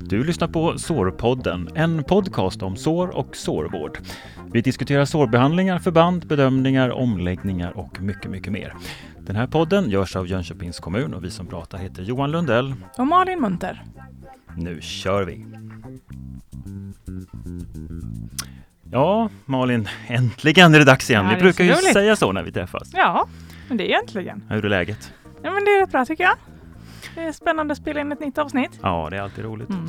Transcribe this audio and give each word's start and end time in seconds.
Du 0.00 0.24
lyssnar 0.24 0.48
på 0.48 0.78
Sårpodden, 0.78 1.68
en 1.74 2.04
podcast 2.04 2.62
om 2.62 2.76
sår 2.76 3.08
och 3.08 3.36
sårvård. 3.36 3.98
Vi 4.52 4.60
diskuterar 4.60 5.04
sårbehandlingar, 5.04 5.78
förband, 5.78 6.26
bedömningar, 6.26 6.90
omläggningar 6.90 7.76
och 7.76 8.00
mycket, 8.00 8.30
mycket 8.30 8.52
mer. 8.52 8.74
Den 9.20 9.36
här 9.36 9.46
podden 9.46 9.90
görs 9.90 10.16
av 10.16 10.26
Jönköpings 10.28 10.80
kommun 10.80 11.14
och 11.14 11.24
vi 11.24 11.30
som 11.30 11.46
pratar 11.46 11.78
heter 11.78 12.02
Johan 12.02 12.30
Lundell. 12.30 12.74
Och 12.98 13.06
Malin 13.06 13.40
Munter. 13.40 13.84
Nu 14.56 14.80
kör 14.80 15.24
vi! 15.24 15.46
Ja, 18.90 19.28
Malin, 19.44 19.88
äntligen 20.06 20.74
är 20.74 20.78
det 20.78 20.84
dags 20.84 21.10
igen. 21.10 21.24
Ja, 21.24 21.34
vi 21.34 21.42
brukar 21.42 21.64
ju 21.64 21.70
roligt. 21.70 21.92
säga 21.92 22.16
så 22.16 22.32
när 22.32 22.42
vi 22.42 22.52
träffas. 22.52 22.90
Ja, 22.92 23.26
men 23.68 23.76
det 23.76 23.92
är 23.92 23.98
äntligen. 23.98 24.44
Hur 24.48 24.64
är 24.64 24.68
läget? 24.68 25.12
Ja, 25.42 25.50
men 25.50 25.64
det 25.64 25.70
är 25.70 25.80
rätt 25.80 25.92
bra 25.92 26.04
tycker 26.04 26.24
jag. 26.24 26.34
Det 27.14 27.20
är 27.20 27.32
spännande 27.32 27.72
att 27.72 27.78
spela 27.78 28.00
in 28.00 28.12
ett 28.12 28.20
nytt 28.20 28.38
avsnitt. 28.38 28.70
Ja, 28.82 29.08
det 29.10 29.16
är 29.16 29.20
alltid 29.20 29.44
roligt. 29.44 29.70
Mm. 29.70 29.88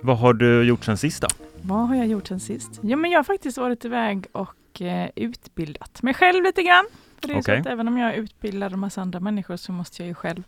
Vad 0.00 0.18
har 0.18 0.34
du 0.34 0.62
gjort 0.62 0.84
sen 0.84 0.96
sist 0.98 1.22
då? 1.22 1.28
Vad 1.62 1.88
har 1.88 1.96
jag 1.96 2.06
gjort 2.06 2.26
sen 2.26 2.40
sist? 2.40 2.80
Ja, 2.82 2.96
men 2.96 3.10
jag 3.10 3.18
har 3.18 3.24
faktiskt 3.24 3.58
varit 3.58 3.84
iväg 3.84 4.26
och 4.32 4.80
eh, 4.82 5.10
utbildat 5.16 6.02
mig 6.02 6.14
själv 6.14 6.42
lite 6.42 6.62
grann. 6.62 6.84
För 7.20 7.28
det 7.28 7.34
är 7.34 7.40
Okej. 7.40 7.56
så 7.56 7.60
att 7.60 7.66
även 7.66 7.88
om 7.88 7.98
jag 7.98 8.14
utbildar 8.14 8.70
en 8.70 8.78
massa 8.78 9.00
andra 9.00 9.20
människor 9.20 9.56
så 9.56 9.72
måste 9.72 10.02
jag 10.02 10.08
ju 10.08 10.14
själv 10.14 10.42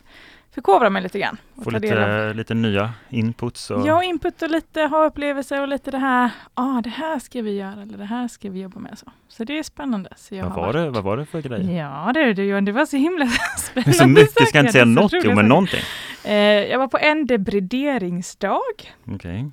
förkovra 0.51 0.89
mig 0.89 1.01
lite 1.03 1.19
grann. 1.19 1.37
Få 1.63 1.69
lite, 1.69 2.33
lite 2.33 2.53
nya 2.53 2.93
inputs? 3.09 3.71
Och... 3.71 3.87
Ja, 3.87 4.03
input 4.03 4.41
och 4.41 4.49
lite 4.49 4.81
ha-upplevelser 4.81 5.61
och 5.61 5.67
lite 5.67 5.91
det 5.91 5.97
här, 5.97 6.31
ja 6.55 6.77
ah, 6.77 6.81
det 6.81 6.89
här 6.89 7.19
ska 7.19 7.41
vi 7.41 7.57
göra 7.57 7.81
eller 7.81 7.97
det 7.97 8.05
här 8.05 8.27
ska 8.27 8.49
vi 8.49 8.61
jobba 8.61 8.79
med. 8.79 8.97
Så, 8.99 9.05
så 9.27 9.43
det 9.43 9.59
är 9.59 9.63
spännande. 9.63 10.09
Så 10.17 10.35
jag 10.35 10.43
vad, 10.43 10.55
var 10.55 10.65
varit- 10.65 10.75
det, 10.75 10.89
vad 10.89 11.03
var 11.03 11.17
det 11.17 11.25
för 11.25 11.41
grej? 11.41 11.75
Ja 11.75 12.11
det 12.13 12.19
är 12.19 12.33
det 12.33 12.45
Johan, 12.45 12.65
det 12.65 12.71
var 12.71 12.85
så 12.85 12.97
himla 12.97 13.27
spännande. 13.57 13.93
så 13.93 14.07
mycket, 14.07 14.47
ska 14.47 14.57
jag 14.57 14.63
inte 14.63 14.71
säga 14.73 14.85
något? 14.85 15.13
Jo, 15.13 15.19
men 15.23 15.35
saker. 15.35 15.43
någonting. 15.47 15.81
Eh, 16.23 16.33
jag 16.71 16.79
var 16.79 16.87
på 16.87 16.97
en 16.97 17.25
debrideringsdag. 17.25 18.61
Okej. 19.07 19.49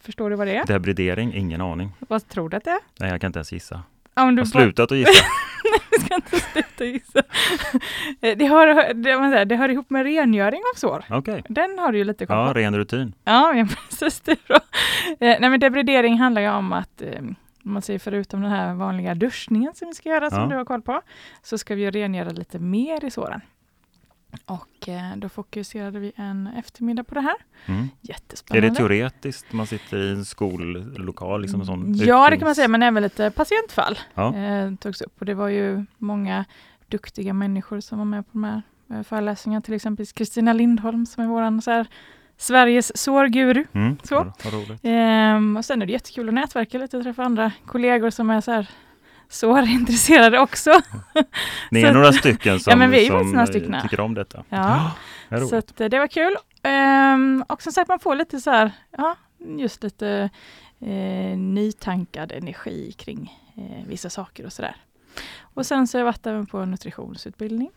Förstår 0.00 0.30
du 0.30 0.36
vad 0.36 0.46
det 0.46 0.56
är? 0.56 0.66
Debridering, 0.66 1.34
ingen 1.34 1.60
aning. 1.60 1.92
Vad 1.98 2.28
tror 2.28 2.48
du 2.48 2.56
att 2.56 2.64
det 2.64 2.70
är? 2.70 2.78
Nej, 3.00 3.10
jag 3.10 3.20
kan 3.20 3.28
inte 3.28 3.38
ens 3.38 3.52
gissa. 3.52 3.82
Ja, 4.20 4.28
om 4.28 4.34
du 4.36 4.40
har 4.42 4.46
slutat 4.46 4.92
att 4.92 4.98
gissa. 4.98 5.12
Du 5.90 6.04
ska 6.04 6.14
inte 6.14 6.40
sluta 6.40 6.84
gissa. 6.84 7.18
Eh, 8.20 8.36
det, 8.38 8.46
har, 8.46 8.94
det, 8.94 9.44
det 9.44 9.56
hör 9.56 9.68
ihop 9.68 9.90
med 9.90 10.02
rengöring 10.04 10.60
av 10.74 10.78
sår. 10.78 11.04
Okej. 11.10 11.42
Den 11.48 11.78
har 11.78 11.92
du 11.92 11.98
ju 11.98 12.04
lite 12.04 12.26
koll 12.26 12.36
Ja, 12.36 12.46
på. 12.48 12.52
ren 12.54 12.76
rutin. 12.76 13.12
Ja, 13.24 13.54
ja 13.54 13.66
precis. 13.88 14.20
Det 14.20 14.32
är 14.32 14.38
bra. 14.48 14.56
Eh, 15.20 15.36
nej, 15.40 15.50
men 15.50 15.60
debridering 15.60 16.18
handlar 16.18 16.42
ju 16.42 16.48
om 16.50 16.72
att 16.72 17.02
eh, 17.02 17.22
man 17.62 17.82
säger 17.82 17.98
förutom 17.98 18.40
den 18.42 18.50
här 18.50 18.74
vanliga 18.74 19.14
duschningen 19.14 19.74
som 19.74 19.88
vi 19.88 19.94
ska 19.94 20.08
göra, 20.08 20.30
som 20.30 20.40
Ja. 20.42 20.46
du 20.46 20.56
har 20.56 20.64
koll 20.64 20.82
på, 20.82 21.00
så 21.42 21.58
ska 21.58 21.74
vi 21.74 21.90
rengöra 21.90 22.28
lite 22.30 22.58
mer 22.58 23.04
i 23.04 23.10
såren. 23.10 23.40
Och 24.44 24.88
eh, 24.88 25.16
då 25.16 25.28
fokuserade 25.28 25.98
vi 25.98 26.12
en 26.16 26.46
eftermiddag 26.56 27.04
på 27.04 27.14
det 27.14 27.20
här. 27.20 27.34
Mm. 27.66 27.80
Är 27.82 27.88
Jättespännande. 28.00 28.68
det 28.68 28.74
teoretiskt? 28.74 29.52
Man 29.52 29.66
sitter 29.66 29.96
i 29.96 30.10
en 30.10 30.24
skollokal, 30.24 31.42
liksom 31.42 31.60
en 31.60 31.66
sån 31.66 31.94
Ja, 31.94 32.30
det 32.30 32.36
kan 32.36 32.46
man 32.46 32.54
säga, 32.54 32.68
men 32.68 32.82
även 32.82 33.02
lite 33.02 33.30
patientfall 33.30 33.98
Ja. 34.14 34.36
eh, 34.36 34.74
togs 34.74 35.00
upp. 35.02 35.20
Och 35.20 35.26
det 35.26 35.34
var 35.34 35.48
ju 35.48 35.84
många 35.98 36.44
duktiga 36.88 37.32
människor 37.32 37.80
som 37.80 37.98
var 37.98 38.04
med 38.04 38.24
på 38.26 38.30
de 38.32 38.44
här 38.44 38.62
eh, 38.90 39.02
föreläsningarna. 39.02 39.62
Till 39.62 39.74
exempel 39.74 40.06
Kristina 40.06 40.52
Lindholm 40.52 41.06
som 41.06 41.24
är 41.24 41.28
våran 41.28 41.62
så 41.62 41.70
här, 41.70 41.86
Sveriges 42.36 42.98
sårguru. 43.02 43.64
Mm. 43.72 43.96
Så. 44.02 44.14
Vad, 44.14 44.32
vad 44.44 44.52
roligt. 44.54 44.80
Ehm, 44.82 45.56
och 45.56 45.64
sen 45.64 45.82
är 45.82 45.86
det 45.86 45.92
jättekul 45.92 46.28
att 46.28 46.34
nätverka 46.34 46.78
lite 46.78 46.96
och 46.96 47.02
träffa 47.02 47.24
andra 47.24 47.52
kollegor 47.66 48.10
som 48.10 48.30
är 48.30 48.40
så 48.40 48.52
här 48.52 48.68
sårintresserade 49.30 50.38
också. 50.40 50.70
Ni 51.70 51.80
Så 51.82 51.86
är 51.86 51.92
några 51.94 52.12
stycken 52.12 52.60
som, 52.60 52.80
Ja, 52.80 52.86
vi 52.86 53.06
som 53.06 53.32
några 53.32 53.46
stycken. 53.46 53.76
tycker 53.82 54.00
om 54.00 54.14
detta. 54.14 54.44
Ja. 54.48 54.90
roligt. 55.28 55.48
Så 55.48 55.56
att, 55.56 55.80
eh, 55.80 55.88
det 55.88 55.98
var 55.98 56.06
kul. 56.06 56.36
Ehm, 56.62 57.44
och 57.48 57.62
som 57.62 57.72
sagt, 57.72 57.88
man 57.88 58.00
får 58.00 58.14
lite 58.14 58.40
så 58.40 58.50
här, 58.50 58.72
ja, 58.98 59.16
just 59.58 59.82
lite 59.82 60.30
eh, 60.80 61.38
nytankad 61.38 62.32
energi 62.32 62.92
kring 62.92 63.38
eh, 63.56 63.86
vissa 63.88 64.10
saker 64.10 64.46
och 64.46 64.52
sådär. 64.52 64.76
Och 65.40 65.66
sen 65.66 65.86
så 65.86 65.98
har 65.98 66.00
jag 66.00 66.06
varit 66.06 66.26
även 66.26 66.46
på 66.46 66.64
nutritionsutbildning. 66.64 67.70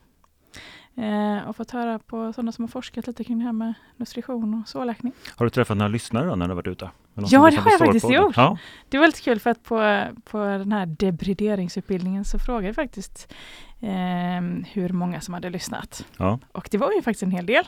Eh, 0.95 1.47
och 1.49 1.55
fått 1.55 1.71
höra 1.71 1.99
på 1.99 2.33
sådana 2.33 2.51
som 2.51 2.63
har 2.63 2.67
forskat 2.69 3.07
lite 3.07 3.23
kring 3.23 3.39
det 3.39 3.45
här 3.45 3.51
med 3.51 3.73
nutrition 3.97 4.61
och 4.61 4.67
sårläkning. 4.69 5.13
Har 5.35 5.45
du 5.45 5.49
träffat 5.49 5.77
några 5.77 5.87
lyssnare 5.89 6.25
då 6.27 6.35
när 6.35 6.45
du 6.45 6.49
har 6.51 6.55
varit 6.55 6.67
ute? 6.67 6.89
Ja, 7.13 7.21
det 7.29 7.35
har 7.37 7.51
jag 7.71 7.79
faktiskt 7.79 8.09
gjort. 8.09 8.37
Ja. 8.37 8.57
Det 8.89 8.97
var 8.97 9.05
lite 9.05 9.21
kul 9.21 9.39
för 9.39 9.49
att 9.49 9.63
på, 9.63 10.03
på 10.25 10.37
den 10.37 10.71
här 10.71 10.85
debrideringsutbildningen 10.85 12.25
så 12.25 12.39
frågade 12.39 12.65
jag 12.67 12.75
faktiskt 12.75 13.33
ehm, 13.81 14.63
hur 14.71 14.89
många 14.89 15.21
som 15.21 15.33
hade 15.33 15.49
lyssnat. 15.49 16.05
Ja. 16.17 16.39
Och 16.51 16.67
det 16.71 16.77
var 16.77 16.91
ju 16.91 17.01
faktiskt 17.01 17.23
en 17.23 17.31
hel 17.31 17.45
del, 17.45 17.63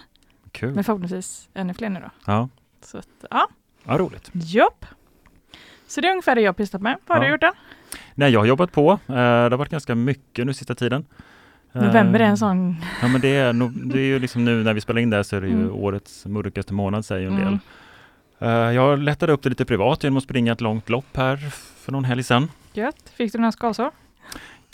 Kul. 0.52 0.74
men 0.76 0.84
förhoppningsvis 0.84 1.50
ännu 1.54 1.74
fler 1.74 1.90
nu 1.90 2.00
då. 2.00 2.10
Ja. 2.26 2.50
Så 2.82 2.98
att, 2.98 3.08
ja, 3.32 3.48
ja, 3.84 3.98
roligt. 3.98 4.30
jobb. 4.34 4.86
Så 5.88 6.02
det 6.02 6.08
är 6.08 6.12
ungefär 6.12 6.36
det 6.36 6.42
jag 6.42 6.50
har 6.50 6.54
pysslat 6.54 6.82
med. 6.82 6.98
Vad 7.08 7.18
har 7.18 7.24
Ja. 7.26 7.28
du 7.28 7.34
gjort 7.34 7.42
då? 7.42 7.52
Nej, 8.16 8.32
jag 8.32 8.40
har 8.40 8.46
jobbat 8.46 8.72
på. 8.72 8.92
Eh, 8.92 9.14
Det 9.16 9.22
har 9.22 9.58
varit 9.58 9.70
ganska 9.72 9.96
mycket 9.96 10.46
nu 10.46 10.54
sista 10.54 10.76
tiden. 10.76 11.06
November 11.82 12.20
är 12.20 12.24
en 12.26 12.38
sån... 12.38 12.76
Ja, 13.02 13.08
men 13.08 13.22
det 13.22 13.36
är, 13.36 13.54
det 13.94 14.00
är 14.00 14.06
ju 14.06 14.20
liksom 14.20 14.46
nu 14.46 14.64
när 14.64 14.74
vi 14.74 14.82
spelar 14.82 15.02
in 15.02 15.10
det 15.10 15.16
här 15.16 15.24
så 15.24 15.36
är 15.36 15.42
det 15.42 15.48
ju 15.48 15.54
Mm. 15.54 15.74
årets 15.76 16.26
mörkaste 16.26 16.74
månad 16.74 17.06
säger 17.06 17.22
ju 17.22 17.28
en 17.28 17.34
Mm. 17.42 17.46
del. 17.46 17.60
Eh, 18.50 18.50
Jag 18.76 19.00
lättade 19.00 19.34
upp 19.34 19.44
det 19.44 19.50
lite 19.50 19.66
privat 19.66 20.04
genom 20.04 20.18
att 20.18 20.24
springa 20.24 20.52
ett 20.52 20.62
långt 20.62 20.90
lopp 20.90 21.18
här 21.18 21.38
för 21.80 21.92
någon 21.92 22.04
helg 22.04 22.24
sedan. 22.24 22.52
Gött. 22.74 22.96
Fick 23.18 23.32
du 23.32 23.38
några 23.38 23.52
skavsår? 23.52 23.92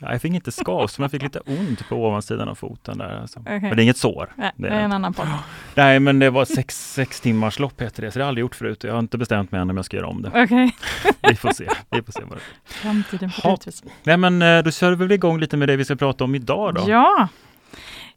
Ja, 0.02 0.12
Jag 0.12 0.22
fick 0.22 0.34
inte 0.34 0.52
skavs, 0.52 0.98
men 1.00 1.04
jag 1.04 1.12
fick 1.12 1.22
lite 1.24 1.40
ont 1.40 1.90
på 1.90 1.96
ovansidan 1.96 2.50
av 2.50 2.56
foten 2.56 2.98
där. 2.98 3.20
Alltså. 3.22 3.40
Okej. 3.40 3.60
Men 3.62 3.70
det 3.76 3.82
är 3.82 3.84
inget 3.84 3.98
sår. 3.98 4.34
Nej, 4.36 4.52
det 4.56 4.68
är 4.68 4.80
en 4.80 4.92
annan 4.92 5.14
podd. 5.14 5.28
Nej, 5.76 6.00
men 6.00 6.20
det 6.20 6.30
var 6.30 6.46
sex, 6.46 6.94
sex 6.94 7.22
timmars 7.22 7.60
lopp 7.60 7.82
heter 7.82 8.02
det, 8.04 8.12
så 8.12 8.20
det 8.20 8.24
har 8.24 8.28
jag 8.28 8.30
aldrig 8.30 8.42
gjort 8.42 8.56
förut. 8.56 8.84
Jag 8.84 8.94
har 8.94 9.00
inte 9.00 9.18
bestämt 9.18 9.52
mig 9.52 9.62
än 9.62 9.70
om 9.70 9.76
jag 9.76 9.86
ska 9.86 9.98
göra 9.98 10.08
om 10.08 10.22
det. 10.22 10.30
Okej. 10.44 10.76
Vi 11.30 11.36
får 11.36 11.54
se. 11.54 11.68
Vi 11.90 12.02
får 12.02 12.12
se 12.12 12.22
vad 12.24 12.38
det 12.38 12.44
Framtiden 12.66 13.30
får 13.32 13.54
utvisa. 13.54 13.86
Nej, 14.04 14.18
men 14.18 14.42
eh, 14.42 14.64
då 14.64 14.72
kör 14.72 14.90
vi 14.92 14.96
väl 14.96 15.12
igång 15.12 15.40
lite 15.40 15.58
med 15.58 15.70
det 15.70 15.76
vi 15.76 15.86
ska 15.86 15.96
prata 15.96 16.24
om 16.24 16.36
idag 16.36 16.76
då. 16.76 16.84
Ja. 16.88 17.28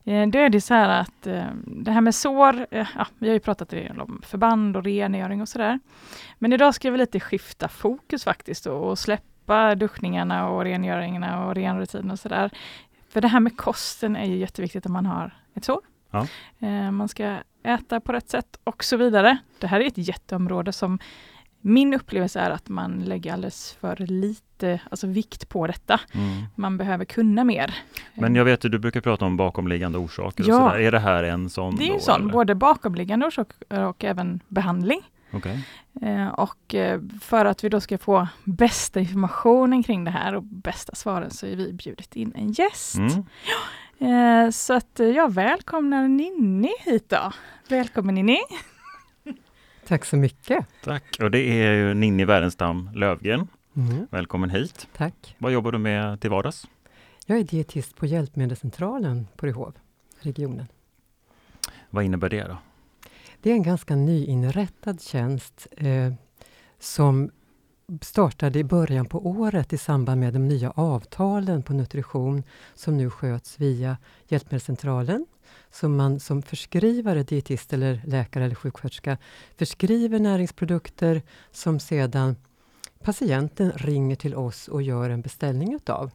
Eh, 0.05 0.27
Då 0.29 0.39
är 0.39 0.49
det 0.49 0.61
så 0.61 0.75
här 0.75 1.01
att 1.01 1.27
eh, 1.27 1.45
det 1.67 1.91
här 1.91 2.01
med 2.01 2.15
sår, 2.15 2.67
ja, 2.71 2.87
vi 3.19 3.29
har 3.29 3.35
ju 3.35 3.41
pratat 3.41 3.73
om 3.99 4.23
förband 4.27 4.77
och 4.77 4.85
rengöring 4.85 5.43
och 5.43 5.49
sådär. 5.49 5.81
Men 6.39 6.53
idag 6.53 6.75
ska 6.75 6.91
vi 6.91 6.99
lite 6.99 7.21
skifta 7.21 7.69
fokus 7.69 8.25
faktiskt 8.25 8.67
och, 8.67 8.91
och 8.91 8.99
släppa 9.45 9.75
duschningarna 9.75 10.49
och 10.49 10.65
rengöringarna 10.65 11.47
och 11.47 11.55
renrutiner 11.55 12.13
och 12.13 12.19
sådär. 12.19 12.51
För 13.09 13.21
det 13.21 13.29
här 13.29 13.41
med 13.41 13.57
kosten 13.57 14.17
är 14.17 14.25
ju 14.27 14.37
jätteviktigt 14.37 14.87
om 14.87 14.93
man 14.93 15.07
har 15.07 15.31
ett 15.55 15.65
sår. 15.65 15.81
Ja. 16.11 16.27
Eh, 16.59 16.91
Man 16.91 17.09
ska 17.09 17.37
äta 17.65 18.01
på 18.01 18.13
rätt 18.13 18.29
sätt 18.29 18.59
och 18.65 18.85
så 18.85 18.97
vidare. 18.97 19.39
Det 19.61 19.67
här 19.67 19.81
är 19.81 19.87
ett 19.87 19.99
jätteområde 20.09 20.73
som 20.73 20.99
min 21.61 21.95
upplevelse 21.95 22.41
är 22.41 22.51
att 22.51 22.69
man 22.69 23.01
lägger 23.01 23.33
alldeles 23.33 23.73
för 23.81 23.97
lite 23.97 24.81
alltså 24.91 25.07
vikt 25.07 25.49
på 25.49 25.67
detta. 25.67 26.01
Mm. 26.15 26.45
Man 26.57 26.77
behöver 26.77 27.05
kunna 27.05 27.45
mer. 27.45 27.75
Men 28.15 28.35
jag 28.35 28.45
vet 28.45 28.65
att 28.65 28.73
du 28.73 28.79
brukar 28.79 29.01
prata 29.01 29.25
om 29.25 29.37
bakomliggande 29.37 29.99
orsaker. 29.99 30.45
Ja. 30.47 30.79
Är 30.79 30.93
det 30.93 30.99
här 30.99 31.25
en 31.25 31.51
sån? 31.51 31.77
Det 31.77 31.89
är 31.89 31.93
då, 31.93 31.99
sån, 31.99 32.23
eller? 32.23 32.33
både 32.33 32.55
bakomliggande 32.55 33.27
orsaker 33.27 33.83
och 33.85 34.05
även 34.05 34.41
behandling. 34.49 35.01
Okej. 35.35 35.65
Eh, 36.03 36.29
och 36.29 36.75
eh, 36.75 37.01
för 37.21 37.45
att 37.45 37.65
vi 37.65 37.69
då 37.69 37.81
ska 37.81 37.99
få 37.99 38.29
bästa 38.45 39.01
informationen 39.01 39.83
kring 39.83 40.05
det 40.05 40.11
här 40.11 40.35
och 40.35 40.43
bästa 40.43 40.95
svaren 40.95 41.31
så 41.31 41.47
är 41.47 41.57
vi 41.57 41.73
bjudit 41.73 42.17
in 42.17 42.33
en 42.37 42.53
gäst. 42.53 42.97
Mm. 42.97 43.25
Eh, 44.47 44.51
så 44.51 44.75
att 44.75 44.99
jag 45.15 45.33
välkomnar 45.35 46.09
Ninni 46.09 46.73
hit 46.81 47.09
då. 47.09 47.33
Välkommen 47.69 48.15
Ninni! 48.15 48.39
Tack 49.87 50.05
så 50.05 50.17
mycket. 50.17 50.67
Tack. 50.85 51.17
Och 51.23 51.31
det 51.31 51.39
är 51.39 51.73
ju 51.73 51.95
Ninni 51.95 52.25
Wärenstam 52.25 52.91
Lövgren. 52.95 53.49
Mm, 53.77 54.07
Välkommen 54.11 54.51
hit. 54.51 54.89
tack. 54.97 55.37
Vad 55.39 55.53
jobbar 55.53 55.73
du 55.73 55.79
med 55.79 56.21
till 56.21 56.31
vardags? 56.31 56.67
Jag 57.27 57.39
är 57.39 57.45
dietist 57.45 57.97
på 57.97 58.07
Hjälpmedelscentralen 58.07 59.27
på 59.37 59.47
Ryhov, 59.47 59.73
regionen. 60.21 60.67
Vad 61.91 62.05
innebär 62.05 62.29
det 62.29 62.45
då? 62.45 62.57
Det 63.45 63.51
är 63.51 63.55
en 63.55 63.63
ganska 63.63 63.97
nyinrättad 63.97 65.01
tjänst 65.01 65.67
eh, 65.77 66.13
som 66.79 67.31
startade 68.01 68.59
i 68.59 68.65
början 68.65 69.07
på 69.07 69.27
året 69.27 69.73
i 69.73 69.79
samband 69.79 70.21
med 70.21 70.33
de 70.33 70.49
nya 70.49 70.71
avtalen 70.71 71.63
på 71.63 71.73
nutrition 71.73 72.43
som 72.75 72.97
nu 72.97 73.11
sköts 73.11 73.61
via 73.61 73.97
Hjälpmedelscentralen. 74.29 75.27
Som 75.71 75.97
man 75.97 76.21
som 76.21 76.43
förskrivare, 76.43 77.23
dietist 77.23 77.73
eller 77.73 78.01
läkare 78.07 78.45
eller 78.45 78.55
sjuksköterska 78.55 79.19
förskriver 79.57 80.19
näringsprodukter 80.19 81.23
som 81.51 81.81
sedan 81.81 82.37
patienten 83.03 83.73
ringer 83.73 84.17
till 84.17 84.35
oss 84.35 84.69
och 84.69 84.83
gör 84.83 85.11
en 85.11 85.23
beställning 85.23 85.75
utav. 85.75 86.11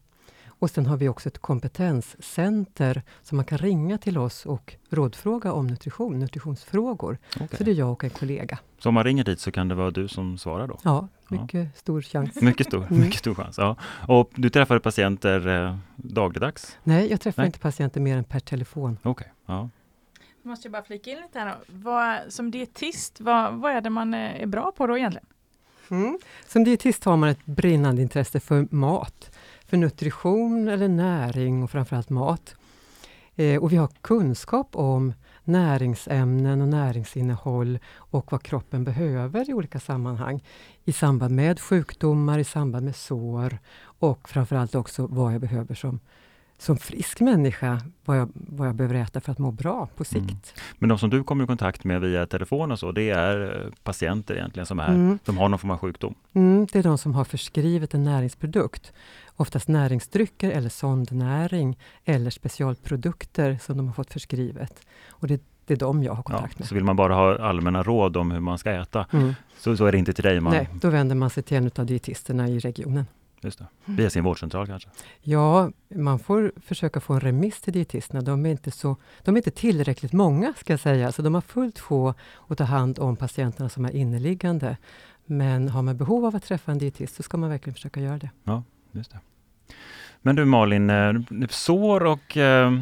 Och 0.60 0.70
sen 0.70 0.86
har 0.86 0.98
vi 0.98 1.10
också 1.10 1.30
ett 1.30 1.40
kompetenscenter 1.40 3.02
som 3.22 3.36
man 3.36 3.46
kan 3.46 3.58
ringa 3.58 3.98
till 3.98 4.18
oss 4.18 4.46
och 4.46 4.76
rådfråga 4.90 5.54
om 5.54 5.68
nutrition, 5.68 6.20
nutritionsfrågor. 6.20 7.18
Okej. 7.36 7.58
Så 7.58 7.64
det 7.64 7.72
är 7.72 7.76
jag 7.76 7.92
och 7.92 8.04
en 8.04 8.10
kollega. 8.10 8.60
Så 8.80 8.90
om 8.90 8.96
man 8.96 9.04
ringer 9.04 9.24
dit 9.24 9.40
så 9.40 9.52
kan 9.52 9.68
det 9.68 9.76
vara 9.76 9.92
du 9.92 10.08
som 10.08 10.38
svarar 10.38 10.68
då? 10.68 10.78
Ja, 10.84 11.08
Ja. 11.30 11.42
mycket 11.42 11.78
stor 11.78 12.02
chans. 12.02 12.36
Mycket 12.42 12.68
stor, 12.68 12.86
Mm. 12.90 13.00
mycket 13.02 13.20
stor 13.20 13.36
chans. 13.36 13.58
Ja. 13.58 13.76
Och 14.08 14.32
du 14.36 14.50
träffar 14.50 14.80
patienter 14.80 15.48
eh, 15.48 15.78
dagligdags? 15.96 16.78
Nej, 16.84 17.10
jag 17.10 17.22
träffar 17.22 17.42
Nej. 17.44 17.48
inte 17.48 17.60
patienter 17.60 18.02
mer 18.02 18.18
än 18.18 18.24
per 18.24 18.40
telefon. 18.40 18.98
Okej. 19.04 19.34
Ja. 19.46 19.70
Måste 20.44 20.68
jag 20.68 20.72
bara 20.72 20.84
flika 20.84 21.12
in 21.12 21.18
lite 21.18 21.40
här 21.40 21.48
då. 21.48 21.54
Vad, 21.68 22.20
som 22.34 22.52
dietist, 22.52 23.22
vad, 23.22 23.54
vad 23.54 23.72
är 23.72 23.82
det 23.82 23.90
man 23.90 24.14
är 24.14 24.46
bra 24.46 24.72
på 24.78 24.88
då 24.88 24.98
egentligen? 24.98 25.28
Mm. 25.92 26.20
Som 26.48 26.64
dietist 26.64 27.04
har 27.04 27.18
man 27.18 27.30
ett 27.30 27.46
brinnande 27.46 28.02
intresse 28.02 28.40
för 28.40 28.68
mat, 28.72 29.32
för 29.70 29.78
nutrition 29.78 30.68
eller 30.68 30.88
näring 30.88 31.64
och 31.64 31.72
framförallt 31.72 32.10
mat. 32.10 32.56
Eh, 33.36 33.62
och 33.62 33.72
vi 33.72 33.76
har 33.76 33.90
kunskap 34.02 34.76
om 34.76 35.14
näringsämnen 35.44 36.62
och 36.62 36.68
näringsinnehåll 36.68 37.80
och 37.96 38.32
vad 38.32 38.44
kroppen 38.44 38.84
behöver 38.84 39.50
i 39.50 39.54
olika 39.54 39.80
sammanhang. 39.80 40.44
I 40.86 40.92
samband 40.92 41.36
med 41.36 41.60
sjukdomar, 41.60 42.40
i 42.40 42.44
samband 42.44 42.86
med 42.86 42.96
sår 42.96 43.58
och 43.82 44.30
framförallt 44.30 44.76
också 44.76 45.08
vad 45.08 45.34
jag 45.34 45.42
behöver 45.42 45.76
som, 45.76 46.00
som 46.60 46.78
frisk 46.78 47.20
människa, 47.20 47.82
vad 48.06 48.18
jag, 48.18 48.30
vad 48.34 48.68
jag 48.68 48.76
behöver 48.76 48.96
äta 48.96 49.22
för 49.22 49.32
att 49.32 49.38
må 49.38 49.52
bra 49.52 49.90
på 49.96 50.04
sikt. 50.04 50.20
Mm. 50.30 50.40
Men 50.78 50.90
de 50.90 51.00
som 51.00 51.10
du 51.10 51.24
kommer 51.24 51.44
i 51.44 51.48
kontakt 51.48 51.84
med 51.84 52.02
via 52.02 52.26
telefon 52.26 52.72
och 52.72 52.80
så, 52.80 52.92
det 52.92 53.10
är 53.10 53.66
eh, 53.66 53.72
patienter 53.84 54.36
egentligen 54.36 54.66
som, 54.66 54.80
är, 54.80 54.88
mm. 54.88 55.20
som 55.26 55.38
har 55.38 55.50
någon 55.50 55.60
form 55.60 55.72
av 55.72 55.78
sjukdom? 55.78 56.16
Mm, 56.34 56.68
det 56.72 56.80
är 56.80 56.84
de 56.84 56.98
som 56.98 57.16
har 57.16 57.24
förskrivit 57.24 57.94
en 57.94 58.04
näringsprodukt. 58.04 58.94
Oftast 59.36 59.68
näringsdrycker 59.68 60.52
eller 60.52 60.70
sondnäring 60.70 61.78
eller 62.06 62.30
specialprodukter 62.30 63.60
som 63.62 63.78
de 63.78 63.88
har 63.88 63.94
fått 63.94 64.14
förskrivet. 64.14 64.82
Och 65.10 65.28
det, 65.28 65.42
det 65.66 65.74
är 65.74 65.78
de 65.78 66.04
jag 66.04 66.14
har 66.14 66.24
kontakt 66.24 66.54
ja, 66.54 66.60
med. 66.60 66.68
Så 66.68 66.76
vill 66.76 66.84
man 66.84 66.96
bara 66.96 67.14
ha 67.14 67.38
allmänna 67.38 67.84
råd 67.84 68.18
om 68.18 68.32
hur 68.32 68.40
man 68.40 68.58
ska 68.58 68.72
äta, 68.72 69.06
mm. 69.12 69.34
så, 69.58 69.78
så 69.78 69.86
är 69.86 69.92
det 69.92 69.98
inte 69.98 70.14
till 70.14 70.24
dig? 70.24 70.40
Man... 70.40 70.54
Nej, 70.54 70.70
då 70.82 70.90
vänder 70.90 71.16
man 71.16 71.30
sig 71.30 71.44
till 71.44 71.58
en 71.58 71.72
av 71.76 71.86
dietisterna 71.86 72.48
i 72.48 72.60
regionen. 72.60 73.06
Just 73.42 73.60
det. 73.60 73.66
Via 73.86 74.10
sin 74.10 74.24
vårdcentral 74.24 74.68
kanske? 74.68 74.90
Ja, 75.22 75.72
man 75.96 76.20
får 76.20 76.52
försöka 76.62 77.00
få 77.00 77.14
en 77.14 77.20
remiss 77.20 77.62
till 77.62 77.74
dietisterna. 77.74 78.22
De 78.22 78.46
är 78.46 78.50
inte, 78.50 78.72
så, 78.72 78.96
de 79.24 79.36
är 79.36 79.40
inte 79.40 79.52
tillräckligt 79.52 80.14
många, 80.14 80.54
ska 80.58 80.74
jag 80.74 80.80
säga, 80.80 81.12
så 81.12 81.22
de 81.22 81.34
har 81.34 81.42
fullt 81.42 81.80
få 81.80 82.14
att 82.48 82.58
ta 82.58 82.64
hand 82.64 83.00
om 83.00 83.16
patienterna 83.16 83.70
som 83.70 83.86
är 83.86 83.96
inneliggande. 83.96 84.78
Men 85.26 85.70
har 85.70 85.82
man 85.82 85.98
behov 85.98 86.26
av 86.26 86.36
att 86.36 86.44
träffa 86.44 86.72
en 86.72 86.78
dietist 86.78 87.16
så 87.16 87.24
ska 87.24 87.38
man 87.38 87.50
verkligen 87.50 87.74
försöka 87.74 88.02
göra 88.02 88.18
det. 88.18 88.30
Ja, 88.44 88.64
just 88.92 89.12
det. 89.12 89.20
Men 90.22 90.36
du 90.36 90.46
Malin, 90.46 90.90
eh, 90.90 91.14
sår 91.50 92.06
och 92.06 92.38
eh, 92.38 92.74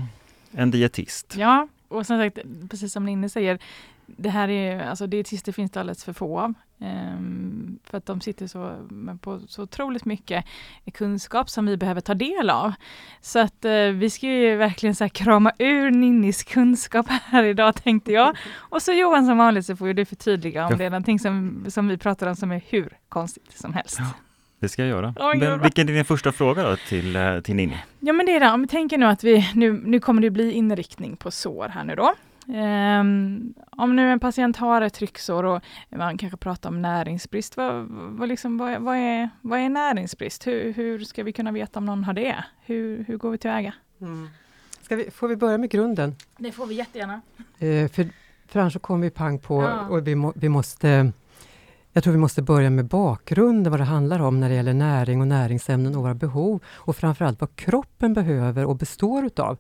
en 0.52 0.72
dietist. 0.72 1.36
Ja, 1.38 1.68
och 1.88 2.06
som 2.06 2.18
sagt, 2.18 2.38
precis 2.70 2.94
som 2.94 3.06
Ninni 3.06 3.30
säger, 3.30 3.60
det 4.08 4.30
här 4.30 4.50
är, 4.50 4.86
alltså 4.86 5.08
dietister 5.08 5.52
finns 5.52 5.72
det 5.72 5.80
alldeles 5.80 6.04
för 6.04 6.14
få 6.14 6.40
av. 6.40 6.54
Um, 6.80 7.80
för 7.84 7.98
att 7.98 8.06
de 8.06 8.22
sitter 8.22 8.48
så, 8.48 8.88
på 9.22 9.40
så 9.48 9.64
otroligt 9.64 10.06
mycket 10.06 10.46
kunskap 10.94 11.50
som 11.50 11.66
vi 11.66 11.78
behöver 11.78 12.02
ta 12.02 12.14
del 12.14 12.50
av. 12.50 12.74
Så 13.22 13.40
att 13.40 13.66
uh, 13.66 13.90
vi 13.90 14.10
ska 14.10 14.28
ju 14.28 14.56
verkligen 14.56 14.96
så 14.96 15.10
krama 15.10 15.52
ur 15.60 15.92
Ninnis 15.92 16.44
kunskap 16.44 17.06
här 17.10 17.44
idag 17.44 17.76
tänkte 17.84 18.12
jag. 18.12 18.38
Och 18.56 18.82
så 18.82 18.92
Johan 18.92 19.26
som 19.26 19.38
vanligt 19.38 19.66
så 19.66 19.76
får 19.76 19.94
du 19.94 20.06
förtydliga 20.06 20.66
om 20.66 20.72
ja. 20.72 20.78
det 20.78 20.86
är 20.86 20.90
någonting 20.90 21.20
som, 21.20 21.66
som 21.68 21.88
vi 21.88 21.98
pratar 21.98 22.28
om 22.28 22.36
som 22.36 22.52
är 22.52 22.62
hur 22.70 22.98
konstigt 23.10 23.58
som 23.58 23.74
helst. 23.74 23.96
Ja. 24.00 24.06
Det 24.60 24.70
ska 24.70 24.82
jag 24.82 24.90
göra. 24.90 25.14
Oh, 25.20 25.38
men 25.38 25.62
vilken 25.62 25.90
är 25.90 25.94
din 25.94 26.06
första 26.06 26.32
fråga 26.32 26.70
då 26.70 26.76
till, 26.76 27.16
eh, 27.16 27.40
till 27.40 27.56
Ninni? 27.56 27.78
Ja 28.00 28.14
men 28.14 28.26
det 28.26 28.36
är 28.36 28.40
det, 28.40 28.52
om 28.52 28.62
vi 28.62 28.68
tänker 28.68 28.98
nu 28.98 29.06
att 29.06 29.24
vi, 29.24 29.52
nu, 29.56 29.74
nu 29.74 30.00
kommer 30.00 30.22
det 30.22 30.30
bli 30.30 30.52
inriktning 30.52 31.18
på 31.18 31.32
sår 31.32 31.70
här 31.70 31.84
nu 31.84 31.96
då. 31.96 32.14
Um, 32.50 33.54
om 33.72 33.96
nu 33.96 34.12
en 34.12 34.20
patient 34.20 34.58
har 34.58 34.82
ett 34.82 34.94
trycksår 34.94 35.44
och 35.44 35.62
man 35.90 36.18
kanske 36.18 36.38
pratar 36.38 36.70
om 36.70 36.82
näringsbrist, 36.82 37.58
vad, 37.58 37.86
vad, 37.90 38.30
liksom, 38.30 38.58
vad, 38.58 38.82
vad, 38.82 38.98
är, 38.98 39.30
vad 39.42 39.60
är 39.60 39.70
näringsbrist? 39.70 40.48
Hur, 40.48 40.74
hur 40.74 41.00
ska 41.00 41.24
vi 41.24 41.34
kunna 41.34 41.52
veta 41.52 41.80
om 41.80 41.86
någon 41.86 42.04
har 42.04 42.14
det? 42.14 42.44
Hur, 42.66 43.04
hur 43.08 43.18
går 43.18 43.32
vi 43.32 43.38
tillväga? 43.38 43.74
Mm. 44.02 44.30
Ska 44.82 44.96
vi, 44.96 45.12
får 45.12 45.28
vi 45.28 45.36
börja 45.36 45.58
med 45.58 45.70
grunden? 45.70 46.16
Det 46.38 46.52
får 46.52 46.66
vi 46.66 46.76
jättegärna. 46.76 47.22
Uh, 47.62 47.88
för, 47.88 48.10
för 48.48 48.60
annars 48.60 48.74
så 48.74 48.80
kommer 48.80 49.04
vi 49.04 49.10
pang 49.10 49.40
på 49.40 49.64
ja. 49.64 49.88
och 49.88 50.08
vi, 50.08 50.16
må, 50.16 50.34
vi 50.36 50.50
måste 50.50 51.12
jag 51.98 52.04
tror 52.04 52.14
vi 52.14 52.20
måste 52.20 52.42
börja 52.42 52.70
med 52.70 52.86
bakgrunden, 52.86 53.72
vad 53.72 53.80
det 53.80 53.84
handlar 53.84 54.20
om 54.20 54.40
när 54.40 54.50
det 54.50 54.56
gäller 54.56 54.74
näring 54.74 55.22
och 55.22 55.28
näringsämnen 55.28 55.96
och 55.96 56.02
våra 56.02 56.14
behov 56.14 56.64
och 56.68 56.96
framförallt 56.96 57.42
vad 57.42 57.56
kroppen 57.56 58.14
behöver 58.14 58.66
och 58.66 58.76
består 58.76 59.26
utav. 59.26 59.58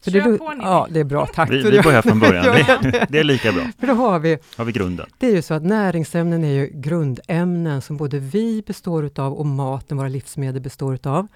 För 0.00 0.10
Kör 0.10 0.32
det, 0.32 0.38
på 0.38 0.52
ni. 0.52 0.64
Ja, 0.64 0.88
det 0.90 1.00
är 1.00 1.04
bra, 1.04 1.26
tack. 1.26 1.50
Vi, 1.50 1.62
vi 1.62 1.82
börjar 1.82 2.02
från 2.02 2.20
början, 2.20 2.44
det, 2.82 3.06
det, 3.08 3.18
är 3.18 3.24
lika 3.24 3.52
bra. 3.52 3.62
För 3.78 3.86
då 3.86 3.92
har 3.92 4.18
vi, 4.18 4.38
har 4.56 4.64
vi 4.64 4.72
grunden. 4.72 5.06
Det 5.18 5.26
är 5.26 5.34
ju 5.34 5.42
så 5.42 5.54
att 5.54 5.64
näringsämnen 5.64 6.44
är 6.44 6.52
ju 6.52 6.70
grundämnen 6.74 7.82
som 7.82 7.96
både 7.96 8.18
vi 8.18 8.62
består 8.66 9.04
utav 9.04 9.32
och 9.32 9.46
maten, 9.46 9.96
våra 9.96 10.08
livsmedel, 10.08 10.62
består 10.62 10.94
utav. 10.94 11.26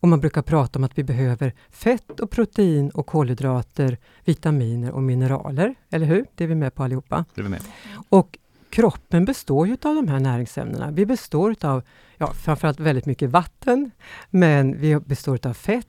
Och 0.00 0.08
man 0.08 0.20
brukar 0.20 0.42
prata 0.42 0.78
om 0.78 0.84
att 0.84 0.98
vi 0.98 1.04
behöver 1.04 1.52
fett 1.70 2.20
och 2.20 2.30
protein 2.30 2.90
och 2.90 3.06
kolhydrater, 3.06 3.98
vitaminer 4.24 4.90
och 4.90 5.02
mineraler, 5.02 5.74
eller 5.90 6.06
hur? 6.06 6.24
Det 6.34 6.44
är 6.44 6.48
vi 6.48 6.54
med 6.54 6.74
på 6.74 6.82
allihopa. 6.82 7.24
Det 7.34 7.40
är 7.40 7.42
vi 7.42 7.48
med. 7.48 7.62
Och 8.08 8.38
kroppen 8.70 9.24
består 9.24 9.66
ju 9.66 9.72
av 9.72 9.94
de 9.94 10.08
här 10.08 10.20
näringsämnena. 10.20 10.90
Vi 10.90 11.06
består 11.06 11.56
av 11.60 11.82
ja, 12.16 12.32
framförallt 12.32 12.80
väldigt 12.80 13.06
mycket 13.06 13.30
vatten, 13.30 13.90
men 14.30 14.80
vi 14.80 15.00
består 15.00 15.46
av 15.46 15.54
fett. 15.54 15.86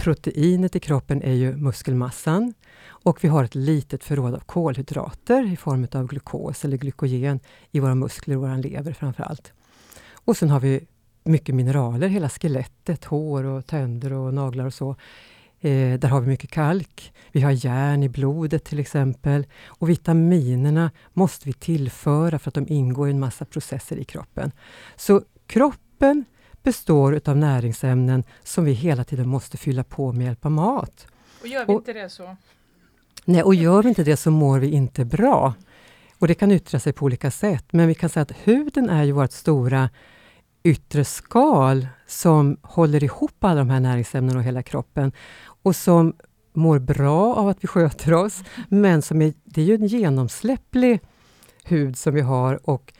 Proteinet 0.00 0.76
i 0.76 0.80
kroppen 0.80 1.22
är 1.22 1.32
ju 1.32 1.56
muskelmassan 1.56 2.54
och 2.86 3.24
vi 3.24 3.28
har 3.28 3.44
ett 3.44 3.54
litet 3.54 4.04
förråd 4.04 4.34
av 4.34 4.40
kolhydrater 4.40 5.52
i 5.52 5.56
form 5.56 5.86
av 5.92 6.06
glukos 6.06 6.64
eller 6.64 6.76
glykogen 6.76 7.40
i 7.70 7.80
våra 7.80 7.94
muskler 7.94 8.36
och 8.36 8.42
vår 8.42 8.62
lever 8.62 8.92
framförallt. 8.92 9.52
Och 10.12 10.36
sen 10.36 10.50
har 10.50 10.60
vi 10.60 10.86
mycket 11.24 11.54
mineraler, 11.54 12.08
hela 12.08 12.28
skelettet, 12.28 13.04
hår 13.04 13.44
och 13.44 13.66
tänder 13.66 14.12
och 14.12 14.34
naglar 14.34 14.64
och 14.64 14.74
så 14.74 14.96
Eh, 15.62 15.98
där 15.98 16.08
har 16.08 16.20
vi 16.20 16.28
mycket 16.28 16.50
kalk. 16.50 17.12
Vi 17.32 17.40
har 17.40 17.50
järn 17.50 18.02
i 18.02 18.08
blodet 18.08 18.64
till 18.64 18.78
exempel. 18.78 19.46
Och 19.66 19.88
vitaminerna 19.88 20.90
måste 21.12 21.46
vi 21.46 21.52
tillföra 21.52 22.38
för 22.38 22.50
att 22.50 22.54
de 22.54 22.68
ingår 22.68 23.08
i 23.08 23.10
en 23.10 23.20
massa 23.20 23.44
processer 23.44 23.96
i 23.96 24.04
kroppen. 24.04 24.52
Så 24.96 25.22
kroppen 25.46 26.24
består 26.62 27.20
av 27.24 27.36
näringsämnen 27.36 28.24
som 28.42 28.64
vi 28.64 28.72
hela 28.72 29.04
tiden 29.04 29.28
måste 29.28 29.56
fylla 29.56 29.84
på 29.84 30.12
med 30.12 30.26
hjälp 30.26 30.44
av 30.44 30.52
mat. 30.52 31.06
Och 31.40 31.46
gör 31.46 31.66
vi 31.66 31.72
och, 31.72 31.76
inte 31.76 31.92
det 31.92 32.08
så? 32.08 32.36
Nej, 33.24 33.42
och 33.42 33.54
gör 33.54 33.82
vi 33.82 33.88
inte 33.88 34.04
det 34.04 34.16
så 34.16 34.30
mår 34.30 34.58
vi 34.58 34.70
inte 34.70 35.04
bra. 35.04 35.54
Och 36.18 36.28
det 36.28 36.34
kan 36.34 36.52
yttra 36.52 36.80
sig 36.80 36.92
på 36.92 37.04
olika 37.04 37.30
sätt, 37.30 37.64
men 37.70 37.88
vi 37.88 37.94
kan 37.94 38.10
säga 38.10 38.22
att 38.22 38.32
huden 38.44 38.90
är 38.90 39.04
ju 39.04 39.12
vårt 39.12 39.32
stora 39.32 39.90
yttre 40.62 41.04
skal 41.04 41.86
som 42.06 42.56
håller 42.62 43.04
ihop 43.04 43.44
alla 43.44 43.58
de 43.58 43.70
här 43.70 43.80
näringsämnena 43.80 44.38
och 44.38 44.44
hela 44.44 44.62
kroppen 44.62 45.12
och 45.62 45.76
som 45.76 46.14
mår 46.52 46.78
bra 46.78 47.34
av 47.34 47.48
att 47.48 47.64
vi 47.64 47.68
sköter 47.68 48.14
oss, 48.14 48.42
men 48.68 49.02
som 49.02 49.22
är, 49.22 49.32
det 49.44 49.60
är 49.60 49.64
ju 49.64 49.74
en 49.74 49.86
genomsläpplig 49.86 51.00
hud 51.64 51.98
som 51.98 52.14
vi 52.14 52.20
har 52.20 52.70
och 52.70 52.92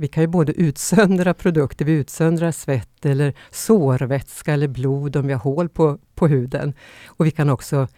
vi, 0.00 0.08
kan 0.08 0.22
ju 0.22 0.26
både 0.26 0.52
utsöndra 0.52 1.34
produkter, 1.34 1.84
vi 1.84 1.92
utsöndrar 1.92 2.52
svett 2.52 3.06
eller 3.06 3.34
sårvätska 3.50 4.52
eller 4.52 4.68
blod 4.68 5.16
om 5.16 5.26
vi 5.26 5.32
har 5.32 5.40
hål 5.40 5.68
på, 5.68 5.98
på 6.14 6.28
huden. 6.28 6.74
Och 7.06 7.26
vi 7.26 7.30
kan 7.30 7.50
också 7.50 7.88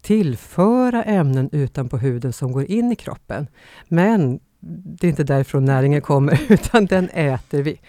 tillföra 0.00 1.02
ämnen 1.02 1.48
utanpå 1.52 1.96
huden 1.96 2.32
som 2.32 2.52
går 2.52 2.64
in 2.64 2.92
i 2.92 2.96
kroppen. 2.96 3.46
Men 3.88 4.40
det 4.60 5.06
är 5.06 5.08
inte 5.08 5.24
därifrån 5.24 5.64
näringen 5.64 6.00
kommer, 6.00 6.40
utan 6.48 6.86
den 6.86 7.08
äter 7.08 7.62
vi. 7.62 7.80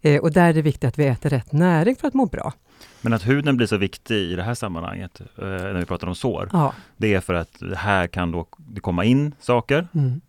Eh, 0.00 0.20
och 0.20 0.32
där 0.32 0.48
är 0.48 0.52
det 0.52 0.62
viktigt 0.62 0.84
att 0.84 0.98
vi 0.98 1.06
äter 1.06 1.30
rätt 1.30 1.52
näring 1.52 1.96
för 1.96 2.08
att 2.08 2.14
må 2.14 2.26
bra. 2.26 2.52
Men 3.00 3.12
att 3.12 3.26
huden 3.26 3.56
blir 3.56 3.66
så 3.66 3.76
viktig 3.76 4.16
i 4.16 4.36
det 4.36 4.42
här 4.42 4.54
sammanhanget, 4.54 5.20
eh, 5.20 5.44
när 5.46 5.78
vi 5.78 5.84
pratar 5.84 6.06
om 6.06 6.14
sår, 6.14 6.48
ja. 6.52 6.74
det 6.96 7.14
är 7.14 7.20
för 7.20 7.34
att 7.34 7.62
här 7.76 8.06
kan 8.06 8.32
då 8.32 8.46
komma 8.80 9.04
in 9.04 9.34
saker 9.40 9.88
mm. 9.94 10.20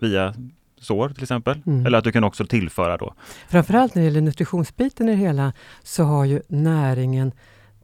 via 0.00 0.34
sår 0.80 1.08
till 1.08 1.22
exempel, 1.22 1.62
mm. 1.66 1.86
eller 1.86 1.98
att 1.98 2.04
du 2.04 2.12
kan 2.12 2.24
också 2.24 2.46
tillföra 2.46 2.96
då? 2.96 3.14
Framförallt 3.48 3.94
när 3.94 4.02
det 4.02 4.06
gäller 4.06 4.20
nutritionsbiten 4.20 5.08
i 5.08 5.10
det 5.10 5.16
hela, 5.16 5.52
så 5.82 6.04
har 6.04 6.24
ju 6.24 6.42
näringen 6.48 7.32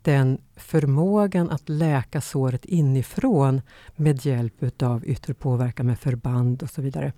den 0.02 0.38
förmågan 0.56 1.50
att 1.50 1.68
läka 1.68 2.20
såret 2.20 2.64
inifrån 2.64 3.60
med 3.96 4.26
hjälp 4.26 4.62
utav 4.62 5.04
yttre 5.06 5.34
påverkan 5.34 5.86
med 5.86 5.98
förband 5.98 6.62
och 6.62 6.70
så 6.70 6.82
vidare. 6.82 7.12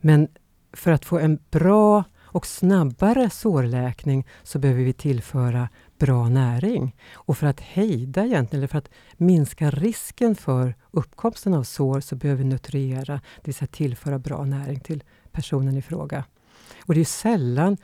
Men 0.00 0.28
för 0.72 0.92
att 0.92 1.04
få 1.04 1.18
en 1.18 1.38
bra 1.50 2.04
och 2.30 2.46
snabbare 2.46 3.30
sårläkning 3.30 4.26
så 4.42 4.58
behöver 4.58 4.82
vi 4.82 4.92
tillföra 4.92 5.68
bra 5.98 6.28
näring. 6.28 6.96
Och 7.12 7.38
för 7.38 7.46
att 7.46 7.60
hejda 7.60 8.24
egentligen, 8.24 8.60
eller 8.60 8.68
för 8.68 8.78
att 8.78 8.90
minska 9.16 9.70
risken 9.70 10.34
för 10.34 10.74
uppkomsten 10.90 11.54
av 11.54 11.62
sår 11.62 12.00
så 12.00 12.16
behöver 12.16 12.42
vi 12.42 12.48
nutriera, 12.48 13.14
det 13.14 13.44
vill 13.44 13.54
säga 13.54 13.68
tillföra 13.72 14.18
bra 14.18 14.44
näring 14.44 14.80
till 14.80 15.02
personen 15.32 15.76
i 15.76 15.82
fråga. 15.82 16.24
Och 16.86 16.94
det 16.94 17.00
är 17.00 17.04
sällan 17.04 17.76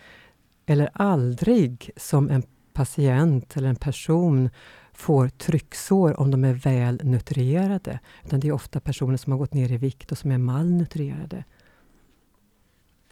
eller 0.67 0.91
aldrig 0.93 1.91
som 1.97 2.31
en 2.31 2.43
patient 2.73 3.57
eller 3.57 3.69
en 3.69 3.77
person 3.77 4.51
får 4.93 5.29
trycksår 5.29 6.21
om 6.21 6.31
de 6.31 6.45
är 6.45 6.55
väl 6.55 7.01
nutrierade. 7.05 7.99
Utan 8.25 8.41
det 8.41 8.49
är 8.49 8.53
ofta 8.53 8.81
personer 8.81 9.17
som 9.17 9.33
har 9.33 9.39
gått 9.39 9.55
ner 9.55 9.73
i 9.73 9.77
vikt 9.77 10.13
och 10.13 10.19
som 10.19 10.31
är 10.31 10.39
malnutrierade. 10.39 11.45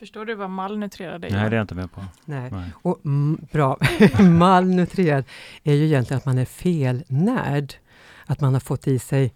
Förstår 0.02 0.24
du 0.24 0.34
vad 0.34 0.50
malnutrerad 0.50 1.24
är? 1.24 1.30
Nej, 1.30 1.50
det 1.50 1.56
är 1.56 1.58
jag 1.58 1.64
inte 1.64 1.74
med 1.74 1.92
på. 1.92 2.04
Nej. 2.24 2.50
Nej. 2.52 2.70
Och, 2.82 3.00
mm, 3.04 3.46
bra. 3.52 3.78
malnutrerad 4.20 5.24
är 5.62 5.74
ju 5.74 5.84
egentligen 5.84 6.18
att 6.18 6.26
man 6.26 6.38
är 6.38 6.44
felnärd. 6.44 7.74
Att 8.26 8.40
man 8.40 8.52
har 8.52 8.60
fått 8.60 8.86
i 8.86 8.98
sig 8.98 9.34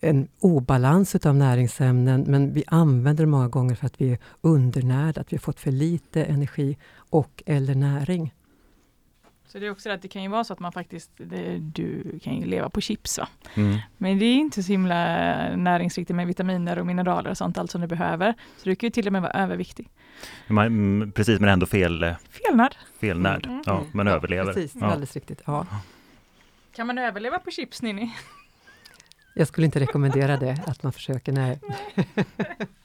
en 0.00 0.28
obalans 0.40 1.14
utav 1.14 1.34
näringsämnen, 1.34 2.24
men 2.26 2.52
vi 2.52 2.64
använder 2.66 3.24
det 3.24 3.30
många 3.30 3.48
gånger 3.48 3.74
för 3.74 3.86
att 3.86 4.00
vi 4.00 4.12
är 4.12 4.18
undernärda, 4.40 5.20
att 5.20 5.32
vi 5.32 5.36
har 5.36 5.40
fått 5.40 5.60
för 5.60 5.72
lite 5.72 6.24
energi 6.24 6.76
och 7.10 7.42
eller 7.46 7.74
näring. 7.74 8.34
Så 9.48 9.58
det 9.58 9.66
är 9.66 9.70
också 9.70 9.90
att 9.90 10.02
det 10.02 10.08
kan 10.08 10.22
ju 10.22 10.28
vara 10.28 10.44
så 10.44 10.52
att 10.52 10.58
man 10.58 10.72
faktiskt, 10.72 11.10
det, 11.16 11.58
du 11.58 12.18
kan 12.22 12.36
ju 12.36 12.46
leva 12.46 12.68
på 12.70 12.80
chips 12.80 13.18
va? 13.18 13.28
Mm. 13.54 13.78
Men 13.96 14.18
det 14.18 14.24
är 14.24 14.34
inte 14.36 14.62
så 14.62 14.72
himla 14.72 14.96
näringsriktigt 15.56 16.16
med 16.16 16.26
vitaminer 16.26 16.78
och 16.78 16.86
mineraler 16.86 17.30
och 17.30 17.36
sånt, 17.38 17.58
allt 17.58 17.70
som 17.70 17.80
du 17.80 17.86
behöver. 17.86 18.34
Så 18.56 18.68
du 18.68 18.76
kan 18.76 18.86
ju 18.86 18.90
till 18.90 19.06
och 19.06 19.12
med 19.12 19.22
vara 19.22 19.32
överviktig. 19.32 19.88
Man, 20.48 20.66
mm, 20.66 21.12
precis, 21.12 21.40
men 21.40 21.48
ändå 21.48 21.66
fel, 21.66 22.02
eh, 22.02 22.14
Felnärd. 22.30 22.76
felnärd. 23.00 23.46
Mm. 23.46 23.62
Ja, 23.66 23.84
men 23.92 24.06
Ja, 24.06 24.12
överlever. 24.12 24.52
Precis, 24.52 24.74
Ja. 24.80 24.86
alldeles 24.86 25.14
riktigt. 25.14 25.42
Ja. 25.46 25.66
Kan 26.72 26.86
man 26.86 26.98
överleva 26.98 27.38
på 27.38 27.50
chips 27.50 27.82
Ninni? 27.82 28.14
Jag 29.34 29.48
skulle 29.48 29.64
inte 29.64 29.80
rekommendera 29.80 30.36
det, 30.36 30.62
att 30.66 30.82
man 30.82 30.92
försöker, 30.92 31.32
nej. 31.32 31.60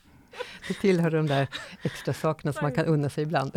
Det 0.68 0.74
tillhör 0.74 1.10
de 1.10 1.26
där 1.26 1.46
extra 1.82 2.14
sakerna 2.14 2.52
som 2.52 2.62
man 2.62 2.72
kan 2.72 2.84
unna 2.86 3.10
sig 3.10 3.24
ibland. 3.24 3.52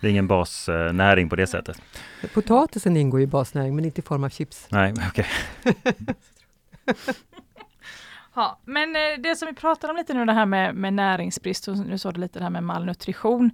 Det 0.00 0.06
är 0.06 0.10
ingen 0.10 0.28
basnäring 0.28 1.28
på 1.28 1.36
det 1.36 1.46
sättet. 1.46 1.82
Potatisen 2.34 2.96
ingår 2.96 3.20
i 3.20 3.26
basnäring, 3.26 3.76
men 3.76 3.84
inte 3.84 4.00
i 4.00 4.04
form 4.04 4.24
av 4.24 4.28
chips. 4.28 4.66
Nej, 4.70 4.94
okej. 5.08 5.26
Ja, 8.36 8.58
men 8.64 8.96
eh, 8.96 9.02
det 9.18 9.36
som 9.36 9.46
vi 9.46 9.54
pratar 9.54 9.90
om 9.90 9.96
lite 9.96 10.14
nu 10.14 10.24
det 10.24 10.32
här 10.32 10.46
med, 10.46 10.74
med 10.74 10.92
näringsbrist 10.92 11.68
och 11.68 11.78
nu 11.78 11.98
sa 11.98 12.12
du 12.12 12.20
lite 12.20 12.38
det 12.38 12.42
här 12.42 12.50
med 12.50 12.62
malnutrition. 12.64 13.50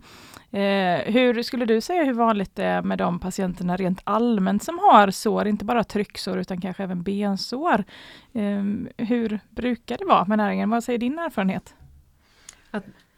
Eh, 0.50 1.12
hur 1.12 1.42
skulle 1.42 1.64
du 1.64 1.80
säga 1.80 2.04
hur 2.04 2.12
vanligt 2.12 2.56
det 2.56 2.64
är 2.64 2.82
med 2.82 2.98
de 2.98 3.20
patienterna 3.20 3.76
rent 3.76 4.00
allmänt 4.04 4.62
som 4.62 4.78
har 4.78 5.10
sår, 5.10 5.46
inte 5.46 5.64
bara 5.64 5.84
trycksår 5.84 6.38
utan 6.38 6.60
kanske 6.60 6.82
även 6.82 7.02
bensår? 7.02 7.84
Eh, 8.32 8.62
hur 9.06 9.40
brukar 9.50 9.98
det 9.98 10.04
vara 10.04 10.24
med 10.24 10.38
näringen? 10.38 10.70
Vad 10.70 10.84
säger 10.84 10.98
din 10.98 11.18
erfarenhet? 11.18 11.74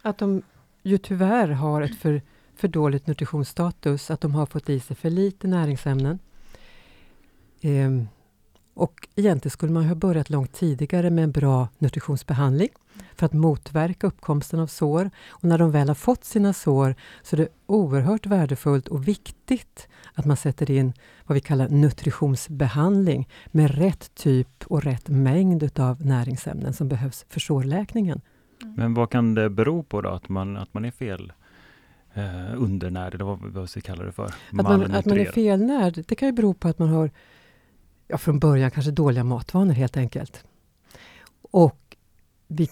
Att 0.02 0.18
de 0.18 0.42
ju 0.82 0.98
tyvärr 0.98 1.48
har 1.48 1.82
ett 1.82 1.94
för, 1.94 2.22
för 2.56 2.68
dåligt 2.68 3.06
nutritionsstatus, 3.06 4.10
att 4.10 4.20
de 4.20 4.34
har 4.34 4.46
fått 4.46 4.68
i 4.68 4.80
sig 4.80 4.96
för 4.96 5.10
lite 5.10 5.48
näringsämnen. 5.48 6.18
Ehm, 7.60 8.08
och 8.74 9.08
egentligen 9.14 9.50
skulle 9.50 9.72
man 9.72 9.84
ha 9.84 9.94
börjat 9.94 10.30
långt 10.30 10.52
tidigare 10.52 11.10
med 11.10 11.24
en 11.24 11.32
bra 11.32 11.68
nutritionsbehandling 11.78 12.68
för 13.14 13.26
att 13.26 13.32
motverka 13.32 14.06
uppkomsten 14.06 14.60
av 14.60 14.66
sår. 14.66 15.10
Och 15.28 15.44
när 15.44 15.58
de 15.58 15.70
väl 15.70 15.88
har 15.88 15.94
fått 15.94 16.24
sina 16.24 16.52
sår 16.52 16.94
så 17.22 17.36
är 17.36 17.40
det 17.40 17.48
oerhört 17.66 18.26
värdefullt 18.26 18.88
och 18.88 19.08
viktigt 19.08 19.88
att 20.14 20.24
man 20.24 20.36
sätter 20.36 20.70
in 20.70 20.92
vad 21.26 21.34
vi 21.34 21.40
kallar 21.40 21.68
nutritionsbehandling 21.68 23.28
med 23.46 23.70
rätt 23.70 24.14
typ 24.14 24.64
och 24.66 24.82
rätt 24.82 25.08
mängd 25.08 25.62
utav 25.62 26.06
näringsämnen 26.06 26.72
som 26.72 26.88
behövs 26.88 27.26
för 27.28 27.40
sårläkningen. 27.40 28.20
Men 28.76 28.94
vad 28.94 29.10
kan 29.10 29.34
det 29.34 29.50
bero 29.50 29.82
på 29.82 30.00
då, 30.00 30.08
att 30.08 30.28
man, 30.28 30.56
att 30.56 30.74
man 30.74 30.84
är 30.84 30.90
fel 30.90 31.32
eh, 32.14 32.62
undernärd, 32.62 33.14
eller 33.14 33.24
vad, 33.24 33.38
vad 33.40 33.68
vi 33.74 33.80
kalla 33.80 34.04
det 34.04 34.12
för? 34.12 34.24
Att 34.24 34.34
man, 34.50 34.94
att 34.94 35.06
man 35.06 35.18
är 35.18 35.24
felnärd, 35.24 36.04
det 36.08 36.14
kan 36.14 36.28
ju 36.28 36.32
bero 36.32 36.54
på 36.54 36.68
att 36.68 36.78
man 36.78 36.88
har 36.88 37.10
ja, 38.08 38.18
från 38.18 38.38
början 38.38 38.70
kanske 38.70 38.90
dåliga 38.90 39.24
matvanor 39.24 39.72
helt 39.72 39.96
enkelt. 39.96 40.44
Och 41.50 41.96
vi, 42.48 42.68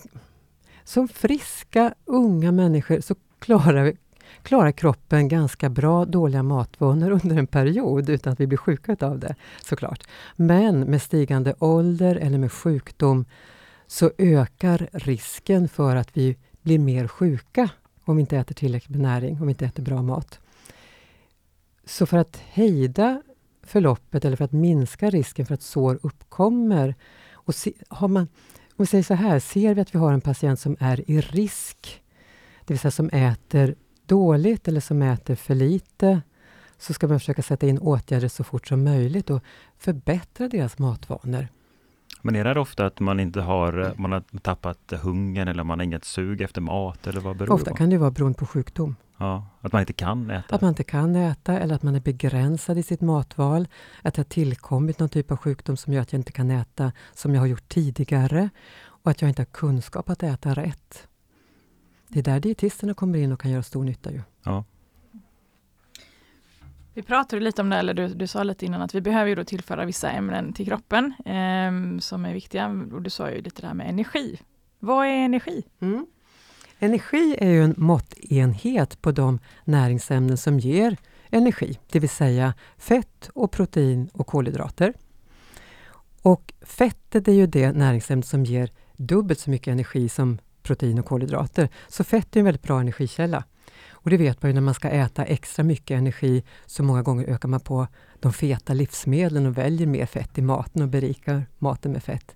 som 0.85 1.09
friska 1.09 1.95
unga 2.05 2.53
människor 2.53 3.01
så 3.01 3.15
klarar, 3.39 3.85
vi, 3.85 3.97
klarar 4.43 4.73
kroppen 4.73 5.29
ganska 5.29 5.69
bra 5.69 6.05
dåliga 6.05 6.43
matvanor 6.43 7.11
under 7.25 7.37
en 7.37 7.47
period 7.47 8.09
utan 8.09 8.33
att 8.33 8.41
vi 8.41 8.47
blir 8.47 8.59
sjuka 8.59 8.97
av 9.01 9.19
det 9.19 9.35
såklart. 9.65 10.07
Men 10.37 10.81
med 10.81 11.03
stigande 11.03 11.55
ålder 11.59 12.17
eller 12.17 12.39
med 12.39 12.53
sjukdom 12.53 13.25
så 13.93 14.11
ökar 14.19 14.89
risken 14.93 15.69
för 15.69 15.97
att 15.97 16.17
vi 16.17 16.37
blir 16.63 16.79
mer 16.79 17.09
sjuka 17.09 17.71
om 18.05 18.17
vi 18.17 18.21
inte 18.21 18.37
äter 18.37 18.55
tillräckligt 18.55 18.91
med 18.91 19.01
näring, 19.01 19.41
om 19.41 19.47
vi 19.47 19.51
inte 19.51 19.67
äter 19.67 19.83
bra 19.83 20.03
mat. 20.03 20.41
Så 21.85 22.07
för 22.07 22.17
att 22.17 22.37
hejda 22.37 23.23
förloppet 23.63 24.25
eller 24.25 24.37
för 24.37 24.45
att 24.45 24.53
minska 24.53 25.11
risken 25.11 25.47
för 25.47 25.55
att 25.55 25.63
sår 25.63 25.99
uppkommer 26.03 26.95
och 27.33 27.55
se, 27.55 27.73
har 27.89 28.09
man, 28.09 28.23
om 28.23 28.77
vi 28.77 28.87
säger 28.87 29.05
så 29.05 29.15
här, 29.15 29.39
ser 29.39 29.75
vi 29.75 29.81
att 29.81 29.95
vi 29.95 29.99
har 29.99 30.13
en 30.13 30.21
patient 30.21 30.61
som 30.61 30.77
är 30.81 31.11
i 31.11 31.21
risk, 31.21 32.03
det 32.65 32.75
vill 32.75 32.79
säga 32.79 32.91
som 32.91 33.09
äter 33.09 33.75
dåligt 34.07 34.69
eller 34.69 34.81
som 34.81 35.03
äter 35.03 35.35
för 35.35 35.55
lite, 35.55 36.23
så 36.79 36.95
ska 36.95 37.09
man 37.09 37.21
försöka 37.21 37.43
sätta 37.43 37.67
in 37.67 37.79
åtgärder 37.79 38.29
så 38.29 38.45
fort 38.45 38.69
som 38.69 38.85
möjligt 38.85 39.31
och 39.31 39.43
förbättra 39.79 40.49
deras 40.49 40.79
matvanor. 40.79 41.49
Men 42.23 42.37
är 42.37 42.45
det 42.55 42.61
ofta 42.61 42.87
att 42.87 43.01
man 43.01 43.21
inte 43.21 43.41
har, 43.41 43.95
man 43.97 44.13
har 44.13 44.23
tappat 44.43 44.93
hungern 45.03 45.49
eller 45.49 45.65
man 45.65 45.79
har 45.79 45.85
inget 45.85 46.05
sug 46.05 46.41
efter 46.41 46.61
mat 46.61 47.07
eller 47.07 47.21
vad 47.21 47.37
beror 47.37 47.53
Ofta 47.55 47.65
det 47.65 47.71
på? 47.71 47.77
kan 47.77 47.91
det 47.91 47.99
vara 47.99 48.11
beroende 48.11 48.39
på 48.39 48.47
sjukdom. 48.47 48.97
Ja, 49.17 49.47
att 49.61 49.73
man 49.73 49.81
inte 49.81 49.93
kan 49.93 50.31
äta? 50.31 50.55
Att 50.55 50.61
man 50.61 50.69
inte 50.69 50.85
kan 50.85 51.17
äta 51.17 51.59
eller 51.59 51.75
att 51.75 51.83
man 51.83 51.95
är 51.97 52.01
begränsad 52.01 52.79
i 52.79 52.83
sitt 52.83 53.01
matval. 53.01 53.69
Att 54.03 54.15
det 54.15 54.19
har 54.21 54.25
tillkommit 54.25 54.99
någon 54.99 55.09
typ 55.09 55.31
av 55.31 55.37
sjukdom 55.37 55.77
som 55.77 55.93
gör 55.93 56.03
att 56.03 56.13
jag 56.13 56.21
inte 56.21 56.33
kan 56.33 56.51
äta 56.51 56.93
som 57.15 57.35
jag 57.35 57.41
har 57.43 57.47
gjort 57.47 57.69
tidigare. 57.69 58.49
Och 58.85 59.11
att 59.11 59.23
jag 59.23 59.29
inte 59.31 59.41
har 59.43 59.47
kunskap 59.47 60.11
att 60.11 60.23
äta 60.23 60.55
rätt. 60.55 61.07
Det 62.09 62.19
är 62.19 62.23
där 62.23 62.41
dietisterna 62.41 62.95
kommer 62.95 63.19
in 63.19 63.33
och 63.33 63.41
kan 63.41 63.51
göra 63.51 63.63
stor 63.63 63.85
nytta. 63.85 64.13
Ju. 64.13 64.21
Ja. 64.43 64.65
Vi 66.95 67.03
pratade 67.03 67.43
lite 67.43 67.63
om 67.63 67.71
det, 67.71 67.77
eller 67.77 67.95
du, 67.95 68.09
du 68.09 68.27
sa 68.27 68.43
lite 68.43 68.67
innan 68.67 68.83
att 68.83 68.95
vi 68.95 69.01
behöver 69.01 69.29
ju 69.29 69.35
då 69.35 69.45
tillföra 69.45 69.85
vissa 69.85 70.11
ämnen 70.11 70.53
till 70.53 70.67
kroppen 70.67 71.15
eh, 71.25 71.99
som 72.01 72.25
är 72.25 72.33
viktiga. 72.33 72.89
Och 72.93 73.03
du 73.03 73.11
sa 73.11 73.31
ju 73.31 73.43
lite 73.43 73.61
det 73.61 73.67
här 73.67 73.75
med 73.75 73.89
energi. 73.89 74.41
Vad 74.79 75.07
är 75.07 75.11
energi? 75.11 75.65
Mm. 75.81 76.07
Energi 76.79 77.37
är 77.39 77.51
ju 77.51 77.65
en 77.65 77.75
måttenhet 77.77 79.03
på 79.03 79.13
de 79.13 79.39
näringsämnen 79.65 80.37
som 80.37 80.59
ger 80.59 80.97
energi, 81.31 81.79
det 81.91 81.99
vill 81.99 82.11
säga 82.11 82.55
fett 82.79 83.31
och 83.35 83.51
protein 83.51 84.11
och 84.13 84.27
kolhydrater. 84.27 84.95
Och 86.23 86.55
fettet 86.63 87.29
är 87.29 87.33
ju 87.33 87.47
det 87.47 87.73
näringsämne 87.73 88.23
som 88.23 88.45
ger 88.45 88.71
dubbelt 88.97 89.41
så 89.41 89.51
mycket 89.51 89.73
energi 89.73 90.09
som 90.09 90.39
protein 90.63 90.99
och 90.99 91.07
kolhydrater. 91.07 91.69
Så 91.89 92.05
fett 92.05 92.37
är 92.37 92.41
en 92.41 92.45
väldigt 92.45 92.63
bra 92.63 92.81
energikälla. 92.81 93.45
Och 94.03 94.11
det 94.11 94.17
vet 94.17 94.43
man 94.43 94.51
ju 94.51 94.55
när 94.55 94.61
man 94.61 94.75
ska 94.75 94.89
äta 94.89 95.25
extra 95.25 95.63
mycket 95.63 95.99
energi 95.99 96.43
så 96.67 96.83
många 96.83 97.03
gånger 97.03 97.25
ökar 97.25 97.49
man 97.49 97.61
på 97.61 97.87
de 98.21 98.33
feta 98.33 98.73
livsmedlen 98.73 99.47
och 99.47 99.59
väljer 99.59 99.87
mer 99.87 100.07
fett 100.07 100.39
i 100.39 100.43
maten 100.43 100.83
och 100.83 100.89
berikar 100.89 101.47
maten 101.59 101.93
med 101.93 102.03
fett. 102.03 102.35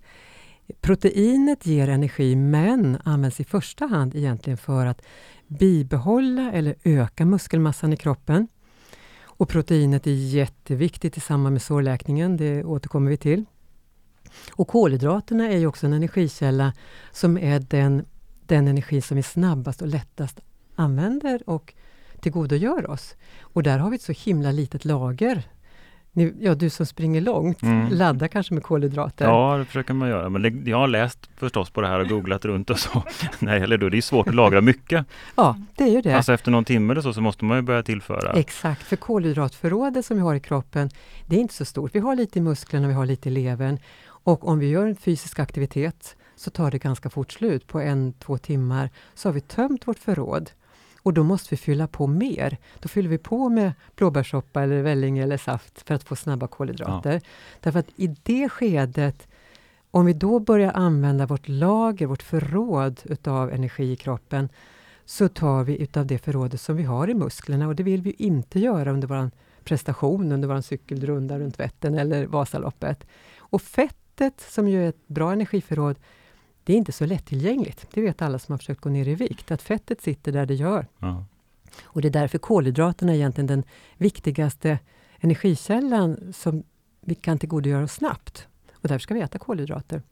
Proteinet 0.80 1.66
ger 1.66 1.88
energi 1.88 2.36
men 2.36 2.98
används 3.04 3.40
i 3.40 3.44
första 3.44 3.86
hand 3.86 4.14
egentligen 4.14 4.56
för 4.56 4.86
att 4.86 5.02
bibehålla 5.46 6.52
eller 6.52 6.74
öka 6.84 7.24
muskelmassan 7.24 7.92
i 7.92 7.96
kroppen. 7.96 8.48
Och 9.22 9.48
proteinet 9.48 10.06
är 10.06 10.10
jätteviktigt 10.10 11.16
i 11.16 11.20
samband 11.20 11.52
med 11.52 11.62
sårläkningen, 11.62 12.36
det 12.36 12.64
återkommer 12.64 13.10
vi 13.10 13.16
till. 13.16 13.44
Och 14.52 14.68
kolhydraterna 14.68 15.48
är 15.48 15.58
ju 15.58 15.66
också 15.66 15.86
en 15.86 15.92
energikälla 15.92 16.72
som 17.12 17.38
är 17.38 17.60
den, 17.60 18.04
den 18.46 18.68
energi 18.68 19.00
som 19.00 19.16
vi 19.16 19.22
snabbast 19.22 19.82
och 19.82 19.88
lättast 19.88 20.40
använder 20.76 21.40
och 21.50 21.74
tillgodogör 22.20 22.90
oss. 22.90 23.14
Och 23.40 23.62
där 23.62 23.78
har 23.78 23.90
vi 23.90 23.96
ett 23.96 24.02
så 24.02 24.12
himla 24.12 24.50
litet 24.52 24.84
lager. 24.84 25.42
Ni, 26.12 26.34
ja, 26.40 26.54
du 26.54 26.70
som 26.70 26.86
springer 26.86 27.20
långt, 27.20 27.62
Mm. 27.62 27.88
laddar 27.92 28.28
kanske 28.28 28.54
med 28.54 28.62
kolhydrater. 28.62 29.24
Ja, 29.24 29.56
det 29.58 29.64
försöker 29.64 29.94
man 29.94 30.08
göra. 30.08 30.28
Men 30.28 30.42
det, 30.42 30.70
jag 30.70 30.76
har 30.78 30.88
läst 30.88 31.18
förstås 31.36 31.70
på 31.70 31.80
det 31.80 31.88
här 31.88 32.00
och 32.00 32.08
googlat 32.08 32.44
runt 32.44 32.70
och 32.70 32.78
så. 32.78 33.02
Nej, 33.38 33.60
eller 33.62 33.78
då, 33.78 33.88
det 33.88 33.96
är 33.96 34.02
svårt 34.02 34.28
att 34.28 34.34
lagra 34.34 34.60
mycket. 34.60 35.06
Ja, 35.36 35.56
det 35.76 35.84
är 35.84 35.88
ju 35.88 36.00
det. 36.00 36.16
Alltså 36.16 36.32
efter 36.32 36.50
någon 36.50 36.64
timme 36.64 36.92
eller 36.92 37.00
så, 37.02 37.12
så 37.12 37.20
måste 37.20 37.44
man 37.44 37.56
ju 37.58 37.62
börja 37.62 37.82
tillföra. 37.82 38.32
Exakt, 38.32 38.82
för 38.82 38.96
kolhydratförrådet 38.96 40.06
som 40.06 40.16
vi 40.16 40.22
har 40.22 40.34
i 40.34 40.40
kroppen, 40.40 40.90
det 41.26 41.36
är 41.36 41.40
inte 41.40 41.54
så 41.54 41.64
stort. 41.64 41.94
Vi 41.94 41.98
har 41.98 42.16
lite 42.16 42.38
i 42.38 42.42
musklerna, 42.42 42.88
vi 42.88 42.94
har 42.94 43.06
lite 43.06 43.28
i 43.28 43.32
levern. 43.32 43.78
Och 44.06 44.48
om 44.48 44.58
vi 44.58 44.68
gör 44.68 44.86
en 44.86 44.96
fysisk 44.96 45.38
aktivitet 45.38 46.16
så 46.36 46.50
tar 46.50 46.70
det 46.70 46.78
ganska 46.78 47.10
fort 47.10 47.32
slut. 47.32 47.66
På 47.66 47.80
en, 47.80 48.12
två 48.12 48.38
timmar 48.38 48.90
så 49.14 49.28
har 49.28 49.34
vi 49.34 49.40
tömt 49.40 49.88
vårt 49.88 49.98
förråd. 49.98 50.50
Och 51.06 51.14
då 51.14 51.22
måste 51.22 51.48
vi 51.50 51.56
fylla 51.56 51.86
på 51.86 52.06
mer. 52.06 52.56
Då 52.80 52.88
fyller 52.88 53.08
vi 53.08 53.18
på 53.18 53.48
med 53.48 53.72
blåbärssoppa 53.96 54.62
eller 54.62 54.82
välling 54.82 55.18
eller 55.18 55.36
saft 55.36 55.82
för 55.82 55.94
att 55.94 56.04
få 56.04 56.16
snabba 56.16 56.46
kolhydrater. 56.46 57.20
Därför 57.60 57.78
att 57.78 57.90
i 57.96 58.06
det 58.22 58.48
skedet, 58.48 59.28
om 59.90 60.06
vi 60.06 60.12
då 60.12 60.38
börjar 60.38 60.72
använda 60.72 61.26
vårt 61.26 61.48
lager, 61.48 62.06
vårt 62.06 62.22
förråd 62.22 63.00
utav 63.04 63.52
energi 63.52 63.92
i 63.92 63.96
kroppen, 63.96 64.48
så 65.04 65.28
tar 65.28 65.64
vi 65.64 65.82
utav 65.82 66.06
det 66.06 66.18
förrådet 66.18 66.60
som 66.60 66.76
vi 66.76 66.82
har 66.82 67.10
i 67.10 67.14
musklerna 67.14 67.68
och 67.68 67.76
det 67.76 67.82
vill 67.82 68.02
vi 68.02 68.14
inte 68.18 68.60
göra 68.60 68.92
under 68.92 69.08
vår 69.08 69.30
prestation, 69.64 70.32
under 70.32 70.48
vår 70.48 70.60
cykelrunda 70.60 71.38
runt 71.38 71.60
Vättern 71.60 71.94
eller 71.94 72.26
Vasaloppet. 72.26 73.06
Och 73.38 73.62
fettet, 73.62 74.40
som 74.40 74.68
ju 74.68 74.84
är 74.84 74.88
ett 74.88 75.08
bra 75.08 75.32
energiförråd, 75.32 75.96
det 76.66 76.72
är 76.72 76.76
inte 76.76 76.92
så 76.92 77.06
lättillgängligt. 77.06 77.86
Det 77.92 78.00
vet 78.00 78.22
alla 78.22 78.38
som 78.38 78.52
har 78.52 78.58
försökt 78.58 78.80
gå 78.80 78.88
ner 78.88 79.08
i 79.08 79.14
vikt, 79.14 79.50
att 79.50 79.62
fettet 79.62 80.00
sitter 80.00 80.32
där 80.32 80.46
det 80.46 80.54
gör. 80.54 80.86
Ja. 80.98 81.24
Och 81.84 82.02
det 82.02 82.08
är 82.08 82.12
därför 82.12 82.38
kolhydraterna 82.38 83.12
är 83.12 83.16
egentligen 83.16 83.46
den 83.46 83.64
viktigaste 83.96 84.78
energikällan 85.20 86.32
som 86.32 86.62
vi 87.00 87.14
kan 87.14 87.38
tillgodogöra 87.38 87.84
oss 87.84 87.92
snabbt. 87.92 88.48
Och 88.72 88.88
därför 88.88 88.98
ska 88.98 89.14
vi 89.14 89.20
äta 89.20 89.38
kolhydrater. 89.38 90.02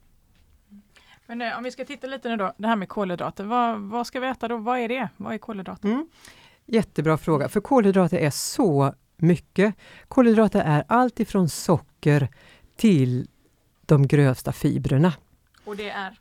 Men 1.26 1.38
nu, 1.38 1.54
om 1.54 1.62
vi 1.62 1.70
ska 1.70 1.84
titta 1.84 2.06
lite 2.06 2.28
nu 2.28 2.36
då, 2.36 2.52
det 2.56 2.68
här 2.68 2.76
med 2.76 2.88
kolhydrater. 2.88 3.44
Vad, 3.44 3.80
vad 3.80 4.06
ska 4.06 4.20
vi 4.20 4.26
äta 4.26 4.48
då? 4.48 4.56
Vad 4.56 4.78
är 4.78 4.88
det? 4.88 5.08
Vad 5.16 5.34
är 5.34 5.38
kolhydrater? 5.38 5.88
Mm. 5.88 6.08
Jättebra 6.66 7.18
fråga, 7.18 7.48
för 7.48 7.60
kolhydrater 7.60 8.16
är 8.18 8.30
så 8.30 8.94
mycket. 9.16 9.74
Kolhydrater 10.08 10.60
är 10.60 10.84
allt 10.88 11.20
ifrån 11.20 11.48
socker 11.48 12.28
till 12.76 13.28
de 13.86 14.06
grövsta 14.06 14.52
fibrerna. 14.52 15.12
Och 15.64 15.76
det 15.76 15.90
är? 15.90 16.18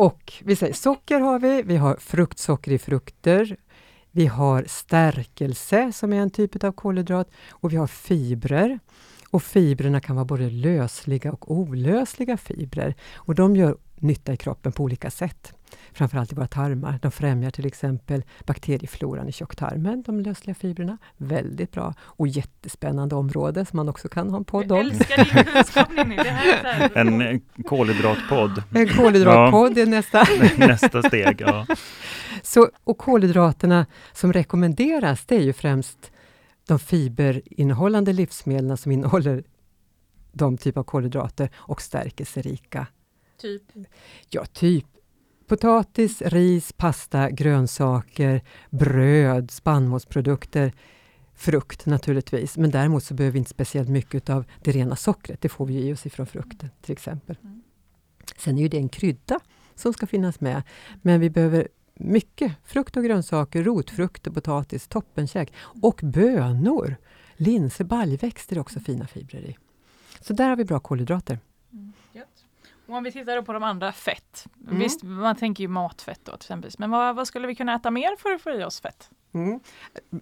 Och 0.00 0.32
vi 0.44 0.56
säger 0.56 0.74
socker 0.74 1.20
har 1.20 1.38
vi, 1.38 1.62
vi 1.62 1.76
har 1.76 1.96
fruktsocker 1.96 2.72
i 2.72 2.78
frukter, 2.78 3.56
vi 4.10 4.26
har 4.26 4.64
stärkelse 4.68 5.92
som 5.92 6.12
är 6.12 6.16
en 6.16 6.30
typ 6.30 6.64
av 6.64 6.72
kolhydrat 6.72 7.30
och 7.50 7.72
vi 7.72 7.76
har 7.76 7.86
fibrer. 7.86 8.78
Och 9.30 9.42
fibrerna 9.42 10.00
kan 10.00 10.16
vara 10.16 10.24
både 10.24 10.50
lösliga 10.50 11.32
och 11.32 11.50
olösliga 11.50 12.36
fibrer. 12.36 12.94
Och 13.14 13.34
de 13.34 13.56
gör 13.56 13.76
nytta 13.96 14.32
i 14.32 14.36
kroppen 14.36 14.72
på 14.72 14.82
olika 14.82 15.10
sätt. 15.10 15.52
Framförallt 15.92 16.32
i 16.32 16.34
våra 16.34 16.46
tarmar. 16.46 16.98
De 17.02 17.10
främjar 17.10 17.50
till 17.50 17.66
exempel 17.66 18.22
bakteriefloran 18.46 19.28
i 19.28 19.32
tjocktarmen, 19.32 20.02
de 20.02 20.20
lösliga 20.20 20.54
fibrerna. 20.54 20.98
Väldigt 21.16 21.72
bra 21.72 21.94
och 22.00 22.28
jättespännande 22.28 23.14
område 23.14 23.64
som 23.64 23.76
man 23.76 23.88
också 23.88 24.08
kan 24.08 24.30
ha 24.30 24.36
en 24.36 24.44
podd 24.44 24.72
om. 24.72 24.78
Jag 24.78 24.86
älskar 24.86 25.16
din 25.44 25.44
kunskap 25.52 25.88
Ninni. 25.96 26.16
Det 26.16 26.22
här 26.30 26.54
är 26.54 26.88
så 26.88 26.94
här- 26.94 27.06
En 27.06 27.20
eh, 27.20 27.40
kolhydratpodd. 27.66 28.62
En 28.74 28.88
kolhydratpodd 28.88 29.78
är 29.78 29.86
nästa. 29.86 30.24
Nästa 30.66 31.02
steg. 31.02 31.40
Ja. 31.40 31.66
Så, 32.42 32.68
och 32.84 32.98
kolhydraterna 32.98 33.86
som 34.12 34.32
rekommenderas, 34.32 35.26
det 35.26 35.34
är 35.36 35.40
ju 35.42 35.52
främst 35.52 36.10
de 36.66 36.78
fiberinnehållande 36.78 38.12
livsmedlen 38.12 38.76
som 38.76 38.92
innehåller 38.92 39.44
de 40.32 40.56
typ 40.58 40.76
av 40.76 40.82
kolhydrater 40.84 41.50
och 41.56 41.82
stärkelserika. 41.82 42.86
Typ. 43.40 43.62
Ja, 44.30 44.44
typ 44.44 44.84
potatis, 45.50 46.22
ris, 46.22 46.72
pasta, 46.72 47.30
grönsaker, 47.30 48.40
bröd, 48.70 49.50
spannmålsprodukter, 49.50 50.72
frukt 51.34 51.86
naturligtvis. 51.86 52.56
Men 52.56 52.70
däremot 52.70 53.04
så 53.04 53.14
behöver 53.14 53.32
vi 53.32 53.38
inte 53.38 53.50
speciellt 53.50 53.88
mycket 53.88 54.30
av 54.30 54.44
det 54.62 54.70
rena 54.70 54.96
sockret. 54.96 55.40
Det 55.40 55.48
får 55.48 55.66
vi 55.66 55.88
i 55.88 55.92
oss 55.92 56.06
ifrån 56.06 56.26
frukten 56.26 56.70
till 56.82 56.92
exempel. 56.92 57.36
Mm. 57.42 57.62
Sen 58.36 58.58
är 58.58 58.62
ju 58.62 58.68
det 58.68 58.76
en 58.76 58.88
krydda 58.88 59.40
som 59.74 59.92
ska 59.92 60.06
finnas 60.06 60.40
med. 60.40 60.62
Men 61.02 61.20
vi 61.20 61.30
behöver 61.30 61.68
mycket 61.94 62.52
frukt 62.64 62.96
och 62.96 63.04
grönsaker, 63.04 63.62
rotfrukter, 63.62 64.30
potatis, 64.30 64.88
toppenkäk 64.88 65.52
och 65.82 66.00
bönor. 66.02 66.96
Linser, 67.36 67.84
baljväxter 67.84 68.56
är 68.56 68.60
också 68.60 68.80
fina 68.80 69.06
fibrer 69.06 69.40
i. 69.40 69.56
Så 70.20 70.32
där 70.32 70.48
har 70.48 70.56
vi 70.56 70.64
bra 70.64 70.80
kolhydrater. 70.80 71.38
Mm. 71.72 71.92
Och 72.90 72.96
om 72.96 73.04
vi 73.04 73.12
tittar 73.12 73.36
då 73.36 73.42
på 73.42 73.52
de 73.52 73.62
andra 73.62 73.92
fett. 73.92 74.46
Mm. 74.66 74.78
Visst, 74.78 75.02
man 75.02 75.36
tänker 75.36 75.64
ju 75.64 75.68
matfett 75.68 76.20
då 76.24 76.32
till 76.32 76.46
exempel. 76.46 76.70
Men 76.78 76.90
vad, 76.90 77.16
vad 77.16 77.26
skulle 77.26 77.46
vi 77.46 77.54
kunna 77.54 77.74
äta 77.74 77.90
mer 77.90 78.16
för 78.16 78.32
att 78.32 78.42
få 78.42 78.50
i 78.50 78.64
oss 78.64 78.80
fett? 78.80 79.10
Mm. 79.34 79.60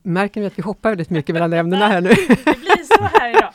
Märker 0.03 0.41
ni 0.41 0.47
att 0.47 0.59
vi 0.59 0.63
hoppar 0.63 0.89
väldigt 0.89 1.11
mycket 1.11 1.33
mellan 1.33 1.53
ämnena 1.53 1.89
här 1.89 2.01
nu? 2.01 2.09
Det 2.29 2.59
blir 2.59 2.97
så 2.97 3.03
här 3.03 3.31
idag. 3.31 3.53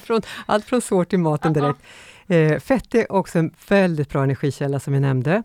från, 0.02 0.22
allt 0.46 0.64
från 0.64 0.80
sår 0.80 1.04
till 1.04 1.18
maten 1.18 1.52
direkt. 1.52 1.80
Eh, 2.26 2.58
fett 2.58 2.94
är 2.94 3.12
också 3.12 3.38
en 3.38 3.54
väldigt 3.68 4.08
bra 4.08 4.22
energikälla 4.22 4.80
som 4.80 4.92
vi 4.92 5.00
nämnde. 5.00 5.42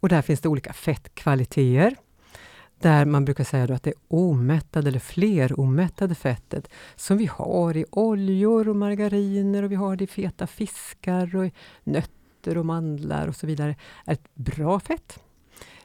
Och 0.00 0.08
där 0.08 0.22
finns 0.22 0.40
det 0.40 0.48
olika 0.48 0.72
fettkvaliteter. 0.72 1.96
Där 2.80 3.04
man 3.04 3.24
brukar 3.24 3.44
säga 3.44 3.66
då 3.66 3.74
att 3.74 3.82
det 3.82 3.90
är 3.90 3.96
omättade 4.08 4.88
eller 4.88 4.98
fleromättade 4.98 6.14
fettet 6.14 6.68
som 6.96 7.16
vi 7.16 7.26
har 7.26 7.76
i 7.76 7.84
oljor 7.90 8.68
och 8.68 8.76
margariner 8.76 9.62
och 9.62 9.72
vi 9.72 9.76
har 9.76 9.96
det 9.96 10.04
i 10.04 10.06
feta 10.06 10.46
fiskar 10.46 11.36
och 11.36 11.46
i 11.46 11.52
nötter 11.84 12.58
och 12.58 12.66
mandlar 12.66 13.28
och 13.28 13.36
så 13.36 13.46
vidare. 13.46 13.76
är 14.06 14.12
ett 14.12 14.34
bra 14.34 14.80
fett. 14.80 15.22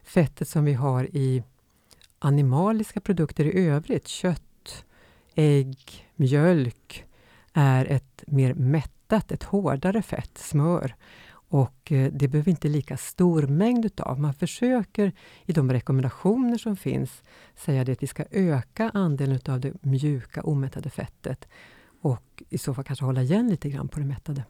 Fettet 0.03 0.47
som 0.47 0.65
vi 0.65 0.73
har 0.73 1.03
i 1.15 1.43
animaliska 2.19 2.99
produkter 2.99 3.45
i 3.45 3.67
övrigt, 3.67 4.07
kött, 4.07 4.85
ägg, 5.35 6.07
mjölk, 6.15 7.05
är 7.53 7.85
ett 7.85 8.23
mer 8.27 8.53
mättat, 8.53 9.31
ett 9.31 9.43
hårdare 9.43 10.01
fett, 10.01 10.37
smör. 10.37 10.95
Och 11.47 11.91
eh, 11.91 12.11
det 12.11 12.27
behöver 12.27 12.49
inte 12.49 12.67
lika 12.67 12.97
stor 12.97 13.47
mängd 13.47 13.85
utav. 13.85 14.19
Man 14.19 14.33
försöker 14.33 15.11
i 15.45 15.53
de 15.53 15.71
rekommendationer 15.71 16.57
som 16.57 16.75
finns 16.75 17.23
säga 17.55 17.83
det 17.83 17.91
att 17.91 18.03
vi 18.03 18.07
ska 18.07 18.25
öka 18.31 18.91
andelen 18.93 19.35
utav 19.35 19.59
det 19.59 19.73
mjuka 19.81 20.43
omättade 20.43 20.89
fettet 20.89 21.47
och 22.01 22.43
i 22.49 22.57
så 22.57 22.73
fall 22.73 22.83
kanske 22.83 23.05
hålla 23.05 23.21
igen 23.21 23.49
lite 23.49 23.69
grann 23.69 23.87
på 23.87 23.99
det 23.99 24.05
mättade. 24.05 24.43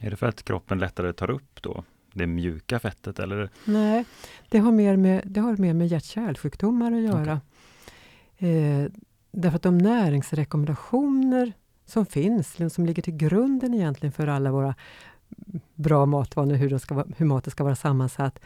Är 0.00 0.10
det 0.10 0.16
för 0.16 0.26
att 0.26 0.42
kroppen 0.42 0.78
lättare 0.78 1.12
tar 1.12 1.30
upp 1.30 1.62
då 1.62 1.84
det 2.12 2.26
mjuka 2.26 2.78
fettet 2.78 3.18
eller? 3.18 3.50
Nej, 3.64 4.04
det 4.48 4.58
har 4.58 4.72
mer 4.72 4.96
med, 4.96 5.22
det 5.26 5.40
har 5.40 5.56
mer 5.56 5.74
med 5.74 5.88
hjärt-kärlsjukdomar 5.88 6.92
att 6.92 7.02
göra. 7.02 7.40
Eh, 8.38 8.90
därför 9.32 9.56
att 9.56 9.62
de 9.62 9.78
näringsrekommendationer 9.78 11.52
som 11.86 12.06
finns, 12.06 12.56
som 12.74 12.86
ligger 12.86 13.02
till 13.02 13.16
grunden 13.16 13.74
egentligen 13.74 14.12
för 14.12 14.26
alla 14.26 14.52
våra 14.52 14.74
bra 15.78 16.06
matvanor, 16.06 16.54
hur, 16.54 16.70
de 16.70 16.78
ska, 16.80 17.04
hur 17.16 17.26
maten 17.26 17.50
ska 17.50 17.64
vara 17.64 17.76
sammansatt, 17.76 18.38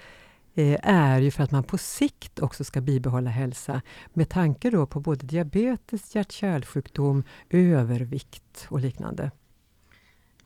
eh, 0.55 0.79
är 0.83 1.21
ju 1.21 1.31
för 1.31 1.43
att 1.45 1.51
man 1.51 1.65
på 1.65 1.79
sikt 1.79 2.39
också 2.39 2.65
ska 2.65 2.81
bibehålla 2.81 3.31
hälsa. 3.31 3.83
Med 4.13 4.29
tanke 4.29 4.71
då 4.71 4.87
på 4.87 5.01
både 5.01 5.27
diabetes, 5.27 6.15
hjärt-kärlsjukdom, 6.15 7.25
övervikt 7.51 8.67
och 8.69 8.81
liknande. 8.81 9.31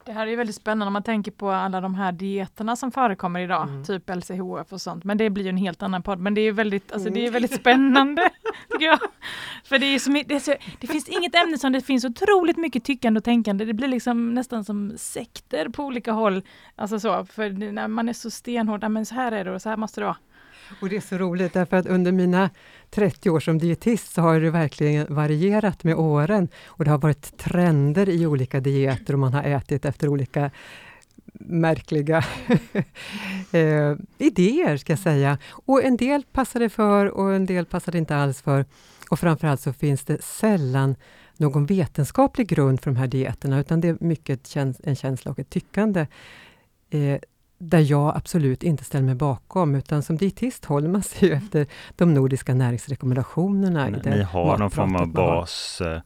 Det 0.06 0.12
här 0.12 0.26
är 0.26 0.30
ju 0.30 0.36
väldigt 0.36 0.56
spännande 0.56 0.86
om 0.86 0.92
man 0.92 1.02
tänker 1.02 1.30
på 1.30 1.50
alla 1.50 1.80
de 1.80 1.94
här 1.94 2.12
dieterna 2.12 2.76
som 2.76 2.92
förekommer 2.92 3.40
idag, 3.40 3.68
Mm. 3.68 3.84
typ 3.84 4.10
LCHF 4.10 4.72
och 4.72 4.80
sånt. 4.80 5.04
Men 5.04 5.18
det 5.18 5.30
blir 5.30 5.44
ju 5.44 5.48
en 5.50 5.56
helt 5.56 5.82
annan 5.82 6.02
podd. 6.02 6.18
Men 6.18 6.34
det 6.34 6.40
är 6.40 6.52
väldigt, 6.52 6.92
alltså, 6.92 7.10
det 7.10 7.26
är 7.26 7.30
väldigt 7.30 7.54
spännande, 7.54 8.30
tycker 8.70 8.84
jag. 8.86 8.98
För 9.64 9.78
det, 9.78 9.86
är 9.86 9.98
så, 9.98 10.10
det, 10.10 10.34
är 10.34 10.40
så, 10.40 10.54
det 10.80 10.86
finns 10.86 11.08
inget 11.08 11.34
ämne 11.34 11.58
som 11.58 11.72
det 11.72 11.80
finns 11.80 12.04
otroligt 12.04 12.56
mycket 12.56 12.84
tyckande 12.84 13.18
och 13.18 13.24
tänkande. 13.24 13.64
Det 13.64 13.74
blir 13.74 13.88
liksom 13.88 14.34
nästan 14.34 14.64
som 14.64 14.92
sekter 14.96 15.68
på 15.68 15.84
olika 15.84 16.12
håll. 16.12 16.42
Alltså 16.76 17.00
så, 17.00 17.24
för 17.24 17.50
när 17.72 17.88
man 17.88 18.08
är 18.08 18.12
så 18.12 18.30
stenhård, 18.30 18.84
"Ja, 18.84 18.88
men 18.88 19.06
så 19.06 19.14
här 19.14 19.32
är 19.32 19.44
det 19.44 19.50
och 19.54 19.62
så 19.62 19.68
här 19.68 19.76
måste 19.76 20.00
det 20.00 20.04
vara. 20.04 20.16
Och 20.80 20.88
det 20.88 20.96
är 20.96 21.00
så 21.00 21.18
roligt 21.18 21.52
därför 21.52 21.76
att 21.76 21.86
under 21.86 22.12
mina 22.12 22.50
30 22.90 23.30
år 23.30 23.40
som 23.40 23.58
dietist 23.58 24.14
så 24.14 24.22
har 24.22 24.40
det 24.40 24.50
verkligen 24.50 25.14
varierat 25.14 25.84
med 25.84 25.94
åren. 25.94 26.48
Och 26.66 26.84
det 26.84 26.90
har 26.90 26.98
varit 26.98 27.38
trender 27.38 28.08
i 28.08 28.26
olika 28.26 28.60
dieter 28.60 29.12
och 29.12 29.18
man 29.18 29.34
har 29.34 29.42
ätit 29.42 29.84
efter 29.84 30.08
olika 30.08 30.50
märkliga 31.40 32.16
eh, 33.52 33.94
idéer, 34.18 34.76
ska 34.76 34.92
jag 34.92 35.00
säga. 35.00 35.38
Och 35.50 35.84
en 35.84 35.96
del 35.96 36.22
passar 36.32 36.60
det 36.60 36.68
för 36.68 37.06
och 37.06 37.34
en 37.34 37.46
del 37.46 37.66
passar 37.66 37.92
det 37.92 37.98
inte 37.98 38.16
alls 38.16 38.42
för. 38.42 38.64
Och 39.10 39.20
framförallt 39.20 39.60
så 39.60 39.72
finns 39.72 40.04
det 40.04 40.22
sällan 40.22 40.96
någon 41.36 41.66
vetenskaplig 41.66 42.46
grund 42.48 42.80
för 42.80 42.90
de 42.90 42.96
här 42.96 43.06
dieterna, 43.06 43.60
utan 43.60 43.80
det 43.80 43.88
är 43.88 43.96
mycket 44.00 44.56
en 44.56 44.96
känsla 44.96 45.30
och 45.30 45.38
ett 45.38 45.50
tyckande. 45.50 46.06
Eh, 46.90 47.18
där 47.58 47.90
jag 47.90 48.16
absolut 48.16 48.62
inte 48.62 48.84
ställer 48.84 49.04
mig 49.04 49.14
bakom, 49.14 49.74
utan 49.74 50.02
som 50.02 50.16
dietist 50.16 50.64
håller 50.64 50.88
man 50.88 51.02
sig 51.02 51.28
ju 51.28 51.34
efter 51.34 51.66
de 51.96 52.14
nordiska 52.14 52.54
näringsrekommendationerna. 52.54 53.88
i 53.88 53.92
det 53.92 54.10
Ni 54.10 54.22
har 54.22 54.58
någon 54.58 54.70
form 54.70 54.96
av 54.96 55.06
matpratet 55.08 55.14
man 55.16 55.24
har. 55.26 55.36
bas 55.40 55.80
eh, 55.80 56.00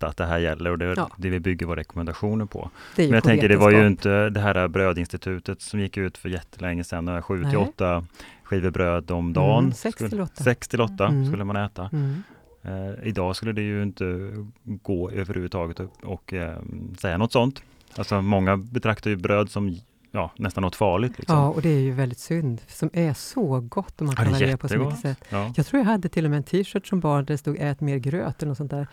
att 0.00 0.16
det 0.16 0.26
här 0.26 0.38
gäller 0.38 0.70
och 0.70 0.78
det 0.78 0.86
är 0.86 0.94
Ja. 0.96 1.10
det 1.16 1.30
vi 1.30 1.40
bygger 1.40 1.66
våra 1.66 1.80
rekommendationer 1.80 2.44
på. 2.46 2.70
Men 2.96 3.10
jag 3.10 3.24
tänker 3.24 3.48
det 3.48 3.56
var 3.56 3.70
ju 3.70 3.86
inte 3.86 4.30
det 4.30 4.40
här 4.40 4.68
brödinstitutet 4.68 5.62
som 5.62 5.80
gick 5.80 5.96
ut 5.96 6.18
för 6.18 6.28
jättelänge 6.28 6.84
sedan, 6.84 7.22
7 7.22 7.38
till 7.42 7.46
Nej. 7.48 7.56
8 7.56 8.06
skivor 8.42 8.70
bröd 8.70 9.10
om 9.10 9.32
dagen. 9.32 9.64
Mm, 9.64 10.08
till 10.10 10.20
åtta. 10.20 10.44
6 10.44 10.68
till 10.68 10.80
8 10.80 11.06
Mm. 11.06 11.26
skulle 11.26 11.44
man 11.44 11.56
äta. 11.56 11.90
Mm. 11.92 12.22
Eh, 12.62 13.06
idag 13.08 13.36
skulle 13.36 13.52
det 13.52 13.62
ju 13.62 13.82
inte 13.82 14.30
gå 14.64 15.10
överhuvudtaget 15.10 15.80
och, 15.80 15.90
och 16.04 16.32
eh, 16.32 16.58
säga 16.98 17.18
något 17.18 17.32
sånt. 17.32 17.62
Alltså 17.96 18.22
många 18.22 18.56
betraktar 18.56 19.10
ju 19.10 19.16
bröd 19.16 19.50
som 19.50 19.76
ja, 20.12 20.30
nästan 20.36 20.62
något 20.62 20.76
farligt. 20.76 21.18
Liksom. 21.18 21.36
Ja, 21.38 21.48
och 21.48 21.62
det 21.62 21.68
är 21.68 21.80
ju 21.80 21.92
väldigt 21.92 22.18
synd, 22.18 22.60
som 22.68 22.90
är 22.92 23.14
så 23.14 23.60
gott 23.60 24.00
och 24.00 24.06
man 24.06 24.14
Ja, 24.18 24.24
kan 24.24 24.26
är 24.26 24.30
variera 24.32 24.56
på 24.56 24.68
så 24.68 24.76
mycket 24.78 24.98
sätt. 25.00 25.24
Ja. 25.28 25.52
Jag 25.56 25.66
tror 25.66 25.80
jag 25.80 25.86
hade 25.86 26.08
till 26.08 26.24
och 26.24 26.30
med 26.30 26.36
en 26.36 26.42
t-shirt 26.44 26.86
som 26.86 27.00
barn 27.00 27.24
där 27.24 27.34
det 27.34 27.38
stod 27.38 27.56
ät 27.60 27.80
mer 27.80 27.96
gröt 27.96 28.42
eller 28.42 28.48
något 28.48 28.58
sånt 28.58 28.70
där. 28.70 28.86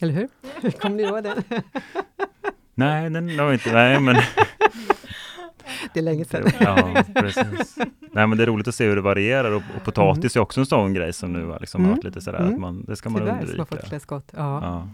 Eller 0.00 0.12
hur? 0.14 0.28
Kommer 0.80 0.96
ni 0.96 1.02
ihåg 1.02 1.22
den? 1.24 1.42
Nej, 2.74 3.10
den 3.10 3.36
var 3.36 3.52
inte, 3.52 3.72
nej 3.72 4.00
men 4.00 4.16
Det 5.94 6.00
är 6.00 6.04
länge 6.04 6.24
sedan. 6.24 6.50
Ja, 6.60 7.02
precis. 7.14 7.76
Nej 8.12 8.26
men 8.26 8.38
det 8.38 8.44
är 8.44 8.46
roligt 8.46 8.68
att 8.68 8.74
se 8.74 8.86
hur 8.86 8.96
det 8.96 9.02
varierar 9.02 9.50
och, 9.52 9.62
och 9.76 9.84
potatis 9.84 10.36
är 10.36 10.40
också 10.40 10.60
en 10.60 10.66
sån 10.66 10.94
grej 10.94 11.12
som 11.12 11.32
nu 11.32 11.46
har 11.46 11.60
liksom 11.60 11.80
Mm. 11.80 11.90
varit 11.94 12.04
lite 12.04 12.20
sådär 12.20 12.38
Mm. 12.38 12.54
att 12.54 12.60
man, 12.60 12.84
det 12.84 12.96
ska 12.96 13.08
man 13.10 13.20
Tyvärr, 13.20 13.32
som 13.32 13.38
har 13.40 13.50
undvika. 13.50 13.64
fått 13.76 13.88
klä 13.88 14.00
skott. 14.00 14.32
Ja. 14.36 14.60
Ja. 14.62 14.88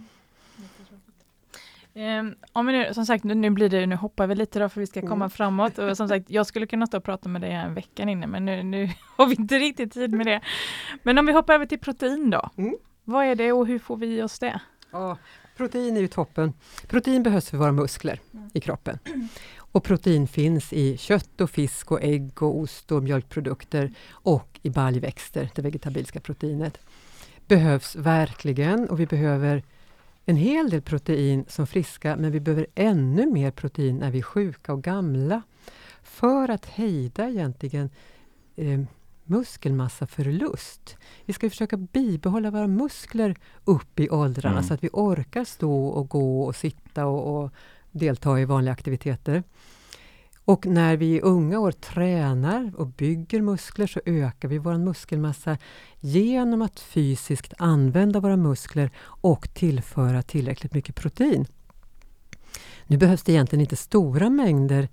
Ehm, 1.95 2.35
om 2.53 2.67
vi 2.67 2.73
nu, 2.73 2.95
som 2.95 3.07
sagt, 3.07 3.25
nu, 3.25 3.35
nu 3.35 3.51
blir 3.51 3.69
det, 3.69 3.87
nu 3.87 3.97
hoppar 3.97 4.27
vi 4.27 4.35
lite 4.35 4.59
då 4.59 4.69
för 4.69 4.81
vi 4.81 4.87
ska 4.87 5.01
komma 5.01 5.15
Mm. 5.15 5.31
framåt. 5.31 5.79
Och 5.79 5.97
som 5.97 6.09
sagt, 6.09 6.31
jag 6.31 6.47
skulle 6.47 6.67
kunna 6.67 6.87
stå 6.87 6.97
och 6.97 7.05
prata 7.05 7.29
med 7.29 7.41
dig 7.41 7.53
en 7.53 7.75
vecka 7.75 8.03
inne, 8.03 8.27
men 8.27 8.45
nu, 8.45 8.63
nu 8.63 8.89
har 9.17 9.27
vi 9.27 9.35
inte 9.35 9.59
riktigt 9.59 9.93
tid 9.93 10.13
med 10.13 10.27
det. 10.27 10.41
Men 11.03 11.19
om 11.19 11.27
vi 11.27 11.33
hoppar 11.33 11.55
över 11.55 11.67
till 11.67 11.79
protein 11.79 12.31
då. 12.31 12.51
Mm. 12.57 12.77
Vad 13.05 13.25
är 13.27 13.35
det 13.35 13.53
och 13.53 13.67
hur 13.67 13.79
får 13.79 13.97
vi 13.97 14.07
i 14.19 14.23
oss 14.23 14.39
det? 14.39 14.61
Ja, 14.91 15.19
protein 15.57 15.97
är 15.97 16.01
ju 16.01 16.09
toppen. 16.09 16.53
Protein 16.89 17.23
behövs 17.23 17.51
för 17.51 17.57
våra 17.57 17.73
muskler 17.73 18.21
Mm. 18.35 18.51
i 18.55 18.61
kroppen. 18.61 18.99
Och 19.59 19.85
protein 19.85 20.29
finns 20.29 20.73
i 20.73 20.97
kött 20.99 21.41
och 21.41 21.51
fisk 21.51 21.93
och 21.93 22.03
ägg 22.03 22.43
och 22.43 22.59
ost 22.59 22.93
och 22.93 23.03
mjölkprodukter 23.03 23.91
och 24.11 24.61
i 24.63 24.71
baljväxter, 24.71 25.51
det 25.55 25.63
vegetabiliska 25.63 26.21
proteinet. 26.21 26.79
Behövs 27.47 27.97
verkligen 27.97 28.89
och 28.89 29.01
vi 29.01 29.07
behöver 29.07 29.63
en 30.25 30.37
hel 30.37 30.71
del 30.71 30.83
protein 30.83 31.45
som 31.49 31.67
friska 31.67 32.17
men 32.17 32.33
vi 32.33 32.41
behöver 32.41 32.67
ännu 32.75 33.27
mer 33.27 33.51
protein 33.51 33.99
när 33.99 34.11
vi 34.11 34.19
är 34.19 34.23
sjuka 34.23 34.73
och 34.73 34.83
gamla 34.83 35.43
för 36.03 36.49
att 36.49 36.67
hejda 36.67 37.29
egentligen 37.29 37.91
eh, 38.57 38.81
muskelmassaförlust. 39.25 40.97
Vi 41.25 41.33
ska 41.33 41.51
försöka 41.51 41.77
bibehålla 41.77 42.51
våra 42.51 42.67
muskler 42.67 43.37
upp 43.65 44.01
i 44.01 44.11
åldrarna 44.11 44.57
mm. 44.57 44.65
så 44.65 44.75
att 44.75 44.85
vi 44.85 44.89
orkar 44.93 45.45
stå 45.45 45.87
och 45.87 46.09
gå 46.09 46.43
och 46.43 46.57
sitta 46.57 47.07
och, 47.07 47.43
och 47.43 47.51
delta 47.91 48.41
i 48.41 48.45
vanliga 48.45 48.73
aktiviteter. 48.73 49.43
Och 50.45 50.67
när 50.67 50.97
vi 50.97 51.15
i 51.17 51.21
unga 51.21 51.59
år 51.59 51.73
tränar 51.73 52.73
och 52.77 52.87
bygger 52.87 53.43
muskler 53.43 53.87
så 53.87 54.01
ökar 54.07 54.49
vi 54.49 54.59
vår 54.59 54.79
muskelmassa 54.79 55.59
genom 56.01 56.63
att 56.63 56.81
fysiskt 56.81 57.53
använda 57.59 58.21
våra 58.21 58.37
muskler 58.37 58.91
och 59.05 59.55
tillföra 59.55 60.23
tillräckligt 60.23 60.75
mycket 60.75 60.95
protein. 60.95 61.47
Nu 62.87 62.97
behövs 62.97 63.23
det 63.23 63.33
egentligen 63.33 63.61
inte 63.61 63.77
stora 63.77 64.31
mängder 64.31 64.89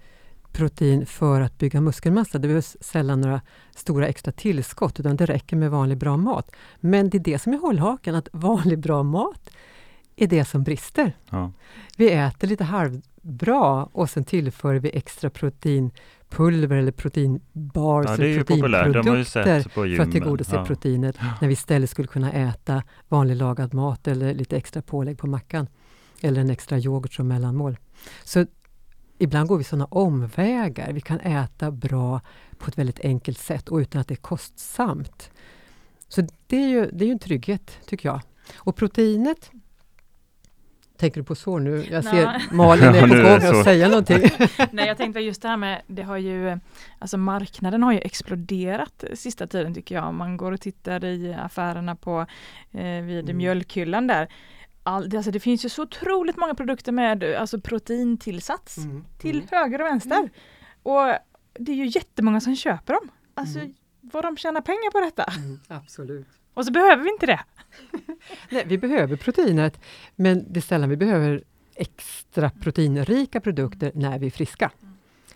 protein 0.52 1.06
för 1.06 1.42
att 1.42 1.58
bygga 1.58 1.82
muskelmassa. 1.82 2.38
Det 2.38 2.48
behövs 2.48 2.78
sällan 2.82 3.22
några 3.22 3.42
stora 3.76 4.08
extra 4.08 4.32
tillskott 4.32 5.00
utan 5.00 5.16
det 5.16 5.26
räcker 5.26 5.56
med 5.56 5.72
vanlig 5.72 5.98
bra 5.98 6.18
mat. 6.18 6.52
Men 6.80 7.10
det 7.10 7.18
är 7.18 7.24
det 7.24 7.40
som 7.40 7.54
är 7.54 7.58
hållhaken, 7.58 8.16
att 8.16 8.30
vanlig 8.32 8.80
bra 8.80 9.04
mat 9.04 9.50
är 10.24 10.28
det 10.28 10.46
som 10.46 10.64
brister. 10.64 11.18
Ja. 11.30 11.52
Vi 11.98 12.12
äter 12.12 12.48
lite 12.48 12.64
halvbra 12.64 13.84
och 13.84 14.10
sen 14.10 14.24
tillför 14.24 14.76
vi 14.76 14.92
extra 14.94 15.30
proteinpulver 15.30 16.76
eller 16.78 16.92
proteinbars 16.92 18.06
ja, 18.08 18.14
eller 18.14 18.44
proteinprodukter 18.44 19.70
för 19.96 20.04
att 20.04 20.12
tillgodose 20.12 20.56
ja. 20.56 20.66
proteinet 20.66 21.18
när 21.42 21.48
vi 21.48 21.54
istället 21.54 21.90
skulle 21.90 22.08
kunna 22.08 22.34
äta 22.34 22.84
vanlig 23.08 23.36
lagad 23.36 23.74
mat 23.74 24.08
eller 24.08 24.34
lite 24.34 24.58
extra 24.58 24.82
pålägg 24.82 25.18
på 25.18 25.28
mackan. 25.28 25.68
Eller 26.22 26.42
en 26.42 26.50
extra 26.50 26.78
yoghurt 26.78 27.14
som 27.14 27.28
mellanmål. 27.28 27.78
Så 28.24 28.46
ibland 29.18 29.50
går 29.50 29.58
vi 29.58 29.64
sådana 29.64 29.86
omvägar. 29.86 30.94
Vi 30.94 31.02
kan 31.02 31.20
äta 31.20 31.72
bra 31.72 32.22
på 32.58 32.68
ett 32.68 32.78
väldigt 32.78 33.00
enkelt 33.00 33.38
sätt 33.38 33.70
och 33.70 33.78
utan 33.78 34.02
att 34.02 34.08
det 34.08 34.14
är 34.14 34.16
kostsamt. 34.16 35.32
Så 36.08 36.28
det 36.48 36.58
är 36.58 36.68
ju, 36.68 36.90
det 36.94 37.04
är 37.04 37.08
ju 37.08 37.12
en 37.12 37.20
trygghet, 37.20 37.78
tycker 37.86 38.10
jag. 38.10 38.22
Och 38.56 38.76
proteinet 38.76 39.52
Tänker 41.00 41.22
du 41.22 41.26
på 41.26 41.36
så 41.36 41.60
nu? 41.60 41.86
Jag 41.90 42.04
ser 42.04 42.26
Nej. 42.26 42.42
Malin 42.52 42.84
är 42.84 43.02
på 43.02 43.08
gång 43.08 43.58
att 43.60 43.64
säga 43.64 43.88
någonting. 43.88 44.22
Nej, 44.72 44.88
jag 44.88 44.98
tänkte 44.98 45.20
just 45.20 45.42
det 45.42 45.48
här 45.48 45.58
med, 45.58 45.82
det 45.88 46.04
har 46.04 46.18
ju, 46.18 46.60
alltså 47.00 47.18
marknaden 47.18 47.84
har 47.84 47.92
ju 47.92 48.00
exploderat 48.00 49.04
sista 49.14 49.48
tiden 49.48 49.74
tycker 49.74 49.96
jag. 49.96 50.14
Man 50.14 50.38
går 50.38 50.52
och 50.52 50.62
tittar 50.62 51.06
i 51.06 51.34
affärerna 51.34 51.96
på, 51.96 52.26
eh, 52.72 53.02
vid 53.02 53.24
mm. 53.24 53.38
mjölkhyllan 53.38 54.08
där 54.08 54.30
all, 54.84 55.16
alltså 55.16 55.32
det 55.32 55.40
finns 55.40 55.66
ju 55.66 55.70
så 55.70 55.84
otroligt 55.84 56.38
många 56.38 56.56
produkter 56.56 56.92
med 56.92 57.24
alltså 57.24 57.62
proteintillsats 57.62 58.78
mm. 58.78 59.06
till 59.18 59.36
mm. 59.36 59.48
höger 59.52 59.82
och 59.82 59.88
vänster. 59.88 60.20
Mm. 60.20 60.30
Och 60.84 61.16
det 61.54 61.72
är 61.72 61.76
ju 61.76 61.86
jättemånga 61.86 62.42
som 62.42 62.56
köper 62.56 62.94
dem. 62.94 63.12
Alltså 63.34 63.60
mm. 63.60 63.74
vad 64.02 64.24
de 64.24 64.38
tjänar 64.38 64.62
pengar 64.62 64.92
på 64.92 65.00
detta. 65.00 65.24
Mm, 65.24 65.60
absolut. 65.68 66.28
Och 66.60 66.66
så 66.66 66.72
behöver 66.72 67.04
vi 67.04 67.10
inte 67.10 67.26
det. 67.26 67.40
Nej, 68.50 68.64
vi 68.68 68.78
behöver 68.78 69.16
proteinet, 69.16 69.82
men 70.16 70.54
det 70.54 70.60
är 70.60 70.62
sällan 70.62 70.90
vi 70.90 70.98
behöver 70.98 71.44
extra 71.76 72.50
proteinrika 72.50 73.42
produkter 73.42 73.92
när 73.96 74.20
vi 74.20 74.28
är 74.28 74.32
friska. 74.32 74.72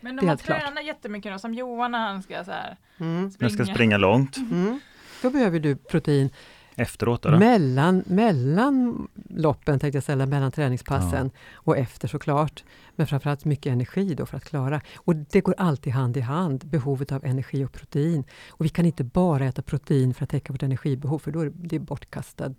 Men 0.00 0.18
om 0.18 0.26
man 0.26 0.38
tränar 0.38 0.72
klart. 0.72 0.84
jättemycket 0.84 1.32
då, 1.32 1.38
som 1.38 1.54
Johan 1.54 1.92
när 1.92 1.98
han 1.98 2.22
ska 2.22 2.44
så 2.44 2.50
här, 2.50 2.76
mm. 2.98 3.30
springa. 3.30 3.50
Jag 3.50 3.66
ska 3.66 3.74
springa 3.74 3.96
långt. 3.96 4.36
Mm. 4.36 4.80
Då 5.22 5.30
behöver 5.30 5.60
du 5.60 5.76
protein 5.76 6.30
Efteråt? 6.76 7.26
Eller? 7.26 7.38
Mellan, 7.38 8.04
mellan 8.06 9.08
loppen, 9.28 9.78
tänkte 9.78 9.96
jag 9.96 10.04
säga, 10.04 10.26
mellan 10.26 10.52
träningspassen 10.52 11.30
ja. 11.34 11.40
och 11.54 11.78
efter 11.78 12.08
såklart. 12.08 12.64
Men 12.96 13.06
framförallt 13.06 13.44
mycket 13.44 13.72
energi 13.72 14.14
då 14.14 14.26
för 14.26 14.36
att 14.36 14.44
klara. 14.44 14.80
Och 14.96 15.16
det 15.16 15.40
går 15.40 15.54
alltid 15.58 15.92
hand 15.92 16.16
i 16.16 16.20
hand, 16.20 16.66
behovet 16.66 17.12
av 17.12 17.24
energi 17.24 17.64
och 17.64 17.72
protein. 17.72 18.24
Och 18.48 18.64
vi 18.64 18.68
kan 18.68 18.86
inte 18.86 19.04
bara 19.04 19.46
äta 19.46 19.62
protein 19.62 20.14
för 20.14 20.24
att 20.24 20.30
täcka 20.30 20.52
vårt 20.52 20.62
energibehov, 20.62 21.18
för 21.18 21.30
då 21.30 21.40
är 21.40 21.52
det 21.54 21.78
bortkastad 21.78 22.54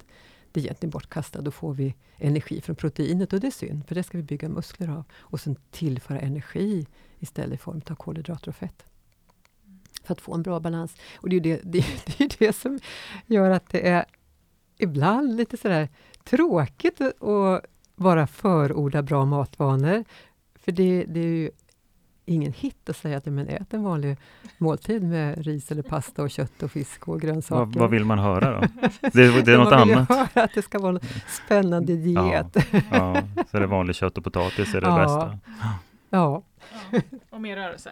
det 0.56 0.62
är 0.62 0.66
egentligen 0.66 0.90
bortkastat. 0.90 1.46
Då 1.46 1.52
får 1.52 1.74
vi 1.74 1.96
energi 2.18 2.62
från 2.62 2.76
proteinet 2.76 3.34
och 3.34 3.40
det 3.40 3.48
är 3.48 3.52
synd, 3.52 3.88
för 3.88 3.96
det 3.96 4.04
ska 4.04 4.18
vi 4.18 4.24
bygga 4.24 4.50
muskler 4.50 4.90
av. 4.90 5.04
Och 5.14 5.40
sen 5.40 5.56
tillföra 5.72 6.20
energi 6.20 6.88
istället 7.20 7.60
i 7.60 7.64
form 7.64 7.82
av 7.90 7.96
kolhydrater 7.96 8.50
och 8.50 8.56
fett 8.56 8.86
för 10.06 10.14
att 10.14 10.22
få 10.22 10.34
en 10.34 10.44
bra 10.44 10.60
balans. 10.60 10.96
Och 11.16 11.30
det 11.30 11.36
är 11.36 11.42
det, 11.42 11.62
det, 11.64 11.86
det, 12.06 12.24
är 12.24 12.36
det 12.40 12.54
som 12.54 12.80
gör 13.26 13.50
att 13.50 13.70
det 13.70 13.88
är 13.88 14.06
ibland 14.78 15.36
lite 15.36 15.58
sådär 15.58 15.90
tråkigt 16.24 17.02
att 17.02 17.66
vara 17.96 18.28
förorda 18.28 19.02
bra 19.02 19.26
matvanor. 19.26 20.04
För 20.56 20.72
det, 20.72 21.06
det 21.08 21.20
är 21.20 21.24
ju 21.24 21.50
ingen 22.26 22.54
hit 22.54 22.90
att 22.90 22.98
säga 22.98 23.18
att 23.18 23.26
men 23.26 23.48
ät 23.48 23.74
en 23.74 23.84
vanlig 23.84 24.18
måltid 24.58 25.04
med 25.04 25.46
ris 25.46 25.72
eller 25.72 25.82
pasta 25.82 26.24
och 26.24 26.30
kött 26.30 26.64
och 26.64 26.72
fisk 26.72 27.08
och 27.08 27.22
grönsaker. 27.22 27.66
Vad, 27.66 27.76
vad 27.76 27.90
vill 27.90 28.06
man 28.06 28.20
höra 28.20 28.52
då? 28.52 28.68
Det, 29.02 29.42
det 29.42 29.54
är 29.54 29.58
något 29.58 29.70
man 29.72 29.92
annat? 29.92 30.10
Höra 30.10 30.44
att 30.44 30.54
det 30.54 30.62
ska 30.62 30.80
vara 30.80 30.92
en 30.92 31.00
spännande 31.28 31.96
diet. 31.96 32.58
Ja, 32.72 32.82
ja, 32.92 33.24
så 33.52 33.58
är 33.58 33.62
det 33.62 33.68
vanlig 33.68 33.96
kött 33.96 34.18
och 34.18 34.24
potatis 34.24 34.76
är 34.76 34.82
det 34.82 34.88
ja, 34.88 34.98
bästa. 35.00 35.40
Ja. 36.10 36.44
ja. 36.92 37.02
Och 37.30 37.42
mer 37.42 37.56
rörelse. 37.56 37.92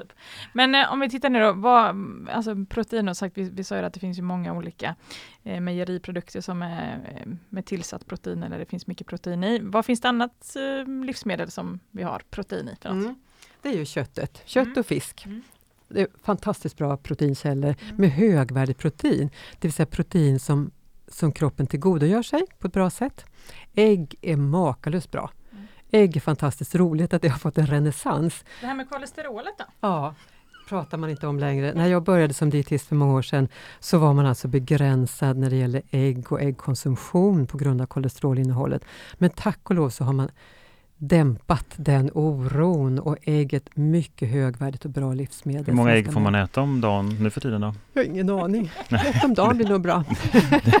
Typ. 0.00 0.12
Men 0.52 0.74
eh, 0.74 0.92
om 0.92 1.00
vi 1.00 1.10
tittar 1.10 1.30
nu 1.30 1.40
då, 1.40 1.52
vad, 1.52 1.96
alltså 2.30 2.64
protein 2.64 3.08
och 3.08 3.16
sagt, 3.16 3.38
vi, 3.38 3.42
vi 3.42 3.64
sa 3.64 3.76
ju 3.76 3.84
att 3.84 3.94
det 3.94 4.00
finns 4.00 4.18
ju 4.18 4.22
många 4.22 4.52
olika 4.52 4.94
eh, 5.42 5.60
mejeriprodukter 5.60 6.40
som 6.40 6.62
är 6.62 7.14
eh, 7.16 7.32
med 7.48 7.66
tillsatt 7.66 8.06
protein 8.06 8.42
eller 8.42 8.58
det 8.58 8.66
finns 8.66 8.86
mycket 8.86 9.06
protein 9.06 9.44
i. 9.44 9.58
Vad 9.62 9.84
finns 9.84 10.00
det 10.00 10.08
annat 10.08 10.56
eh, 10.56 11.04
livsmedel 11.04 11.50
som 11.50 11.80
vi 11.90 12.02
har 12.02 12.22
protein 12.30 12.68
i? 12.68 12.76
För 12.80 12.88
mm. 12.88 13.14
Det 13.62 13.68
är 13.68 13.76
ju 13.76 13.84
köttet, 13.84 14.42
kött 14.44 14.66
mm. 14.66 14.78
och 14.78 14.86
fisk. 14.86 15.26
Mm. 15.26 15.42
Det 15.88 16.00
är 16.00 16.08
fantastiskt 16.22 16.76
bra 16.76 16.96
proteinkällor 16.96 17.74
mm. 17.82 17.96
med 17.96 18.10
högvärdigt 18.10 18.78
protein, 18.78 19.30
det 19.52 19.68
vill 19.68 19.72
säga 19.72 19.86
protein 19.86 20.40
som, 20.40 20.70
som 21.08 21.32
kroppen 21.32 21.66
tillgodogör 21.66 22.22
sig 22.22 22.42
på 22.58 22.66
ett 22.66 22.72
bra 22.72 22.90
sätt. 22.90 23.24
Ägg 23.74 24.14
är 24.22 24.36
makalöst 24.36 25.10
bra. 25.10 25.30
Ägg 25.92 26.16
är 26.16 26.20
fantastiskt 26.20 26.74
roligt 26.74 27.14
att 27.14 27.22
det 27.22 27.28
har 27.28 27.38
fått 27.38 27.58
en 27.58 27.66
renässans. 27.66 28.44
Det 28.60 28.66
här 28.66 28.74
med 28.74 28.90
kolesterolet 28.90 29.54
då? 29.58 29.64
Ja, 29.80 30.14
pratar 30.68 30.98
man 30.98 31.10
inte 31.10 31.26
om 31.26 31.38
längre. 31.38 31.72
När 31.74 31.86
jag 31.88 32.02
började 32.02 32.34
som 32.34 32.50
dietist 32.50 32.86
för 32.86 32.96
många 32.96 33.14
år 33.14 33.22
sedan 33.22 33.48
så 33.80 33.98
var 33.98 34.14
man 34.14 34.26
alltså 34.26 34.48
begränsad 34.48 35.36
när 35.36 35.50
det 35.50 35.56
gäller 35.56 35.82
ägg 35.90 36.32
och 36.32 36.40
äggkonsumtion 36.40 37.46
på 37.46 37.58
grund 37.58 37.80
av 37.80 37.86
kolesterolinnehållet. 37.86 38.84
Men 39.14 39.30
tack 39.30 39.70
och 39.70 39.74
lov 39.74 39.90
så 39.90 40.04
har 40.04 40.12
man 40.12 40.30
dämpat 41.02 41.66
den 41.76 42.10
oron 42.14 42.98
och 42.98 43.16
ägg 43.22 43.52
är 43.52 43.56
ett 43.56 43.76
mycket 43.76 44.28
högvärdigt 44.28 44.84
och 44.84 44.90
bra 44.90 45.12
livsmedel. 45.12 45.64
Hur 45.66 45.72
många 45.72 45.94
ägg 45.94 46.12
får 46.12 46.20
man 46.20 46.34
äta 46.34 46.60
om 46.60 46.80
dagen 46.80 47.16
nu 47.20 47.30
för 47.30 47.40
tiden 47.40 47.60
då? 47.60 47.74
Jag 47.92 48.02
har 48.02 48.06
ingen 48.06 48.30
aning. 48.30 48.70
ett 48.88 49.24
om 49.24 49.34
dagen 49.34 49.56
blir 49.56 49.68
nog 49.68 49.80
bra. 49.80 50.04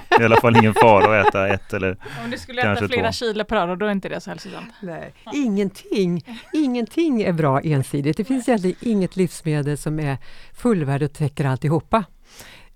det 0.08 0.14
är 0.14 0.20
i 0.20 0.24
alla 0.24 0.40
fall 0.40 0.56
ingen 0.56 0.74
fara 0.74 1.20
att 1.20 1.28
äta 1.28 1.48
ett 1.48 1.72
eller 1.72 1.96
Om 2.24 2.30
du 2.30 2.38
skulle 2.38 2.62
äta 2.72 2.88
flera 2.88 3.06
två. 3.06 3.12
kilo 3.12 3.44
per 3.44 3.70
år, 3.70 3.76
då 3.76 3.86
är 3.86 3.90
inte 3.90 4.08
det 4.08 4.20
så 4.20 4.30
hälsosamt. 4.30 4.72
Nej, 4.82 5.12
ingenting. 5.34 6.24
Ingenting 6.52 7.22
är 7.22 7.32
bra 7.32 7.60
ensidigt. 7.60 8.16
Det 8.16 8.24
finns 8.24 8.48
egentligen 8.48 8.76
inget 8.80 9.16
livsmedel 9.16 9.78
som 9.78 10.00
är 10.00 10.18
fullvärdigt 10.54 11.10
och 11.10 11.18
täcker 11.18 11.44
alltihopa. 11.44 12.04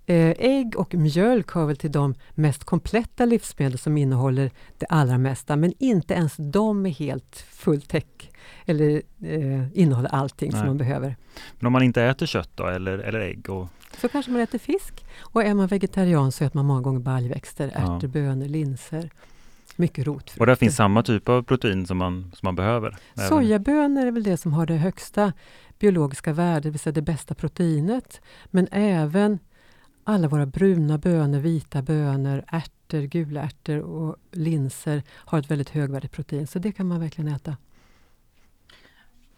Eh, 0.07 0.33
ägg 0.39 0.75
och 0.75 0.93
mjölk 0.93 1.51
hör 1.51 1.65
väl 1.65 1.77
till 1.77 1.91
de 1.91 2.15
mest 2.31 2.63
kompletta 2.63 3.25
livsmedel 3.25 3.77
som 3.77 3.97
innehåller 3.97 4.51
det 4.77 4.85
allra 4.85 5.17
mesta, 5.17 5.55
men 5.55 5.73
inte 5.79 6.13
ens 6.13 6.33
de 6.37 6.85
är 6.85 6.89
helt 6.89 7.45
fulltäck 7.49 8.31
eller 8.65 9.01
eh, 9.21 9.79
innehåller 9.79 10.09
allting 10.09 10.51
Nej. 10.51 10.59
som 10.59 10.67
man 10.67 10.77
behöver. 10.77 11.15
Men 11.59 11.67
om 11.67 11.73
man 11.73 11.83
inte 11.83 12.03
äter 12.03 12.25
kött 12.25 12.49
då, 12.55 12.67
eller, 12.67 12.97
eller 12.97 13.19
ägg? 13.19 13.49
Och... 13.49 13.67
Så 14.01 14.09
kanske 14.09 14.31
man 14.31 14.41
äter 14.41 14.59
fisk. 14.59 15.05
Och 15.19 15.43
är 15.43 15.53
man 15.53 15.67
vegetarian 15.67 16.31
så 16.31 16.43
äter 16.43 16.57
man 16.57 16.65
många 16.65 16.81
gånger 16.81 16.99
baljväxter, 16.99 17.67
ärtor, 17.67 17.99
ja. 18.01 18.07
bönor, 18.07 18.45
linser. 18.45 19.09
Mycket 19.75 20.07
rotfrukter. 20.07 20.39
Och 20.39 20.45
det 20.45 20.55
finns 20.55 20.75
samma 20.75 21.03
typ 21.03 21.29
av 21.29 21.43
protein 21.43 21.87
som 21.87 21.97
man, 21.97 22.31
som 22.35 22.47
man 22.47 22.55
behöver? 22.55 22.97
Sojabönor 23.29 24.05
är 24.05 24.11
väl 24.11 24.23
det 24.23 24.37
som 24.37 24.53
har 24.53 24.65
det 24.65 24.75
högsta 24.75 25.33
biologiska 25.79 26.33
värdet, 26.33 26.63
det 26.63 26.69
vill 26.69 26.79
säga 26.79 26.93
det 26.93 27.01
bästa 27.01 27.35
proteinet. 27.35 28.21
Men 28.45 28.67
även 28.71 29.39
alla 30.07 30.27
våra 30.27 30.45
bruna 30.45 30.97
bönor, 30.97 31.39
vita 31.39 31.81
bönor, 31.81 32.43
ärtor, 32.47 33.01
gula 33.01 33.41
ärtor 33.41 33.79
och 33.79 34.15
linser 34.31 35.03
har 35.09 35.39
ett 35.39 35.51
väldigt 35.51 35.69
högvärdigt 35.69 36.13
protein, 36.13 36.47
så 36.47 36.59
det 36.59 36.71
kan 36.71 36.87
man 36.87 36.99
verkligen 36.99 37.35
äta. 37.35 37.57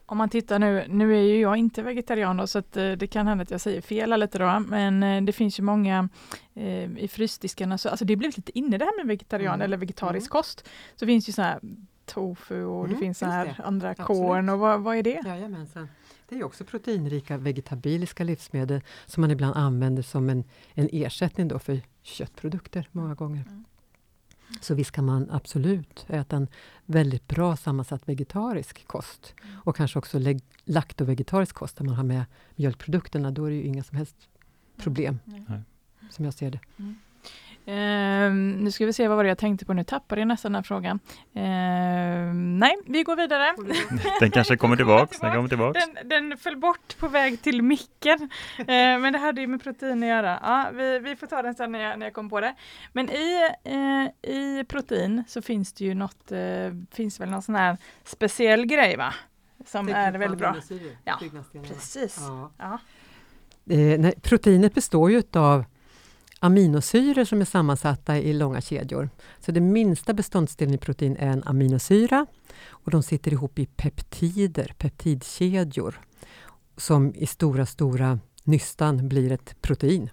Om 0.05 0.17
man 0.17 0.29
tittar 0.29 0.59
nu, 0.59 0.85
nu 0.89 1.17
är 1.17 1.21
ju 1.21 1.39
jag 1.39 1.57
inte 1.57 1.81
vegetarian 1.81 2.37
då, 2.37 2.47
så 2.47 2.57
eh, 2.57 2.91
det 2.91 3.07
kan 3.07 3.27
hända 3.27 3.41
att 3.41 3.51
jag 3.51 3.61
säger 3.61 3.81
fel 3.81 4.19
lite 4.19 4.37
då, 4.37 4.59
men 4.59 5.03
eh, 5.03 5.23
det 5.23 5.31
finns 5.31 5.59
ju 5.59 5.63
många 5.63 6.09
eh, 6.53 6.97
i 6.97 7.07
frysdiskarna, 7.11 7.77
så, 7.77 7.89
alltså 7.89 8.05
det 8.05 8.13
har 8.13 8.17
blivit 8.17 8.37
lite 8.37 8.57
inne 8.57 8.77
det 8.77 8.85
här 8.85 8.97
med 8.97 9.07
vegetarian 9.07 9.53
mm. 9.53 9.65
eller 9.65 9.77
vegetarisk 9.77 10.31
mm. 10.31 10.41
kost. 10.41 10.69
Så 10.95 11.05
finns 11.05 11.29
ju 11.29 11.33
så 11.33 11.41
här 11.41 11.59
tofu 12.05 12.63
och 12.63 12.85
Mm, 12.85 12.93
det 12.93 12.99
finns 13.05 13.17
så 13.17 13.25
här 13.25 13.45
det. 13.45 13.63
andra 13.63 13.95
korn 13.95 14.49
och 14.49 14.59
vad, 14.59 14.81
vad 14.81 14.95
är 14.97 15.03
det? 15.03 15.21
Jajamensan. 15.25 15.89
Det 16.29 16.35
är 16.35 16.43
också 16.43 16.65
proteinrika 16.65 17.37
vegetabiliska 17.37 18.23
livsmedel 18.23 18.81
som 19.05 19.21
man 19.21 19.31
ibland 19.31 19.57
använder 19.57 20.03
som 20.03 20.29
en, 20.29 20.43
en 20.73 20.89
ersättning 20.91 21.47
då 21.47 21.59
för 21.59 21.81
köttprodukter 22.01 22.89
många 22.91 23.15
gånger. 23.15 23.43
Mm. 23.47 23.63
Så 24.61 24.75
visst 24.75 24.91
kan 24.91 25.05
man 25.05 25.29
absolut 25.31 26.05
äta 26.09 26.35
en 26.35 26.47
väldigt 26.85 27.27
bra 27.27 27.55
sammansatt 27.55 28.09
vegetarisk 28.09 28.87
kost. 28.87 29.33
Mm. 29.43 29.59
Och 29.63 29.75
kanske 29.75 29.99
också 29.99 30.19
laktovegetarisk 30.65 31.55
kost 31.55 31.77
där 31.77 31.85
man 31.85 31.95
har 31.95 32.03
med 32.03 32.25
mjölkprodukterna. 32.55 33.31
Då 33.31 33.45
är 33.45 33.49
det 33.49 33.55
ju 33.55 33.63
inga 33.63 33.83
som 33.83 33.97
helst 33.97 34.15
problem 34.77 35.19
Nej. 35.25 35.61
som 36.11 36.25
jag 36.25 36.33
ser 36.33 36.51
det. 36.51 36.59
Ehm, 37.69 38.51
nu 38.51 38.71
ska 38.71 38.85
vi 38.85 38.93
se, 38.93 39.07
vad 39.07 39.17
var 39.17 39.23
det 39.23 39.27
jag 39.27 39.37
tänkte 39.37 39.65
på? 39.65 39.73
Nu 39.73 39.83
tappade 39.83 40.21
jag 40.21 40.27
nästan 40.27 40.51
den 40.51 40.55
här 40.55 40.63
frågan. 40.63 40.99
Ehm, 41.33 42.59
nej, 42.59 42.75
vi 42.85 43.03
går 43.03 43.15
vidare. 43.15 43.55
Den 44.19 44.31
kanske 44.31 44.57
kommer 44.57 44.75
tillbaks. 44.75 45.19
Den 45.19 45.35
kommer 45.35 45.49
tillbaks. 45.49 45.79
Den, 45.85 46.09
den 46.09 46.37
föll 46.37 46.57
bort 46.57 46.97
på 46.99 47.07
väg 47.07 47.41
till 47.41 47.61
micken. 47.61 48.29
Ehm, 48.67 49.01
men 49.01 49.13
det 49.13 49.19
hade 49.19 49.41
ju 49.41 49.47
med 49.47 49.63
protein 49.63 50.03
att 50.03 50.09
göra. 50.09 50.39
Ja, 50.43 50.69
vi, 50.73 50.99
vi 50.99 51.15
får 51.15 51.27
ta 51.27 51.41
den 51.41 51.55
sen 51.55 51.71
när 51.71 51.79
jag, 51.79 51.99
när 51.99 52.05
jag 52.05 52.13
kom 52.13 52.29
på 52.29 52.41
det. 52.41 52.55
Men 52.93 53.09
i, 53.09 53.49
eh, 53.63 54.31
i 54.31 54.63
protein 54.67 55.23
så 55.27 55.41
finns 55.41 55.73
det 55.73 55.85
ju 55.85 55.93
något, 55.93 56.31
eh, 56.31 56.39
finns 56.91 57.19
väl 57.19 57.29
någon 57.29 57.41
sån 57.41 57.55
här 57.55 57.77
speciell 58.03 58.65
grej 58.65 58.97
va? 58.97 59.13
Som 59.65 59.89
är 59.89 60.11
väldigt 60.11 60.39
bra. 60.39 60.55
Ja, 61.03 61.19
Precis. 61.67 62.17
Ja. 62.19 62.51
Ja. 62.57 62.79
Eh, 63.73 63.99
nej, 63.99 64.13
proteinet 64.21 64.73
består 64.73 65.11
ju 65.11 65.23
av 65.33 65.65
aminosyror 66.39 67.25
som 67.25 67.41
är 67.41 67.45
sammansatta 67.45 68.17
i 68.17 68.33
långa 68.33 68.61
kedjor. 68.61 69.09
Så 69.39 69.51
den 69.51 69.71
minsta 69.71 70.13
beståndsdelen 70.13 70.73
i 70.73 70.77
protein 70.77 71.17
är 71.19 71.27
en 71.27 71.43
aminosyra 71.43 72.25
och 72.69 72.91
de 72.91 73.03
sitter 73.03 73.33
ihop 73.33 73.59
i 73.59 73.65
peptider, 73.65 74.75
peptidkedjor 74.77 75.99
som 76.77 77.15
i 77.15 77.25
stora, 77.25 77.65
stora 77.65 78.19
nystan 78.43 79.07
blir 79.07 79.31
ett 79.31 79.61
protein. 79.61 80.09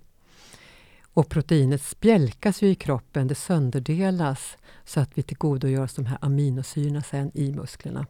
Och 1.02 1.28
proteinet 1.28 1.82
spjälkas 1.82 2.62
ju 2.62 2.68
i 2.68 2.74
kroppen, 2.74 3.28
det 3.28 3.34
sönderdelas 3.34 4.56
så 4.84 5.00
att 5.00 5.18
vi 5.18 5.22
tillgodogör 5.22 5.82
oss 5.82 5.94
de 5.94 6.06
här 6.06 6.18
aminosyrorna 6.20 7.02
sen 7.02 7.30
i 7.34 7.52
musklerna. 7.52 8.06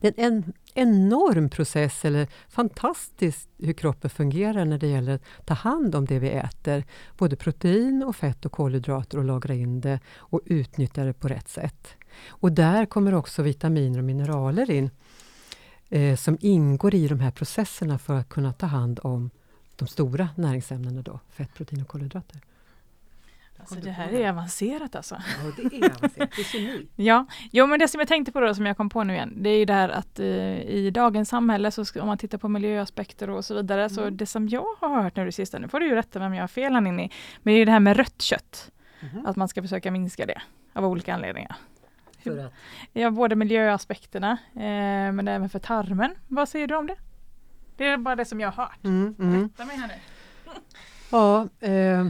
Det 0.00 0.18
är 0.18 0.26
en 0.26 0.52
enorm 0.74 1.48
process, 1.48 2.04
eller 2.04 2.26
fantastiskt 2.48 3.48
hur 3.58 3.72
kroppen 3.72 4.10
fungerar 4.10 4.64
när 4.64 4.78
det 4.78 4.86
gäller 4.86 5.14
att 5.14 5.46
ta 5.46 5.54
hand 5.54 5.94
om 5.94 6.04
det 6.04 6.18
vi 6.18 6.30
äter. 6.30 6.84
Både 7.16 7.36
protein, 7.36 8.02
och 8.02 8.16
fett 8.16 8.44
och 8.44 8.52
kolhydrater 8.52 9.18
och 9.18 9.24
lagra 9.24 9.54
in 9.54 9.80
det 9.80 10.00
och 10.16 10.40
utnyttja 10.44 11.04
det 11.04 11.12
på 11.12 11.28
rätt 11.28 11.48
sätt. 11.48 11.88
Och 12.26 12.52
där 12.52 12.86
kommer 12.86 13.14
också 13.14 13.42
vitaminer 13.42 13.98
och 13.98 14.04
mineraler 14.04 14.70
in 14.70 14.90
eh, 15.88 16.16
som 16.16 16.38
ingår 16.40 16.94
i 16.94 17.08
de 17.08 17.20
här 17.20 17.30
processerna 17.30 17.98
för 17.98 18.14
att 18.14 18.28
kunna 18.28 18.52
ta 18.52 18.66
hand 18.66 19.00
om 19.02 19.30
de 19.76 19.88
stora 19.88 20.28
näringsämnena 20.36 21.02
då, 21.02 21.20
fett, 21.30 21.54
protein 21.54 21.82
och 21.82 21.88
kolhydrater. 21.88 22.40
Alltså 23.58 23.74
det 23.74 23.90
här 23.90 24.12
är 24.12 24.28
avancerat 24.30 24.94
alltså. 24.96 25.14
Ja, 25.14 25.52
det 25.70 25.76
är 25.76 25.90
avancerat. 25.96 26.30
Det 26.36 26.42
är 26.42 26.44
kemi. 26.44 26.86
Ja, 26.96 27.26
jo 27.52 27.66
men 27.66 27.78
det 27.78 27.88
som 27.88 28.00
jag 28.00 28.08
tänkte 28.08 28.32
på 28.32 28.40
då 28.40 28.54
som 28.54 28.66
jag 28.66 28.76
kom 28.76 28.88
på 28.88 29.04
nu 29.04 29.12
igen, 29.14 29.32
det 29.42 29.50
är 29.50 29.58
ju 29.58 29.64
det 29.64 29.72
här 29.72 29.88
att 29.88 30.18
eh, 30.20 30.26
i 30.60 30.90
dagens 30.94 31.28
samhälle 31.28 31.70
så 31.70 31.84
ska, 31.84 32.00
om 32.00 32.06
man 32.06 32.18
tittar 32.18 32.38
på 32.38 32.48
miljöaspekter 32.48 33.30
och 33.30 33.44
så 33.44 33.54
vidare, 33.54 33.88
så 33.90 34.00
Mm. 34.02 34.16
det 34.16 34.26
som 34.26 34.48
jag 34.48 34.64
har 34.80 35.02
hört 35.02 35.16
nu 35.16 35.24
det 35.24 35.32
sista, 35.32 35.58
nu 35.58 35.68
får 35.68 35.80
du 35.80 35.86
ju 35.86 35.94
rätta 35.94 36.18
vem 36.18 36.34
jag 36.34 36.42
har 36.42 36.48
fel 36.48 36.72
här 36.72 36.78
inne 36.80 36.90
men 36.90 37.08
det 37.42 37.50
är 37.52 37.58
ju 37.58 37.64
det 37.64 37.72
här 37.72 37.80
med 37.80 37.96
rött 37.96 38.22
kött, 38.22 38.70
Mhm. 39.00 39.26
att 39.26 39.36
man 39.36 39.48
ska 39.48 39.62
försöka 39.62 39.90
minska 39.90 40.26
det 40.26 40.40
av 40.72 40.84
olika 40.86 41.14
anledningar. 41.14 41.56
För 42.24 42.38
att, 42.46 42.52
Ja, 42.92 43.10
både 43.10 43.36
miljöaspekterna, 43.36 44.30
eh, 44.54 45.12
men 45.12 45.28
även 45.28 45.48
för 45.48 45.58
tarmen. 45.58 46.14
Vad 46.28 46.48
säger 46.48 46.66
du 46.66 46.74
om 46.76 46.86
det? 46.86 46.96
Det 47.76 47.86
är 47.88 47.96
bara 47.96 48.16
det 48.16 48.24
som 48.24 48.40
jag 48.40 48.50
har 48.50 48.64
hört. 48.64 48.84
mm, 48.84 49.14
mm. 49.18 49.42
Rätta 49.42 49.64
mig 49.64 49.76
här 49.76 49.88
nu. 49.88 49.94
Ja, 51.10 51.48
eh, 51.60 52.06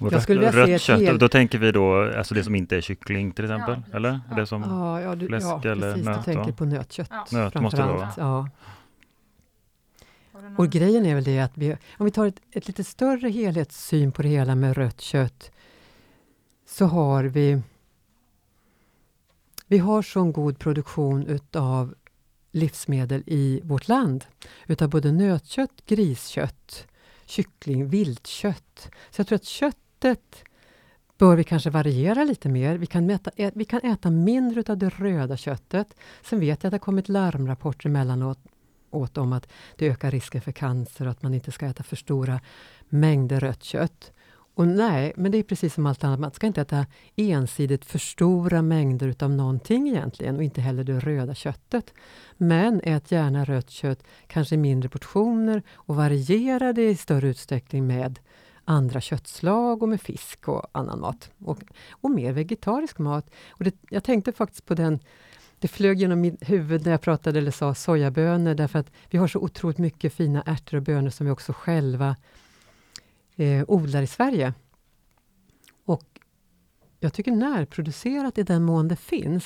Och 0.00 0.12
Jag 0.12 0.22
skulle 0.22 0.40
vilja 0.40 0.52
se 0.52 0.58
rött 0.58 0.68
ett 0.68 0.80
kött, 0.82 1.00
hel- 1.00 1.18
då 1.18 1.28
tänker 1.28 1.58
vi 1.58 1.72
då 1.72 2.12
alltså 2.16 2.34
det 2.34 2.44
som 2.44 2.54
inte 2.54 2.76
är 2.76 2.80
kyckling 2.80 3.32
till 3.32 3.44
exempel? 3.44 3.74
precis. 3.74 3.94
eller? 3.94 4.20
Ja. 4.30 4.36
Det 4.36 4.46
som 4.46 4.62
ja, 4.62 5.00
ja, 5.00 5.14
du, 5.14 5.26
fläsk 5.26 5.46
ja 5.46 5.60
eller 5.64 5.92
precis. 5.92 6.06
nöt, 6.06 6.24
Du 6.24 6.34
tänker 6.34 6.52
på 6.52 6.64
nötkött. 6.64 7.08
Ja. 7.10 7.26
nöt 7.32 7.54
måste 7.54 7.82
det 7.82 7.92
vara. 7.92 8.10
Ja. 8.16 8.48
Och 10.56 10.68
grejen 10.70 11.06
är 11.06 11.14
väl 11.14 11.24
det 11.24 11.40
att 11.40 11.58
vi, 11.58 11.76
om 11.96 12.04
vi 12.04 12.10
tar 12.10 12.26
ett, 12.26 12.40
ett 12.50 12.66
lite 12.66 12.84
större 12.84 13.28
helhetssyn 13.28 14.12
på 14.12 14.22
det 14.22 14.28
hela 14.28 14.54
med 14.54 14.76
rött 14.76 15.00
kött, 15.00 15.50
så 16.66 16.86
har 16.86 17.24
vi 17.24 17.62
vi 19.66 19.78
har 19.78 20.02
sån 20.02 20.32
god 20.32 20.58
produktion 20.58 21.26
utav 21.26 21.94
livsmedel 22.52 23.22
i 23.26 23.60
vårt 23.64 23.88
land. 23.88 24.24
Utav 24.66 24.88
både 24.88 25.12
nötkött, 25.12 25.86
griskött, 25.86 26.86
kyckling, 27.26 27.88
viltkött. 27.88 28.90
Så 29.10 29.20
jag 29.20 29.26
tror 29.26 29.36
att 29.36 29.44
köttet 30.02 30.44
bör 31.18 31.36
vi 31.36 31.44
kanske 31.44 31.70
variera 31.70 32.24
lite 32.24 32.48
mer. 32.48 32.76
Vi 32.76 32.86
kan, 32.86 33.06
mäta, 33.06 33.30
ä, 33.36 33.50
vi 33.54 33.64
kan 33.64 33.80
äta 33.80 34.10
mindre 34.10 34.72
av 34.72 34.78
det 34.78 34.88
röda 34.88 35.36
köttet. 35.36 35.94
Sen 36.22 36.40
vet 36.40 36.48
jag 36.48 36.54
att 36.68 36.72
det 36.72 36.74
har 36.74 36.78
kommit 36.78 37.08
larmrapporter 37.08 37.88
emellanåt 37.88 38.38
åt 38.90 39.18
om 39.18 39.32
att 39.32 39.48
det 39.76 39.88
ökar 39.88 40.10
risken 40.10 40.40
för 40.40 40.52
cancer 40.52 41.04
och 41.04 41.10
att 41.10 41.22
man 41.22 41.34
inte 41.34 41.52
ska 41.52 41.66
äta 41.66 41.82
för 41.82 41.96
stora 41.96 42.40
mängder 42.88 43.40
rött 43.40 43.62
kött. 43.62 44.12
Och 44.54 44.68
nej, 44.68 45.12
men 45.16 45.32
det 45.32 45.38
är 45.38 45.42
precis 45.42 45.74
som 45.74 45.86
allt 45.86 46.04
annat, 46.04 46.20
man 46.20 46.30
ska 46.30 46.46
inte 46.46 46.60
äta 46.60 46.86
ensidigt 47.16 47.84
för 47.84 47.98
stora 47.98 48.62
mängder 48.62 49.08
utav 49.08 49.30
någonting 49.30 49.88
egentligen 49.88 50.36
och 50.36 50.42
inte 50.42 50.60
heller 50.60 50.84
det 50.84 50.98
röda 50.98 51.34
köttet. 51.34 51.94
Men 52.36 52.80
ät 52.84 53.12
gärna 53.12 53.44
rött 53.44 53.70
kött, 53.70 54.02
kanske 54.26 54.54
i 54.54 54.58
mindre 54.58 54.88
portioner 54.88 55.62
och 55.74 55.96
variera 55.96 56.72
det 56.72 56.90
i 56.90 56.96
större 56.96 57.28
utsträckning 57.28 57.86
med 57.86 58.18
andra 58.68 59.00
köttslag 59.00 59.82
och 59.82 59.88
med 59.88 60.00
fisk 60.00 60.48
och 60.48 60.66
annan 60.72 61.00
mat. 61.00 61.30
Och, 61.38 61.58
och 61.90 62.10
mer 62.10 62.32
vegetarisk 62.32 62.98
mat. 62.98 63.30
Och 63.48 63.64
det, 63.64 63.74
jag 63.90 64.04
tänkte 64.04 64.32
faktiskt 64.32 64.66
på 64.66 64.74
den 64.74 64.98
det 65.58 65.68
flög 65.68 65.98
genom 65.98 66.20
mitt 66.20 66.50
huvud 66.50 66.84
när 66.84 66.90
jag 66.90 67.00
pratade 67.00 67.38
eller 67.38 67.50
sa 67.50 67.74
sojabönor 67.74 68.54
därför 68.54 68.78
att 68.78 68.90
vi 69.10 69.18
har 69.18 69.28
så 69.28 69.38
otroligt 69.38 69.78
mycket 69.78 70.12
fina 70.12 70.42
ärtor 70.42 70.76
och 70.76 70.82
bönor 70.82 71.10
som 71.10 71.26
vi 71.26 71.32
också 71.32 71.52
själva 71.52 72.16
eh, 73.36 73.64
odlar 73.68 74.02
i 74.02 74.06
Sverige. 74.06 74.54
Och 75.84 76.20
jag 77.00 77.12
tycker 77.12 77.32
närproducerat 77.32 78.38
i 78.38 78.42
den 78.42 78.62
mån 78.62 78.88
det 78.88 78.96
finns 78.96 79.44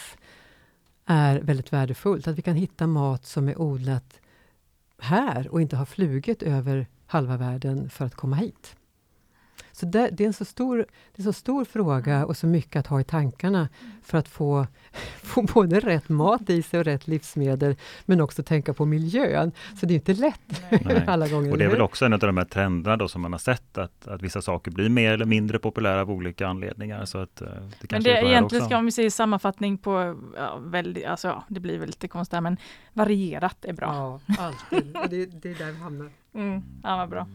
är 1.06 1.40
väldigt 1.40 1.72
värdefullt. 1.72 2.28
Att 2.28 2.38
vi 2.38 2.42
kan 2.42 2.56
hitta 2.56 2.87
mat 2.87 3.26
som 3.26 3.48
är 3.48 3.61
odlat 3.61 4.20
här 4.98 5.48
och 5.48 5.61
inte 5.61 5.76
har 5.76 5.87
flugit 5.87 6.42
över 6.42 6.87
halva 7.06 7.37
världen 7.37 7.90
för 7.90 8.04
att 8.04 8.14
komma 8.14 8.37
hit. 8.37 8.76
Så 9.83 9.87
det, 9.87 10.09
det, 10.12 10.25
är 10.25 10.27
en 10.27 10.33
så 10.33 10.45
stor, 10.45 10.77
det 10.77 10.85
är 11.16 11.21
en 11.21 11.25
så 11.25 11.33
stor 11.33 11.64
fråga 11.64 12.27
och 12.27 12.37
så 12.37 12.47
mycket 12.47 12.81
att 12.81 12.87
ha 12.87 13.01
i 13.01 13.05
tankarna 13.05 13.68
för 14.03 14.18
att 14.18 14.29
få, 14.29 14.66
få 15.23 15.42
både 15.42 15.81
rätt 15.81 16.09
mat 16.09 16.51
i 16.51 16.62
sig 16.62 16.81
och 16.81 16.85
rätt 16.85 17.09
livsmedel, 17.09 17.77
men 18.05 18.21
också 18.21 18.42
tänka 18.42 18.75
på 18.75 18.87
miljön. 18.87 19.53
Så 19.81 19.87
det 19.87 19.92
är 19.92 19.95
inte 19.95 20.14
lätt 20.14 20.62
Nej. 20.71 21.05
alla 21.07 21.29
gånger. 21.29 21.53
Och 21.53 21.59
det 21.59 21.64
är 21.64 21.68
väl 21.68 21.81
också 21.81 22.05
en 22.05 22.12
av 22.12 22.18
de 22.18 22.37
här 22.37 22.45
trenderna 22.45 22.97
då 22.97 23.09
som 23.09 23.23
man 23.23 23.33
har 23.33 23.38
sett 23.38 23.79
att, 23.79 24.09
att 24.09 24.23
vissa 24.23 24.42
saker 24.42 24.71
blir 24.71 24.88
mer 24.88 25.12
eller 25.12 25.27
mindre 25.27 25.59
populära 25.59 26.01
av 26.01 26.11
olika 26.11 26.47
anledningar. 26.47 27.05
Så 27.05 27.18
att, 27.18 27.40
eh, 27.40 27.47
det 27.49 27.55
Men 27.55 27.88
kanske 27.88 28.11
det 28.11 28.18
är 28.18 28.25
egentligen, 28.25 28.64
ska 28.64 28.79
om 28.79 28.85
vi 28.85 28.92
säger 28.92 29.11
sammanfattning 29.11 29.79
på, 29.79 30.16
ja, 30.37 30.59
väldigt, 30.62 31.07
alltså, 31.07 31.29
ja, 31.29 31.45
det 31.49 31.61
blir 31.61 31.79
väl 31.79 31.87
lite 31.87 32.09
konstigt 32.09 32.35
här, 32.35 32.40
men 32.40 32.57
varierat 32.92 33.64
är 33.64 33.73
bra. 33.73 34.21
Ja, 34.29 34.35
alltid. 34.38 34.97
Och 34.97 35.09
det, 35.09 35.27
det 35.27 35.51
är 35.51 35.55
där 35.55 35.73
vi 35.73 35.79
hamnar. 35.79 36.11
Mm, 36.35 36.62
ja, 36.83 36.97
vad 36.97 37.09
bra. 37.09 37.27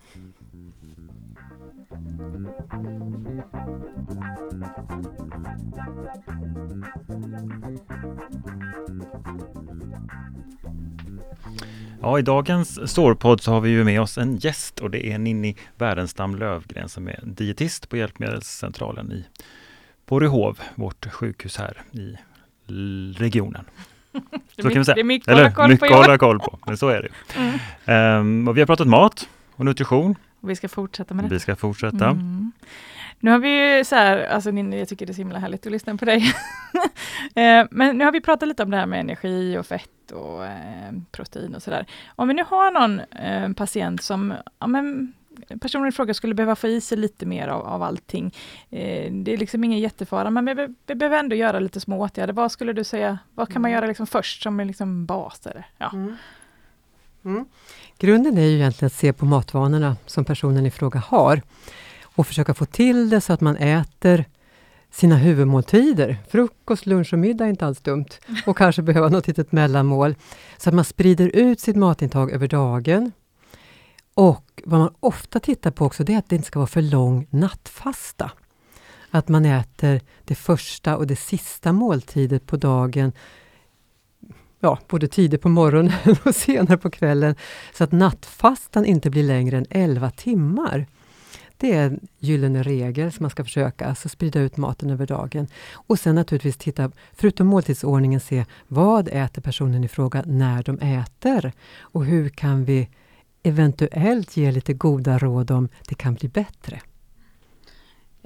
Ja, 12.02 12.20
i 12.20 12.22
dagens 12.22 12.92
sårpodd 12.94 13.42
så 13.42 13.52
har 13.52 13.62
vi 13.62 13.70
ju 13.70 13.84
med 13.84 14.02
oss 14.02 14.18
en 14.18 14.38
gäst 14.38 14.80
och 14.80 14.92
det 14.92 15.12
är 15.12 15.18
Ninni 15.18 15.56
Wärenstam 15.76 16.36
Lövgren 16.36 16.90
som 16.90 17.08
är 17.08 17.20
dietist 17.24 17.90
på 17.90 17.98
Hjälpmedelscentralen 17.98 19.12
i 19.12 19.26
Borgehov, 20.06 20.60
vårt 20.76 21.06
sjukhus 21.12 21.58
här 21.58 21.82
i 21.92 22.16
regionen. 23.18 23.66
Så 24.56 24.62
kan 24.62 24.70
vi 24.70 24.76
mycket, 24.80 24.86
säga. 24.86 24.96
det 24.96 25.02
är 25.02 25.04
mycket 25.04 25.28
att 25.28 25.34
hålla 25.36 25.46
Eller 25.46 25.56
koll 25.56 25.70
mycket 25.70 25.80
på 25.80 25.86
att 25.86 25.92
i 25.92 25.94
år. 25.94 25.98
hålla 26.04 26.18
koll 26.18 26.40
på, 26.40 26.60
men 26.66 26.78
så 26.78 26.88
är 26.90 27.02
det. 27.02 27.10
Mm. 27.38 27.60
Ehm, 27.86 28.48
och 28.48 28.58
vi 28.58 28.62
har 28.62 28.66
pratat 28.66 28.88
mat 28.88 29.30
och 29.56 29.66
nutrition. 29.66 30.16
Och 30.41 30.50
vi 30.50 30.56
ska 30.56 30.69
fortsätta 30.69 31.13
med 31.13 31.26
det. 31.26 31.30
Vi 31.30 31.39
ska 31.39 31.56
fortsätta. 31.56 32.06
Mm. 32.06 32.52
Nu 33.19 33.32
har 33.32 33.39
vi 33.39 33.78
ju 33.78 33.84
så 33.84 33.95
här, 33.95 34.26
alltså 34.26 34.52
Ninni, 34.52 34.80
jag 34.80 34.88
tycker 34.88 35.06
det 35.06 35.12
är 35.12 35.13
så 35.13 35.21
himla 35.21 35.39
härligt 35.39 35.65
att 35.65 35.71
lyssna 35.71 35.97
på 35.97 36.06
dig. 36.06 36.23
Eh, 37.36 37.67
Men 37.71 37.97
nu 37.97 38.06
har 38.06 38.12
vi 38.12 38.21
pratat 38.21 38.50
lite 38.50 38.63
om 38.63 38.71
det 38.71 38.78
här 38.78 38.86
med 38.86 39.00
energi 39.00 39.58
och 39.58 39.65
fett 39.65 40.12
och 40.12 40.45
eh, 40.45 40.93
protein 41.12 41.56
och 41.56 41.63
sådär. 41.63 41.86
Om 42.15 42.28
vi 42.28 42.34
nu 42.34 42.43
har 42.43 42.71
någon 42.71 43.00
eh, 43.00 43.54
patient 43.54 44.04
som 44.04 44.34
ja, 44.60 44.67
men, 44.67 45.13
personen 45.62 45.88
i 45.88 45.91
fråga 45.91 46.13
skulle 46.13 46.36
behöva 46.36 46.56
få 46.56 46.67
i 46.67 46.82
sig 46.82 46.97
lite 46.97 47.26
mer 47.26 47.47
av, 47.47 47.65
av 47.65 47.84
allting. 47.84 48.34
Det 48.69 49.34
är 49.34 49.38
liksom 49.38 49.63
ingen 49.63 49.80
jättefara, 49.80 50.30
men 50.30 50.45
vi, 50.45 50.67
vi, 50.86 50.95
behöver 50.95 51.19
ändå 51.19 51.36
göra 51.36 51.60
lite 51.60 51.80
små 51.80 52.02
åtgärder. 52.02 52.34
Vad 52.34 52.52
skulle 52.52 52.73
du 52.73 52.84
säga, 52.84 53.19
vad 53.36 53.50
kan 53.54 53.62
man 53.62 53.71
mm. 53.71 53.76
göra 53.76 53.88
liksom 53.88 54.08
först 54.08 54.43
som 54.43 54.60
en 54.60 54.67
liksom 54.67 55.06
bas? 55.06 55.47
Eller? 55.47 55.65
Ja. 55.78 55.89
Mm. 55.93 56.15
Mm. 57.26 57.45
Grunden 58.00 58.38
är 58.38 58.46
ju 58.46 58.56
egentligen 58.56 58.88
att 58.88 58.94
se 58.94 59.14
på 59.14 59.26
matvanorna 59.26 59.98
som 60.06 60.26
personen 60.26 60.66
i 60.66 60.72
fråga 60.72 61.00
har 61.00 61.42
och 62.04 62.28
försöka 62.28 62.54
få 62.54 62.66
till 62.66 63.10
det 63.10 63.22
så 63.22 63.34
att 63.34 63.42
man 63.42 63.58
äter 63.58 64.26
sina 64.92 65.18
huvudmåltider. 65.18 66.18
Frukost, 66.30 66.86
lunch 66.86 67.14
och 67.14 67.20
middag 67.20 67.46
är 67.46 67.50
inte 67.50 67.66
alls 67.66 67.82
dumt. 67.82 68.06
Och 68.46 68.58
kanske 68.58 68.82
behöva 68.82 69.10
något 69.10 69.28
litet 69.28 69.52
mellanmål. 69.52 70.16
Så 70.58 70.70
att 70.70 70.76
man 70.76 70.86
sprider 70.86 71.36
ut 71.36 71.60
sitt 71.60 71.76
matintag 71.76 72.32
över 72.32 72.48
dagen. 72.48 73.12
Och 74.14 74.62
vad 74.66 74.80
man 74.80 74.94
ofta 75.00 75.40
tittar 75.40 75.72
på 75.72 75.86
också, 75.86 76.04
det 76.04 76.14
är 76.14 76.18
att 76.18 76.30
det 76.30 76.36
inte 76.36 76.48
ska 76.48 76.60
vara 76.60 76.68
för 76.68 76.82
lång 76.82 77.28
nattfasta. 77.30 78.32
Att 79.12 79.28
man 79.28 79.46
äter 79.46 80.02
det 80.24 80.36
första 80.36 80.98
och 80.98 81.08
det 81.08 81.16
sista 81.16 81.74
måltidet 81.74 82.46
på 82.46 82.58
dagen 82.58 83.12
ja, 84.60 84.80
både 84.88 85.08
tidigt 85.08 85.41
på 85.41 85.50
morgonen 85.50 85.93
och 86.26 86.36
senare 86.36 86.78
på 86.78 86.89
kvällen. 86.89 87.36
Så 87.74 87.84
att 87.84 87.91
nattfastan 87.91 88.86
inte 88.86 89.10
blir 89.10 89.24
längre 89.24 89.58
än 89.58 89.65
11 89.70 90.10
timmar. 90.12 90.88
Det 91.58 91.74
är 91.74 91.86
en 91.86 92.08
gyllene 92.20 92.63
regel 92.63 93.12
som 93.12 93.24
man 93.24 93.30
ska 93.30 93.43
försöka, 93.43 93.86
alltså 93.86 94.10
sprida 94.10 94.39
ut 94.39 94.58
maten 94.58 94.89
över 94.89 95.08
dagen. 95.08 95.48
Och 95.74 96.00
sen 96.00 96.15
naturligtvis 96.15 96.58
titta, 96.58 96.91
förutom 97.13 97.48
måltidsordningen, 97.48 98.20
se 98.20 98.46
vad 98.67 99.08
äter 99.08 99.41
personen 99.41 99.84
i 99.84 99.88
fråga 99.88 100.24
när 100.26 100.63
de 100.63 100.80
äter? 100.80 101.52
Och 101.80 102.06
hur 102.06 102.30
kan 102.30 102.65
vi 102.65 102.89
eventuellt 103.43 104.38
ge 104.38 104.52
lite 104.52 104.74
goda 104.74 105.17
råd 105.17 105.52
om 105.52 105.70
det 105.88 105.96
kan 105.96 106.13
bli 106.13 106.30
bättre? 106.30 106.82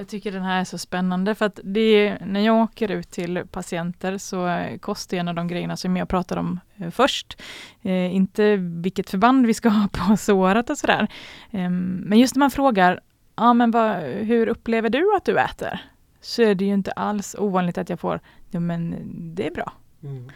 Jag 0.02 0.08
tycker 0.08 0.32
den 0.32 0.44
här 0.44 0.60
är 0.60 0.64
så 0.64 0.78
spännande 0.78 1.36
för 1.36 1.46
att 1.46 1.60
det, 1.64 2.18
när 2.26 2.40
jag 2.40 2.64
åker 2.64 2.92
ut 2.92 3.12
till 3.12 3.44
patienter 3.52 4.18
så 4.18 4.66
kostar 4.80 5.18
en 5.18 5.28
av 5.28 5.36
de 5.36 5.48
grejerna 5.48 5.78
som 5.78 5.98
jag 5.98 6.10
pratar 6.10 6.38
om 6.38 6.60
eh, 6.78 6.90
först. 6.90 7.42
Eh, 7.82 8.16
inte 8.16 8.56
vilket 8.56 9.10
förband 9.10 9.46
vi 9.46 9.54
ska 9.54 9.70
ha 9.70 9.88
på 9.92 10.18
såret 10.18 10.70
och 10.70 10.78
sådär. 10.78 11.08
Eh, 11.52 11.70
men 11.70 12.20
just 12.20 12.36
när 12.36 12.40
man 12.40 12.52
frågar, 12.52 13.00
ja 13.36 13.54
men 13.54 13.72
vad, 13.72 13.96
hur 14.02 14.48
upplever 14.48 14.90
du 14.90 15.16
att 15.16 15.26
du 15.26 15.40
äter? 15.40 15.82
Så 16.22 16.42
är 16.42 16.56
det 16.56 16.66
ju 16.66 16.74
inte 16.74 16.92
alls 16.92 17.36
ovanligt 17.40 17.78
att 17.78 17.90
jag 17.90 18.00
får, 18.00 18.20
ja 18.50 18.60
men 18.60 18.96
det 19.36 19.48
är 19.48 19.52
bra. 19.52 19.74
Mm. 20.04 20.30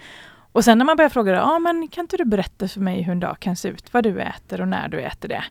Och 0.52 0.64
sen 0.64 0.78
när 0.78 0.86
man 0.86 0.98
börjar 0.98 1.10
fråga, 1.10 1.32
ja 1.32 1.60
men 1.60 1.88
kan 1.88 2.04
inte 2.04 2.18
du 2.18 2.26
berätta 2.26 2.68
för 2.68 2.80
mig 2.80 3.02
hur 3.02 3.12
en 3.12 3.20
dag 3.20 3.40
kan 3.40 3.56
se 3.56 3.70
ut, 3.70 3.94
vad 3.94 4.04
du 4.04 4.22
äter 4.22 4.62
och 4.62 4.68
när 4.68 4.88
du 4.88 5.02
äter 5.02 5.30
det? 5.30 5.44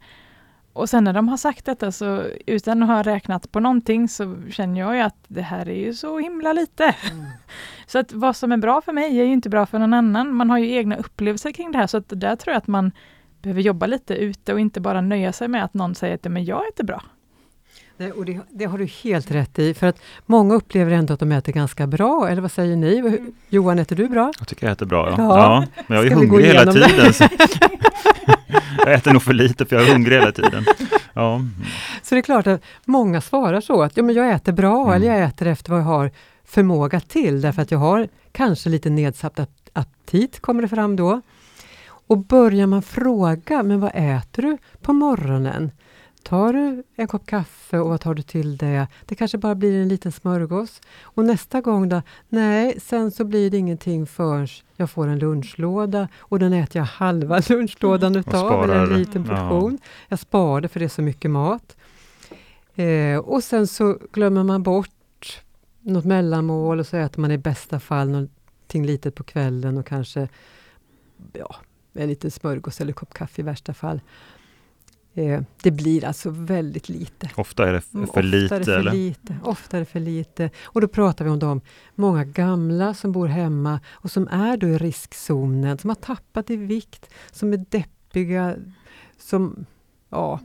Och 0.74 0.90
sen 0.90 1.04
när 1.04 1.12
de 1.12 1.28
har 1.28 1.36
sagt 1.36 1.64
detta 1.64 1.92
så 1.92 2.22
utan 2.46 2.82
att 2.82 2.88
ha 2.88 3.02
räknat 3.02 3.52
på 3.52 3.60
någonting 3.60 4.08
så 4.08 4.36
känner 4.50 4.80
jag 4.80 4.94
ju 4.94 5.00
att 5.00 5.24
det 5.28 5.42
här 5.42 5.68
är 5.68 5.78
ju 5.78 5.94
så 5.94 6.18
himla 6.18 6.52
lite. 6.52 6.84
Mm. 6.84 7.24
så 7.86 7.98
att 7.98 8.12
vad 8.12 8.36
som 8.36 8.52
är 8.52 8.56
bra 8.56 8.80
för 8.80 8.92
mig 8.92 9.20
är 9.20 9.24
ju 9.24 9.32
inte 9.32 9.48
bra 9.48 9.66
för 9.66 9.78
någon 9.78 9.94
annan. 9.94 10.34
Man 10.34 10.50
har 10.50 10.58
ju 10.58 10.72
egna 10.72 10.96
upplevelser 10.96 11.52
kring 11.52 11.72
det 11.72 11.78
här 11.78 11.86
så 11.86 11.96
att 11.96 12.04
där 12.08 12.36
tror 12.36 12.52
jag 12.52 12.58
att 12.58 12.66
man 12.66 12.92
behöver 13.42 13.60
jobba 13.60 13.86
lite 13.86 14.14
ute 14.14 14.52
och 14.52 14.60
inte 14.60 14.80
bara 14.80 15.00
nöja 15.00 15.32
sig 15.32 15.48
med 15.48 15.64
att 15.64 15.74
någon 15.74 15.94
säger 15.94 16.14
att 16.14 16.24
men 16.24 16.44
jag 16.44 16.68
äter 16.68 16.84
bra. 16.84 17.02
Det, 17.96 18.12
och 18.12 18.24
det, 18.24 18.40
det, 18.50 18.64
har 18.64 18.78
du 18.78 18.86
helt 18.86 19.30
rätt 19.30 19.58
i, 19.58 19.74
för 19.74 19.86
att 19.86 20.00
många 20.26 20.54
upplever 20.54 20.92
ändå 20.92 21.14
att 21.14 21.20
de 21.20 21.32
äter 21.32 21.52
ganska 21.52 21.86
bra, 21.86 22.28
eller 22.28 22.42
vad 22.42 22.52
säger 22.52 22.76
ni? 22.76 22.98
Mm. 22.98 23.32
Johan, 23.48 23.78
äter 23.78 23.96
du 23.96 24.08
bra? 24.08 24.32
Jag 24.38 24.48
tycker 24.48 24.66
jag 24.66 24.72
äter 24.72 24.86
bra, 24.86 25.08
ja. 25.10 25.14
ja. 25.18 25.36
ja 25.76 25.82
men 25.86 25.96
jag 25.96 26.06
är 26.06 26.10
hungrig 26.10 26.46
hela 26.46 26.72
tiden. 26.72 27.12
jag 28.78 28.94
äter 28.94 29.12
nog 29.12 29.22
för 29.22 29.32
lite, 29.32 29.66
för 29.66 29.76
jag 29.76 29.88
är 29.88 29.92
hungrig 29.92 30.16
hela 30.16 30.32
tiden. 30.32 30.64
Ja. 31.12 31.40
Så 32.02 32.14
det 32.14 32.20
är 32.20 32.22
klart 32.22 32.46
att 32.46 32.62
många 32.84 33.20
svarar 33.20 33.60
så, 33.60 33.82
att 33.82 33.96
ja, 33.96 34.02
men 34.02 34.14
jag 34.14 34.30
äter 34.30 34.52
bra, 34.52 34.82
mm. 34.82 34.94
eller 34.94 35.06
jag 35.06 35.28
äter 35.28 35.46
efter 35.46 35.70
vad 35.70 35.80
jag 35.80 35.84
har 35.84 36.10
förmåga 36.44 37.00
till, 37.00 37.40
därför 37.40 37.62
att 37.62 37.70
jag 37.70 37.78
har 37.78 38.08
kanske 38.32 38.68
lite 38.68 38.90
nedsatt 38.90 39.40
aptit, 39.72 40.40
kommer 40.40 40.62
det 40.62 40.68
fram 40.68 40.96
då. 40.96 41.20
Och 42.06 42.18
börjar 42.18 42.66
man 42.66 42.82
fråga, 42.82 43.62
men 43.62 43.80
vad 43.80 43.90
äter 43.94 44.42
du 44.42 44.58
på 44.82 44.92
morgonen? 44.92 45.70
Tar 46.24 46.52
du 46.52 46.82
en 46.96 47.06
kopp 47.06 47.26
kaffe 47.26 47.78
och 47.78 47.88
vad 47.88 48.00
tar 48.00 48.14
du 48.14 48.22
till 48.22 48.56
det? 48.56 48.86
Det 49.04 49.14
kanske 49.14 49.38
bara 49.38 49.54
blir 49.54 49.82
en 49.82 49.88
liten 49.88 50.12
smörgås. 50.12 50.80
Och 51.02 51.24
nästa 51.24 51.60
gång 51.60 51.88
då? 51.88 52.02
Nej, 52.28 52.80
sen 52.80 53.10
så 53.10 53.24
blir 53.24 53.50
det 53.50 53.56
ingenting 53.56 54.06
förrän 54.06 54.48
jag 54.76 54.90
får 54.90 55.06
en 55.06 55.18
lunchlåda 55.18 56.08
och 56.18 56.38
den 56.38 56.52
äter 56.52 56.80
jag 56.80 56.84
halva 56.84 57.42
lunchlådan 57.48 58.16
utav, 58.16 58.64
eller 58.64 58.74
en 58.74 58.98
liten 58.98 59.24
portion. 59.24 59.78
Ja. 59.82 59.88
Jag 60.08 60.18
sparar 60.18 60.60
det 60.60 60.68
för 60.68 60.80
det 60.80 60.86
är 60.86 60.88
så 60.88 61.02
mycket 61.02 61.30
mat. 61.30 61.76
Eh, 62.74 63.18
och 63.18 63.44
sen 63.44 63.66
så 63.66 63.98
glömmer 64.12 64.44
man 64.44 64.62
bort 64.62 65.42
något 65.80 66.04
mellanmål 66.04 66.80
och 66.80 66.86
så 66.86 66.96
äter 66.96 67.20
man 67.20 67.30
i 67.30 67.38
bästa 67.38 67.80
fall 67.80 68.08
någonting 68.08 68.86
litet 68.86 69.14
på 69.14 69.24
kvällen 69.24 69.78
och 69.78 69.86
kanske 69.86 70.28
ja, 71.32 71.56
en 71.92 72.08
liten 72.08 72.30
smörgås 72.30 72.80
eller 72.80 72.92
kopp 72.92 73.14
kaffe 73.14 73.40
i 73.40 73.44
värsta 73.44 73.74
fall. 73.74 74.00
Eh, 75.14 75.42
det 75.62 75.70
blir 75.70 76.04
alltså 76.04 76.30
väldigt 76.30 76.88
lite. 76.88 77.30
Ofta 77.36 77.68
är 77.68 77.72
det 77.72 77.80
för 77.80 78.02
Ofta 78.02 78.20
lite? 78.20 78.64
För 78.64 78.78
eller? 78.78 78.92
lite. 78.92 79.36
Ofta 79.42 79.76
är 79.76 79.80
det 79.80 79.86
för 79.86 80.00
lite. 80.00 80.50
Och 80.62 80.80
då 80.80 80.88
pratar 80.88 81.24
vi 81.24 81.30
om 81.30 81.38
de 81.38 81.60
många 81.94 82.24
gamla 82.24 82.94
som 82.94 83.12
bor 83.12 83.26
hemma 83.26 83.80
och 83.90 84.10
som 84.10 84.28
är 84.28 84.56
då 84.56 84.66
i 84.66 84.78
riskzonen, 84.78 85.78
som 85.78 85.90
har 85.90 85.94
tappat 85.94 86.50
i 86.50 86.56
vikt, 86.56 87.10
som 87.30 87.52
är 87.52 87.64
deppiga, 87.68 88.56
som 89.18 89.66
ja, 90.08 90.40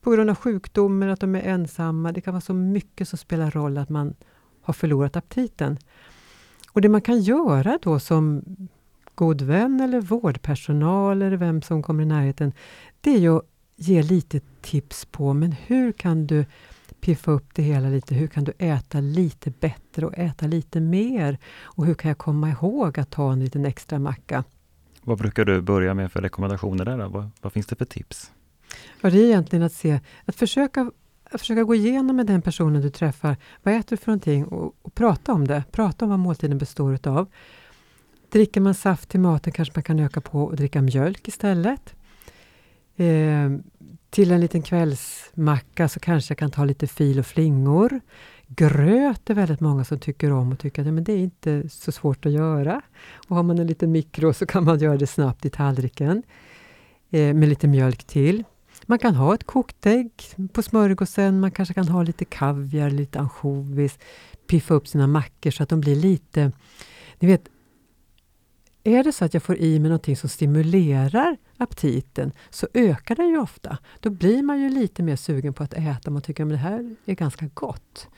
på 0.00 0.10
grund 0.10 0.30
av 0.30 0.36
sjukdomar, 0.36 1.08
att 1.08 1.20
de 1.20 1.34
är 1.34 1.42
ensamma. 1.42 2.12
Det 2.12 2.20
kan 2.20 2.34
vara 2.34 2.40
så 2.40 2.54
mycket 2.54 3.08
som 3.08 3.18
spelar 3.18 3.50
roll 3.50 3.78
att 3.78 3.88
man 3.88 4.14
har 4.62 4.74
förlorat 4.74 5.16
aptiten. 5.16 5.78
Och 6.72 6.80
det 6.80 6.88
man 6.88 7.00
kan 7.00 7.20
göra 7.20 7.78
då 7.82 7.98
som 7.98 8.44
god 9.14 9.42
vän 9.42 9.80
eller 9.80 10.00
vårdpersonal 10.00 11.22
eller 11.22 11.36
vem 11.36 11.62
som 11.62 11.82
kommer 11.82 12.02
i 12.02 12.06
närheten, 12.06 12.52
det 13.00 13.10
är 13.10 13.18
ju 13.18 13.40
ge 13.76 14.02
lite 14.02 14.40
tips 14.60 15.04
på, 15.04 15.32
men 15.32 15.52
hur 15.52 15.92
kan 15.92 16.26
du 16.26 16.44
piffa 17.00 17.30
upp 17.30 17.54
det 17.54 17.62
hela 17.62 17.88
lite? 17.88 18.14
Hur 18.14 18.26
kan 18.26 18.44
du 18.44 18.52
äta 18.58 19.00
lite 19.00 19.50
bättre 19.50 20.06
och 20.06 20.18
äta 20.18 20.46
lite 20.46 20.80
mer? 20.80 21.38
Och 21.62 21.86
hur 21.86 21.94
kan 21.94 22.08
jag 22.08 22.18
komma 22.18 22.50
ihåg 22.50 22.98
att 22.98 23.10
ta 23.10 23.32
en 23.32 23.40
liten 23.40 23.66
extra 23.66 23.98
macka? 23.98 24.44
Vad 25.02 25.18
brukar 25.18 25.44
du 25.44 25.60
börja 25.60 25.94
med 25.94 26.12
för 26.12 26.20
rekommendationer 26.20 26.84
där? 26.84 27.08
Vad, 27.08 27.30
vad, 27.40 27.52
finns 27.52 27.66
det 27.66 27.76
för 27.76 27.84
tips? 27.84 28.32
Ja, 29.00 29.10
det 29.10 29.18
är 29.18 29.24
egentligen 29.24 29.62
att 29.62 29.72
se, 29.72 30.00
att 30.24 30.36
försöka, 30.36 30.90
att 31.30 31.40
försöka 31.40 31.64
gå 31.64 31.74
igenom 31.74 32.16
med 32.16 32.26
den 32.26 32.42
personen 32.42 32.82
du 32.82 32.90
träffar. 32.90 33.36
Vad 33.62 33.74
äter 33.74 33.90
du 33.90 33.96
för 33.96 34.06
någonting? 34.06 34.44
Och, 34.44 34.74
och 34.82 34.94
prata 34.94 35.32
om 35.32 35.48
det. 35.48 35.64
Prata 35.72 36.04
om 36.04 36.10
vad 36.10 36.18
måltiden 36.18 36.58
består 36.58 36.94
utav. 36.94 37.28
Dricker 38.32 38.60
man 38.60 38.74
saft 38.74 39.08
till 39.08 39.20
maten 39.20 39.52
kanske 39.52 39.72
man 39.74 39.82
kan 39.82 39.98
öka 39.98 40.20
på 40.20 40.44
och 40.44 40.56
dricka 40.56 40.82
mjölk 40.82 41.28
istället. 41.28 41.94
Eh, 42.96 43.50
till 44.10 44.30
en 44.30 44.40
liten 44.40 44.62
kvällsmacka 44.62 45.88
så 45.88 46.00
kanske 46.00 46.32
jag 46.32 46.38
kan 46.38 46.50
ta 46.50 46.64
lite 46.64 46.86
fil 46.86 47.18
och 47.18 47.26
flingor. 47.26 48.00
Gröt 48.46 49.30
är 49.30 49.34
väldigt 49.34 49.60
många 49.60 49.84
som 49.84 49.98
tycker 49.98 50.32
om 50.32 50.52
och 50.52 50.58
tycker 50.58 50.82
att 50.82 50.86
ja, 50.86 50.92
men 50.92 51.04
det 51.04 51.12
är 51.12 51.18
inte 51.18 51.68
så 51.68 51.92
svårt 51.92 52.26
att 52.26 52.32
göra. 52.32 52.82
Och 53.28 53.36
har 53.36 53.42
man 53.42 53.58
en 53.58 53.66
liten 53.66 53.92
mikro 53.92 54.32
så 54.32 54.46
kan 54.46 54.64
man 54.64 54.78
göra 54.78 54.96
det 54.96 55.06
snabbt 55.06 55.44
i 55.44 55.50
tallriken 55.50 56.22
eh, 57.10 57.34
med 57.34 57.48
lite 57.48 57.68
mjölk 57.68 58.04
till. 58.04 58.44
Man 58.86 58.98
kan 58.98 59.14
ha 59.14 59.34
ett 59.34 59.44
kokt 59.44 59.86
ägg 59.86 60.10
på 60.52 60.62
smörgåsen, 60.62 61.40
man 61.40 61.50
kanske 61.50 61.74
kan 61.74 61.88
ha 61.88 62.02
lite 62.02 62.24
kaviar, 62.24 62.90
lite 62.90 63.20
ansjovis, 63.20 63.98
piffa 64.46 64.74
upp 64.74 64.88
sina 64.88 65.06
mackor 65.06 65.50
så 65.50 65.62
att 65.62 65.68
de 65.68 65.80
blir 65.80 65.96
lite... 65.96 66.52
Ni 67.18 67.28
vet, 67.28 67.48
är 68.84 69.04
det 69.04 69.12
så 69.12 69.24
att 69.24 69.34
jag 69.34 69.42
får 69.42 69.56
i 69.56 69.78
mig 69.78 69.88
någonting 69.88 70.16
som 70.16 70.28
stimulerar 70.28 71.36
aptiten 71.56 72.32
så 72.50 72.68
ökar 72.74 73.16
den 73.16 73.28
ju 73.28 73.38
ofta. 73.38 73.78
Då 74.00 74.10
blir 74.10 74.42
man 74.42 74.60
ju 74.60 74.70
lite 74.70 75.02
mer 75.02 75.16
sugen 75.16 75.54
på 75.54 75.62
att 75.62 75.74
äta. 75.74 76.10
Man 76.10 76.22
tycker 76.22 76.44
att 76.44 76.50
det 76.50 76.56
här 76.56 76.96
är 77.04 77.14
ganska 77.14 77.50
gott. 77.54 78.08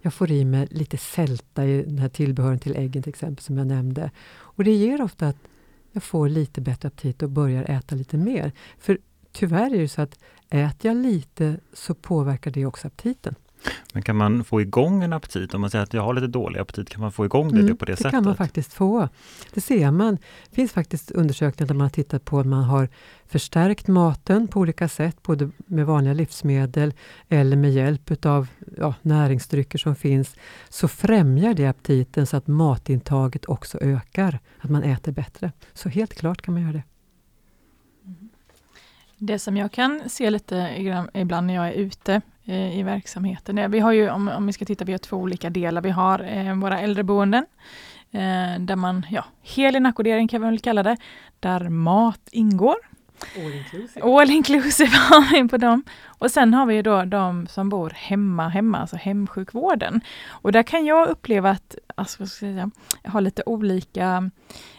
Jag 0.00 0.14
får 0.14 0.30
i 0.30 0.44
mig 0.44 0.68
lite 0.70 0.96
sälta 0.96 1.64
i 1.66 1.82
den 1.82 1.98
här 1.98 2.08
tillbehören 2.08 2.58
till 2.58 2.76
äggen 2.76 3.02
till 3.02 3.10
exempel 3.10 3.44
som 3.44 3.58
jag 3.58 3.66
nämnde. 3.66 4.10
Och 4.26 4.64
det 4.64 4.74
ger 4.74 5.02
ofta 5.02 5.28
att 5.28 5.36
jag 5.92 6.02
får 6.02 6.28
lite 6.28 6.60
bättre 6.60 6.88
aptit 6.88 7.22
och 7.22 7.30
börjar 7.30 7.64
äta 7.64 7.94
lite 7.94 8.16
mer. 8.16 8.52
För 8.78 8.98
tyvärr 9.32 9.74
är 9.74 9.78
det 9.78 9.88
så 9.88 10.02
att 10.02 10.18
äter 10.50 10.90
jag 10.90 10.96
lite 10.96 11.56
så 11.72 11.94
påverkar 11.94 12.50
det 12.50 12.66
också 12.66 12.86
aptiten. 12.86 13.34
Men 13.92 14.02
kan 14.02 14.16
man 14.16 14.44
få 14.44 14.60
igång 14.60 15.02
en 15.02 15.12
aptit? 15.12 15.54
Om 15.54 15.60
man 15.60 15.70
säger 15.70 15.82
att 15.82 15.94
jag 15.94 16.02
har 16.02 16.14
lite 16.14 16.26
dålig 16.26 16.60
aptit, 16.60 16.90
kan 16.90 17.00
man 17.00 17.12
få 17.12 17.24
igång 17.24 17.52
det, 17.52 17.60
mm, 17.60 17.76
på 17.76 17.84
det, 17.84 17.92
det 17.92 17.96
sättet? 17.96 18.12
Det 18.12 18.16
kan 18.16 18.24
man 18.24 18.36
faktiskt 18.36 18.72
få. 18.72 19.08
Det 19.54 19.60
ser 19.60 19.90
man. 19.90 20.14
Det 20.50 20.54
finns 20.54 20.72
faktiskt 20.72 21.10
undersökningar 21.10 21.68
där 21.68 21.74
man 21.74 21.84
har 21.84 21.90
tittat 21.90 22.24
på 22.24 22.40
att 22.40 22.46
man 22.46 22.64
har 22.64 22.88
förstärkt 23.26 23.86
maten 23.86 24.48
på 24.48 24.60
olika 24.60 24.88
sätt, 24.88 25.22
både 25.22 25.50
med 25.56 25.86
vanliga 25.86 26.14
livsmedel 26.14 26.94
eller 27.28 27.56
med 27.56 27.72
hjälp 27.72 28.26
av 28.26 28.48
ja, 28.78 28.94
näringsdrycker 29.02 29.78
som 29.78 29.96
finns, 29.96 30.36
så 30.68 30.88
främjar 30.88 31.54
det 31.54 31.66
aptiten 31.66 32.26
så 32.26 32.36
att 32.36 32.46
matintaget 32.46 33.44
också 33.44 33.78
ökar, 33.80 34.38
att 34.60 34.70
man 34.70 34.82
äter 34.82 35.12
bättre. 35.12 35.52
Så 35.72 35.88
helt 35.88 36.14
klart 36.14 36.42
kan 36.42 36.54
man 36.54 36.62
göra 36.62 36.72
det. 36.72 36.82
Det 39.18 39.38
som 39.38 39.56
jag 39.56 39.72
kan 39.72 40.02
se 40.08 40.30
lite 40.30 40.74
ibland 41.14 41.46
när 41.46 41.54
jag 41.54 41.68
är 41.68 41.72
ute 41.72 42.20
i 42.52 42.82
verksamheten. 42.82 43.70
Vi 43.70 43.80
har 43.80 43.92
ju, 43.92 44.10
om, 44.10 44.28
om 44.28 44.46
vi 44.46 44.52
ska 44.52 44.64
titta, 44.64 44.84
vi 44.84 44.92
har 44.92 44.98
två 44.98 45.16
olika 45.16 45.50
delar. 45.50 45.82
Vi 45.82 45.90
har 45.90 46.24
eh, 46.24 46.54
våra 46.54 46.80
äldreboenden 46.80 47.46
eh, 48.10 48.60
där 48.60 48.76
man, 48.76 49.06
ja, 49.10 49.24
hel 49.42 49.76
inackordering 49.76 50.28
kan 50.28 50.40
vi 50.40 50.46
väl 50.46 50.58
kalla 50.58 50.82
det, 50.82 50.96
där 51.40 51.68
mat 51.68 52.28
ingår. 52.30 52.76
All 53.36 53.52
inclusive. 53.54 54.06
All 54.06 54.30
inclusive 54.30 54.90
har 54.96 55.42
vi 55.42 55.48
på 55.48 55.56
dem. 55.56 55.84
Och 56.06 56.30
sen 56.30 56.54
har 56.54 56.66
vi 56.66 56.82
då 56.82 57.04
de 57.04 57.46
som 57.46 57.68
bor 57.68 57.90
hemma, 57.90 58.48
hemma, 58.48 58.78
alltså 58.78 58.96
hemsjukvården. 58.96 60.00
Och 60.28 60.52
där 60.52 60.62
kan 60.62 60.86
jag 60.86 61.08
uppleva 61.08 61.50
att, 61.50 61.76
alltså, 61.94 62.16
vad 62.18 62.28
ska 62.28 62.46
jag, 62.46 62.54
säga, 62.54 62.70
jag 63.02 63.10
har 63.10 63.20
lite 63.20 63.42
olika 63.46 64.30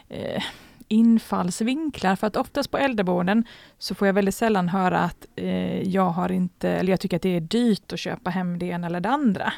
eh, 0.09 0.43
infallsvinklar. 0.87 2.15
För 2.15 2.27
att 2.27 2.35
oftast 2.35 2.71
på 2.71 2.77
äldreboenden 2.77 3.45
så 3.77 3.95
får 3.95 4.07
jag 4.07 4.13
väldigt 4.13 4.35
sällan 4.35 4.69
höra 4.69 4.99
att 4.99 5.25
eh, 5.35 5.81
jag 5.81 6.09
har 6.09 6.31
inte, 6.31 6.69
eller 6.69 6.93
jag 6.93 6.99
tycker 6.99 7.15
att 7.15 7.21
det 7.21 7.35
är 7.35 7.41
dyrt 7.41 7.93
att 7.93 7.99
köpa 7.99 8.29
hem 8.29 8.59
det 8.59 8.65
ena 8.65 8.87
eller 8.87 8.99
det 8.99 9.09
andra. 9.09 9.53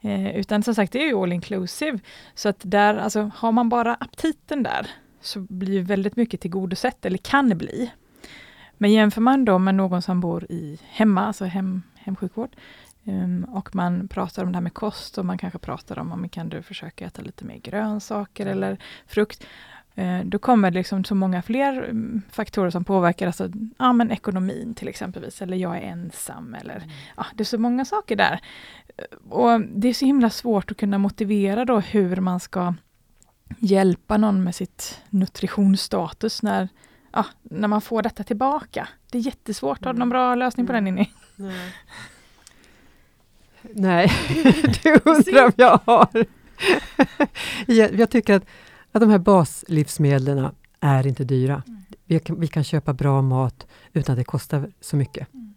Eh, 0.00 0.36
utan 0.36 0.62
som 0.62 0.74
sagt, 0.74 0.92
det 0.92 1.02
är 1.02 1.06
ju 1.06 1.14
all 1.14 1.32
inclusive. 1.32 1.98
Så 2.34 2.48
att 2.48 2.60
där, 2.62 2.94
alltså 2.94 3.30
har 3.36 3.52
man 3.52 3.68
bara 3.68 3.94
aptiten 3.94 4.62
där 4.62 4.86
så 5.20 5.40
blir 5.40 5.82
väldigt 5.82 6.16
mycket 6.16 6.40
tillgodosett, 6.40 7.04
eller 7.04 7.18
kan 7.18 7.58
bli. 7.58 7.90
Men 8.78 8.92
jämför 8.92 9.20
man 9.20 9.44
då 9.44 9.58
med 9.58 9.74
någon 9.74 10.02
som 10.02 10.20
bor 10.20 10.44
i 10.44 10.78
hemma, 10.82 11.26
alltså 11.26 11.44
hem, 11.44 11.82
hemsjukvård, 11.94 12.56
um, 13.04 13.44
och 13.44 13.74
man 13.74 14.08
pratar 14.08 14.44
om 14.44 14.52
det 14.52 14.56
här 14.56 14.62
med 14.62 14.74
kost 14.74 15.18
och 15.18 15.26
man 15.26 15.38
kanske 15.38 15.58
pratar 15.58 15.98
om 15.98 16.12
om 16.12 16.28
kan 16.28 16.48
du 16.48 16.62
försöka 16.62 17.06
äta 17.06 17.22
lite 17.22 17.44
mer 17.44 17.56
grönsaker 17.56 18.46
eller 18.46 18.78
frukt. 19.06 19.46
Uh, 19.98 20.20
då 20.24 20.38
kommer 20.38 20.70
det 20.70 20.78
liksom 20.78 21.04
så 21.04 21.14
många 21.14 21.42
fler 21.42 21.88
um, 21.90 22.22
faktorer 22.30 22.70
som 22.70 22.84
påverkar, 22.84 23.26
alltså 23.26 23.50
ja, 23.78 23.92
men 23.92 24.10
ekonomin 24.10 24.74
till 24.74 24.88
exempelvis, 24.88 25.42
eller 25.42 25.56
jag 25.56 25.76
är 25.76 25.80
ensam, 25.80 26.54
eller 26.54 26.76
mm. 26.76 26.88
ja, 27.16 27.26
det 27.34 27.42
är 27.42 27.44
så 27.44 27.58
många 27.58 27.84
saker 27.84 28.16
där. 28.16 28.40
Och 29.28 29.60
det 29.60 29.88
är 29.88 29.94
så 29.94 30.04
himla 30.04 30.30
svårt 30.30 30.70
att 30.70 30.76
kunna 30.76 30.98
motivera 30.98 31.64
då 31.64 31.80
hur 31.80 32.16
man 32.16 32.40
ska 32.40 32.74
hjälpa 33.58 34.16
någon 34.16 34.44
med 34.44 34.54
sitt 34.54 35.00
nutritionsstatus 35.10 36.42
när 36.42 36.68
ja, 37.12 37.26
när 37.42 37.68
man 37.68 37.80
får 37.80 38.02
detta 38.02 38.24
tillbaka. 38.24 38.88
Det 39.10 39.18
är 39.18 39.22
jättesvårt. 39.22 39.84
Har 39.84 39.92
du 39.92 39.98
någon 39.98 40.08
bra 40.08 40.34
lösning 40.34 40.66
på 40.66 40.72
den 40.72 40.86
mm. 40.86 40.94
Ninni? 40.94 41.12
Nej, 41.36 41.72
Nej. 43.62 44.12
det 44.82 45.06
undrar 45.06 45.44
om 45.44 45.52
jag 45.56 45.80
har. 45.84 46.26
jag 47.96 48.10
tycker 48.10 48.34
att, 48.34 48.46
att 48.94 49.00
de 49.00 49.10
här 49.10 49.18
baslivsmedlen 49.18 50.48
är 50.80 51.06
inte 51.06 51.24
dyra. 51.24 51.62
Mm. 51.66 51.82
Vi, 52.04 52.20
kan, 52.20 52.40
vi 52.40 52.46
kan 52.46 52.64
köpa 52.64 52.92
bra 52.92 53.22
mat 53.22 53.66
utan 53.92 54.12
att 54.12 54.18
det 54.18 54.24
kostar 54.24 54.70
så 54.80 54.96
mycket. 54.96 55.34
Mm. 55.34 55.54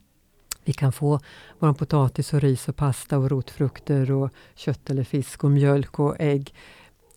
Vi 0.63 0.73
kan 0.73 0.91
få 0.91 1.19
vår 1.59 1.73
potatis 1.73 2.33
och 2.33 2.41
ris 2.41 2.69
och 2.69 2.75
pasta 2.75 3.17
och 3.17 3.29
rotfrukter 3.29 4.11
och 4.11 4.29
kött 4.55 4.89
eller 4.89 5.03
fisk 5.03 5.43
och 5.43 5.51
mjölk 5.51 5.99
och 5.99 6.15
ägg 6.19 6.53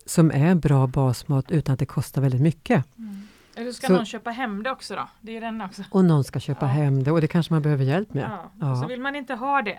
som 0.07 0.31
är 0.31 0.55
bra 0.55 0.87
basmat 0.87 1.51
utan 1.51 1.73
att 1.73 1.79
det 1.79 1.87
kostar 1.87 2.23
väldigt 2.23 2.41
mycket. 2.41 2.85
Mm. 2.99 3.29
Eller 3.55 3.73
ska 3.73 3.87
så, 3.87 3.93
någon 3.93 4.07
köpa 4.07 4.31
hem 4.31 4.63
det 4.63 4.71
också 4.71 4.95
då? 4.95 5.09
Det 5.21 5.37
är 5.37 5.41
den 5.41 5.61
också. 5.61 5.83
Och 5.91 6.05
någon 6.05 6.25
ska 6.25 6.41
köpa 6.41 6.67
ja. 6.67 6.73
hem 6.73 7.05
det 7.05 7.13
och 7.13 7.21
det 7.21 7.29
kanske 7.29 7.53
man 7.53 7.63
behöver 7.63 7.85
hjälp 7.85 8.15
med. 8.15 8.31
Ja. 8.31 8.51
ja. 8.61 8.77
Så 8.77 8.87
vill 8.87 9.01
man 9.01 9.17
inte 9.17 9.35
ha 9.35 9.63
det. 9.63 9.79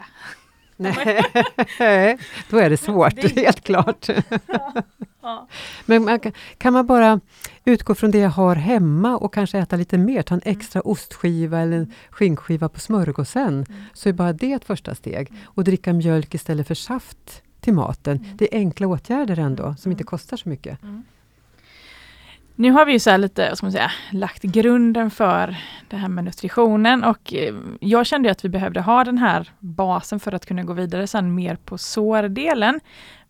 Nej, 0.78 1.24
då 2.50 2.58
är 2.58 2.70
det 2.70 2.78
svårt, 2.78 3.16
det 3.16 3.38
är... 3.38 3.44
helt 3.44 3.64
klart. 3.64 4.10
Ja. 4.48 4.74
Men 5.86 6.05
man 6.05 6.19
kan, 6.19 6.32
kan, 6.57 6.73
man 6.73 6.88
bara 6.88 7.19
utgå 7.65 7.95
från 7.95 8.11
det 8.11 8.17
jag 8.17 8.29
har 8.29 8.55
hemma 8.55 9.17
och 9.17 9.34
kanske 9.34 9.57
äta 9.59 9.75
lite 9.75 9.97
mer, 9.97 10.21
ta 10.21 10.36
en 10.36 10.41
mm. 10.45 10.57
extra 10.57 10.79
mm. 10.79 10.91
ostskiva 10.91 11.59
eller 11.59 11.77
en 11.77 11.93
skinkskiva 12.09 12.69
på 12.69 12.79
smörgåsen, 12.79 13.65
mm. 13.69 13.84
så 13.93 14.09
är 14.09 14.13
bara 14.13 14.34
det 14.34 14.53
ett 14.53 14.65
första 14.65 14.95
steg. 14.95 15.29
Mm. 15.29 15.41
Och 15.45 15.63
dricka 15.63 15.93
mjölk 15.93 16.34
istället 16.34 16.67
för 16.67 16.75
saft 16.75 17.41
till 17.59 17.73
maten. 17.73 18.17
Mm. 18.17 18.38
Det 18.38 18.55
är 18.55 18.59
enkla 18.59 18.88
åtgärder 18.88 19.39
ändå, 19.39 19.75
som 19.79 19.91
inte 19.91 20.03
kostar 20.03 20.38
så 20.38 20.49
mycket. 20.49 20.79
Nu 22.55 22.71
har 22.71 22.86
vi 22.86 22.91
ju 22.91 22.99
så 22.99 23.17
lite, 23.17 23.55
ska 23.55 23.65
man 23.65 23.71
säga, 23.71 23.91
lagt 24.11 24.43
grunden 24.43 25.11
för 25.11 25.55
det 25.89 25.95
här 25.95 26.07
med 26.07 26.23
nutritionen 26.23 27.03
och 27.03 27.34
eh, 27.34 27.55
jag 27.79 28.05
kände 28.05 28.32
att 28.32 28.45
vi 28.45 28.49
behövde 28.49 28.82
ha 28.82 29.03
den 29.03 29.17
här 29.17 29.51
basen 29.59 30.19
för 30.19 30.32
att 30.32 30.45
kunna 30.45 30.63
gå 30.63 30.73
vidare 30.73 31.07
sen 31.07 31.36
mer 31.36 31.55
på 31.55 31.77
sårdelen. 31.77 32.79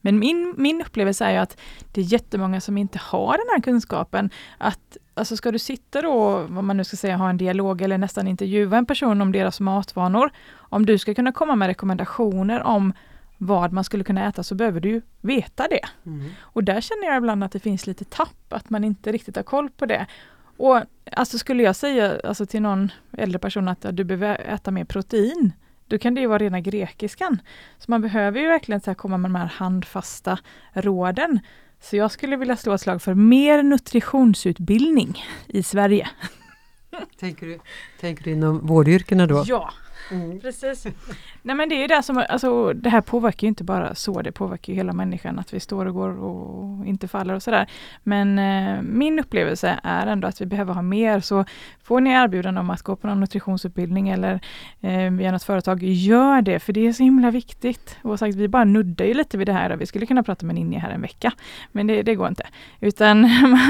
Men 0.02 0.20
min, 0.20 0.54
min 0.58 0.82
upplevelse 0.82 1.26
är 1.26 1.40
att 1.40 1.58
det 1.92 2.02
är 2.02 2.06
jättemånga 2.06 2.62
som 2.62 2.78
inte 2.78 3.00
har 3.00 3.32
den 3.32 3.48
här 3.56 3.62
kunskapen. 3.62 4.30
Att 4.58 4.98
alltså 5.14 5.38
ska 5.38 5.52
du 5.52 5.60
sitta 5.60 6.02
då, 6.02 6.46
vad 6.50 6.64
man 6.64 6.78
nu 6.78 6.84
ska 6.84 6.98
säga, 6.98 7.18
ha 7.18 7.30
en 7.30 7.38
dialog 7.38 7.82
eller 7.82 7.98
nästan 7.98 8.28
intervjua 8.28 8.78
en 8.78 8.86
person 8.86 9.22
om 9.22 9.32
deras 9.32 9.60
matvanor. 9.60 10.32
Om 10.54 10.86
du 10.86 10.98
ska 10.98 11.14
kunna 11.14 11.32
komma 11.32 11.56
med 11.56 11.68
rekommendationer 11.68 12.64
om 12.64 12.94
vad 13.38 13.74
man 13.74 13.84
skulle 13.84 14.04
kunna 14.04 14.28
äta 14.28 14.44
så 14.44 14.56
behöver 14.56 14.80
du 14.80 14.90
ju 14.90 15.02
veta 15.22 15.68
det. 15.68 15.86
Mm. 16.06 16.30
Och 16.40 16.64
där 16.64 16.82
känner 16.82 17.08
jag 17.08 17.18
ibland 17.18 17.44
att 17.44 17.52
det 17.52 17.60
finns 17.60 17.88
lite 17.88 18.06
tapp, 18.06 18.54
att 18.54 18.70
man 18.70 18.84
inte 18.84 19.12
riktigt 19.12 19.36
har 19.36 19.44
koll 19.44 19.70
på 19.70 19.86
det. 19.86 20.06
Och 20.58 20.82
alltså 21.12 21.38
skulle 21.38 21.64
jag 21.64 21.76
säga 21.76 22.20
alltså 22.24 22.46
till 22.46 22.62
någon 22.62 22.92
äldre 23.18 23.40
person 23.40 23.68
att 23.68 23.84
ja, 23.84 23.92
du 23.92 24.04
behöver 24.04 24.36
äta 24.36 24.72
mer 24.72 24.86
protein, 24.86 25.54
då 25.92 25.98
kan 25.98 26.14
det 26.14 26.22
ju 26.22 26.28
vara 26.28 26.38
rena 26.38 26.60
grekiskan. 26.60 27.42
Så 27.78 27.86
man 27.88 28.02
behöver 28.02 28.40
ju 28.40 28.48
verkligen 28.48 28.82
så 28.82 28.96
komma 28.96 29.18
med 29.18 29.32
de 29.32 29.36
här 29.36 29.46
handfasta 29.46 30.40
råden. 30.74 31.40
Så 31.82 31.96
jag 31.96 32.12
skulle 32.12 32.36
vilja 32.36 32.56
slå 32.56 32.74
ett 32.74 32.82
slag 32.82 33.02
för 33.02 33.14
mer 33.14 33.64
nutritionsutbildning 33.64 35.24
i 35.48 35.64
Sverige. 35.64 36.10
Tänker 37.20 37.46
du, 37.46 37.60
tänker 38.00 38.24
du 38.24 38.32
inom 38.32 38.68
vårdyrkena 38.68 39.28
då? 39.28 39.44
Ja, 39.48 39.74
Mm. 40.12 40.40
Precis. 40.40 40.88
Nej 41.42 41.56
men 41.56 41.70
det 41.70 41.84
är 41.84 41.88
det 41.88 42.04
som, 42.04 42.26
alltså 42.30 42.74
det 42.74 42.90
här 42.90 43.02
påverkar 43.02 43.42
ju 43.42 43.48
inte 43.48 43.64
bara 43.64 43.96
så, 43.96 44.22
det 44.22 44.32
påverkar 44.32 44.74
ju 44.74 44.78
hela 44.78 44.94
människan 44.94 45.40
att 45.40 45.54
vi 45.54 45.60
står 45.60 45.86
och 45.86 45.94
går 45.94 46.10
och 46.10 46.71
inte 46.86 47.08
faller 47.08 47.34
och 47.34 47.44
sådär. 47.44 47.68
Men 48.04 48.40
eh, 48.40 48.82
min 48.82 49.20
upplevelse 49.20 49.80
är 49.84 50.08
ändå 50.08 50.28
att 50.28 50.42
vi 50.42 50.46
behöver 50.46 50.74
ha 50.74 50.82
mer, 50.82 51.20
så 51.20 51.46
får 51.84 52.02
ni 52.02 52.10
erbjudande 52.10 52.60
om 52.60 52.70
att 52.70 52.82
gå 52.82 52.96
på 52.96 53.08
någon 53.08 53.20
nutritionsutbildning 53.20 54.10
eller 54.10 54.40
eh, 54.82 55.12
via 55.12 55.32
något 55.32 55.44
företag, 55.44 55.84
gör 55.84 56.42
det, 56.42 56.60
för 56.60 56.74
det 56.74 56.88
är 56.88 56.94
så 56.94 57.04
himla 57.04 57.32
viktigt. 57.32 57.98
Och 58.02 58.20
sagt, 58.20 58.36
vi 58.36 58.48
bara 58.48 58.64
nuddar 58.64 59.06
ju 59.06 59.14
lite 59.14 59.38
vid 59.38 59.48
det 59.48 59.54
här, 59.54 59.78
vi 59.78 59.86
skulle 59.86 60.06
kunna 60.06 60.24
prata 60.24 60.46
med 60.46 60.56
Ninja 60.56 60.80
här 60.80 60.92
en 60.92 61.02
vecka, 61.02 61.32
men 61.72 61.88
det, 61.88 62.02
det 62.02 62.16
går 62.16 62.28
inte. 62.28 62.48
Utan 62.80 63.30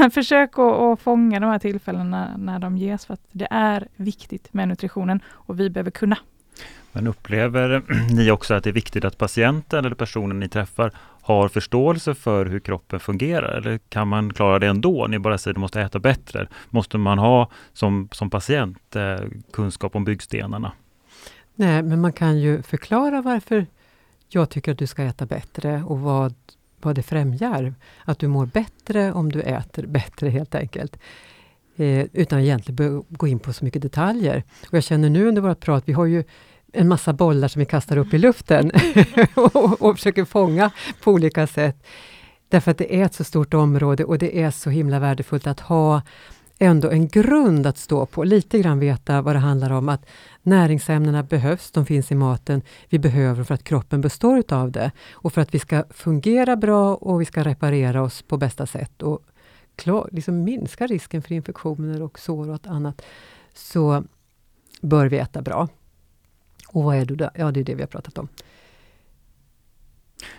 försök 0.14 0.60
att 0.60 1.00
fånga 1.00 1.40
de 1.40 1.50
här 1.50 1.60
tillfällena 1.60 2.38
när 2.38 2.60
de 2.60 2.78
ges, 2.78 3.06
för 3.06 3.14
att 3.14 3.26
det 3.32 3.48
är 3.52 3.88
viktigt 3.96 4.54
med 4.54 4.68
nutritionen 4.68 5.20
och 5.28 5.60
vi 5.60 5.70
behöver 5.70 5.92
kunna. 5.92 6.18
Men 6.92 7.08
upplever 7.08 7.82
ni 8.16 8.32
också 8.32 8.54
att 8.54 8.64
det 8.64 8.70
är 8.70 8.74
viktigt 8.74 9.06
att 9.06 9.18
patienten 9.18 9.86
eller 9.86 9.96
personen 9.96 10.40
ni 10.40 10.50
träffar 10.50 10.92
har 11.22 11.48
förståelse 11.48 12.16
för 12.16 12.46
hur 12.46 12.60
kroppen 12.60 13.00
fungerar? 13.00 13.58
Eller 13.58 13.78
kan 13.78 14.08
man 14.08 14.34
klara 14.34 14.60
det 14.60 14.68
ändå? 14.68 15.08
Ni 15.08 15.20
bara 15.20 15.38
säger 15.38 15.52
att 15.52 15.56
du 15.56 15.62
måste 15.62 15.82
äta 15.82 16.00
bättre. 16.00 16.48
Måste 16.70 16.98
man 16.98 17.18
ha 17.18 17.50
som, 17.74 18.10
som 18.12 18.30
patient 18.30 18.96
eh, 18.96 19.20
kunskap 19.54 19.96
om 19.96 20.04
byggstenarna? 20.04 20.72
Nej, 21.56 21.84
men 21.84 22.02
man 22.02 22.14
kan 22.14 22.40
ju 22.40 22.62
förklara 22.62 23.22
varför 23.22 23.66
jag 24.30 24.50
tycker 24.50 24.72
att 24.72 24.78
du 24.78 24.88
ska 24.88 25.04
äta 25.04 25.26
bättre 25.26 25.84
och 25.84 26.00
vad, 26.00 26.34
vad 26.82 26.96
det 26.96 27.04
främjar. 27.04 27.74
Att 28.06 28.20
du 28.20 28.28
mår 28.28 28.46
bättre 28.46 29.14
om 29.14 29.32
du 29.32 29.42
äter 29.42 29.86
bättre 29.86 30.30
helt 30.30 30.56
enkelt. 30.56 30.98
Eh, 31.76 32.06
utan 32.14 32.40
egentligen 32.40 33.04
gå 33.10 33.28
in 33.28 33.40
på 33.40 33.54
så 33.54 33.66
mycket 33.66 33.82
detaljer. 33.82 34.44
Och 34.68 34.74
jag 34.74 34.84
känner 34.84 35.10
nu 35.10 35.28
under 35.28 35.42
vårt 35.42 35.60
prat, 35.60 35.84
vi 35.86 35.94
har 35.94 36.06
ju 36.06 36.24
en 36.72 36.88
massa 36.88 37.14
bollar 37.14 37.48
som 37.48 37.60
vi 37.60 37.66
kastar 37.66 37.98
upp 37.98 38.14
i 38.14 38.18
luften 38.18 38.72
och, 39.36 39.82
och 39.82 39.96
försöker 39.96 40.26
fånga 40.26 40.72
på 41.04 41.12
olika 41.12 41.48
sätt. 41.48 41.84
Därför 42.50 42.72
att 42.72 42.78
det 42.78 42.96
är 42.96 43.06
ett 43.06 43.14
så 43.14 43.24
stort 43.24 43.54
område 43.54 44.04
och 44.04 44.18
det 44.18 44.42
är 44.42 44.52
så 44.52 44.70
himla 44.70 45.00
värdefullt 45.00 45.48
att 45.48 45.60
ha 45.60 46.02
ändå 46.60 46.90
en 46.90 47.08
grund 47.08 47.68
att 47.68 47.78
stå 47.78 48.06
på. 48.06 48.24
Lite 48.24 48.60
grann 48.60 48.80
veta 48.80 49.22
vad 49.22 49.36
det 49.36 49.40
handlar 49.40 49.72
om. 49.72 49.90
Att 49.90 50.06
näringsämnena 50.42 51.24
behövs, 51.24 51.72
de 51.72 51.86
finns 51.86 52.12
i 52.12 52.16
maten. 52.16 52.62
Vi 52.90 53.00
behöver 53.00 53.36
dem 53.36 53.46
för 53.46 53.54
att 53.54 53.64
kroppen 53.64 54.02
består 54.02 54.40
utav 54.40 54.72
det. 54.72 54.92
Och 55.12 55.34
för 55.34 55.42
att 55.42 55.54
vi 55.54 55.60
ska 55.60 55.84
fungera 55.90 56.56
bra 56.56 56.96
och 56.96 57.22
vi 57.22 57.26
ska 57.26 57.44
reparera 57.44 58.02
oss 58.02 58.22
på 58.22 58.38
bästa 58.38 58.66
sätt 58.66 59.02
och 59.02 59.20
klar, 59.76 60.10
liksom 60.12 60.44
minska 60.44 60.88
risken 60.88 61.22
för 61.22 61.36
infektioner 61.36 62.02
och 62.02 62.20
sår 62.20 62.50
och 62.50 62.68
annat, 62.68 63.02
så 63.54 64.04
bör 64.82 65.06
vi 65.06 65.18
äta 65.18 65.42
bra. 65.42 65.68
Och 66.72 66.84
vad 66.84 66.96
är 66.96 67.06
det 67.06 67.16
då? 67.16 67.30
Ja, 67.36 67.52
det 67.52 67.60
är 67.60 67.64
det 67.64 67.76
vi 67.76 67.82
har 67.82 67.88
pratat 67.88 68.18
om. 68.18 68.28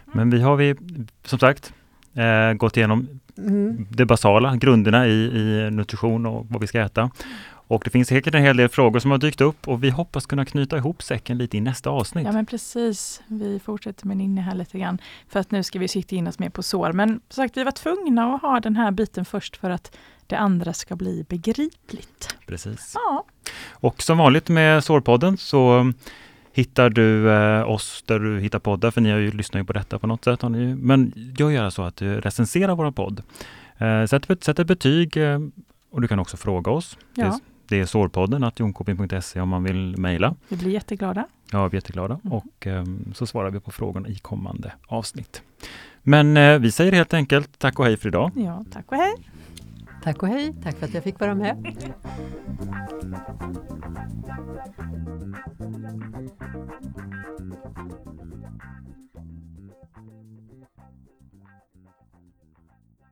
Men 0.04 0.30
vi 0.30 0.42
har 0.42 0.56
vi, 0.56 0.74
som 1.24 1.38
sagt, 1.38 1.72
eh, 2.14 2.52
gått 2.52 2.76
igenom 2.76 3.08
mm. 3.38 3.86
det 3.90 4.06
basala, 4.06 4.56
grunderna 4.56 5.06
i, 5.06 5.12
i 5.12 5.70
nutrition 5.70 6.26
och 6.26 6.46
vad 6.48 6.60
vi 6.60 6.66
ska 6.66 6.80
äta. 6.80 7.10
Och 7.72 7.82
det 7.84 7.90
finns 7.90 8.08
säkert 8.08 8.34
en 8.34 8.42
hel 8.42 8.56
del 8.56 8.68
frågor 8.68 8.98
som 9.00 9.10
har 9.10 9.18
dykt 9.18 9.40
upp 9.40 9.68
och 9.68 9.84
vi 9.84 9.90
hoppas 9.90 10.26
kunna 10.26 10.44
knyta 10.44 10.76
ihop 10.76 11.02
säcken 11.02 11.38
lite 11.38 11.56
i 11.56 11.60
nästa 11.60 11.90
avsnitt. 11.90 12.26
Ja 12.26 12.32
men 12.32 12.46
precis, 12.46 13.22
vi 13.26 13.60
fortsätter 13.64 14.06
med 14.06 14.16
Ninni 14.16 14.40
här 14.40 14.54
lite 14.54 14.78
grann. 14.78 14.98
För 15.28 15.40
att 15.40 15.50
nu 15.50 15.62
ska 15.62 15.78
vi 15.78 15.88
sikta 15.88 16.16
in 16.16 16.26
oss 16.26 16.38
mer 16.38 16.50
på 16.50 16.62
sår. 16.62 16.92
Men 16.92 17.08
som 17.08 17.42
sagt, 17.42 17.56
vi 17.56 17.64
var 17.64 17.72
tvungna 17.72 18.34
att 18.34 18.42
ha 18.42 18.60
den 18.60 18.76
här 18.76 18.90
biten 18.90 19.24
först 19.24 19.56
för 19.56 19.70
att 19.70 19.96
det 20.32 20.38
andra 20.38 20.72
ska 20.72 20.96
bli 20.96 21.24
begripligt. 21.28 22.36
Precis. 22.46 22.92
Ja. 22.94 23.24
Och 23.70 24.02
som 24.02 24.18
vanligt 24.18 24.48
med 24.48 24.84
Sårpodden 24.84 25.36
så 25.36 25.92
hittar 26.52 26.90
du 26.90 27.30
eh, 27.32 27.70
oss 27.70 28.04
där 28.06 28.18
du 28.18 28.40
hittar 28.40 28.58
poddar, 28.58 28.90
för 28.90 29.00
ni 29.00 29.10
har 29.10 29.18
ju 29.18 29.30
lyssnat 29.30 29.60
ju 29.60 29.64
på 29.64 29.72
detta 29.72 29.98
på 29.98 30.06
något 30.06 30.24
sätt. 30.24 30.42
Har 30.42 30.48
ni, 30.48 30.74
men 30.74 31.12
gör 31.38 31.50
gärna 31.50 31.70
så 31.70 31.82
att 31.82 31.96
du 31.96 32.20
recenserar 32.20 32.74
vår 32.74 32.90
podd. 32.90 33.22
Eh, 33.78 34.04
sätt, 34.04 34.44
sätt 34.44 34.58
ett 34.58 34.66
betyg 34.66 35.16
eh, 35.16 35.38
och 35.90 36.00
du 36.00 36.08
kan 36.08 36.18
också 36.18 36.36
fråga 36.36 36.70
oss. 36.70 36.98
Ja. 37.14 37.24
Det, 37.24 37.40
det 37.76 37.80
är 37.80 37.86
sårpodden 37.86 38.44
att 38.44 38.60
jonkoping.se 38.60 39.40
om 39.40 39.48
man 39.48 39.64
vill 39.64 39.96
mejla. 39.98 40.34
Vi 40.48 40.56
blir 40.56 40.70
jätteglada. 40.70 41.26
Ja, 41.50 41.68
vi 41.68 41.76
är 41.76 41.78
jätteglada 41.78 42.20
Mm. 42.24 42.32
och 42.32 42.66
eh, 42.66 42.84
så 43.14 43.26
svarar 43.26 43.50
vi 43.50 43.60
på 43.60 43.70
frågorna 43.70 44.08
i 44.08 44.14
kommande 44.14 44.72
avsnitt. 44.86 45.42
Men 46.02 46.62
vi 46.62 46.70
säger 46.72 46.92
helt 46.92 47.14
enkelt 47.14 47.58
tack 47.58 47.78
och 47.78 47.84
hej 47.84 47.96
för 47.96 48.08
idag. 48.08 48.30
Ja, 48.36 48.64
tack 48.72 48.84
och 48.92 48.96
hej! 48.96 49.14
Tack 50.02 50.22
och 50.22 50.28
hej, 50.28 50.54
tack 50.62 50.76
för 50.76 50.86
att 50.86 50.94
jag 50.94 51.04
fick 51.04 51.20
vara 51.20 51.34
med. 51.34 51.76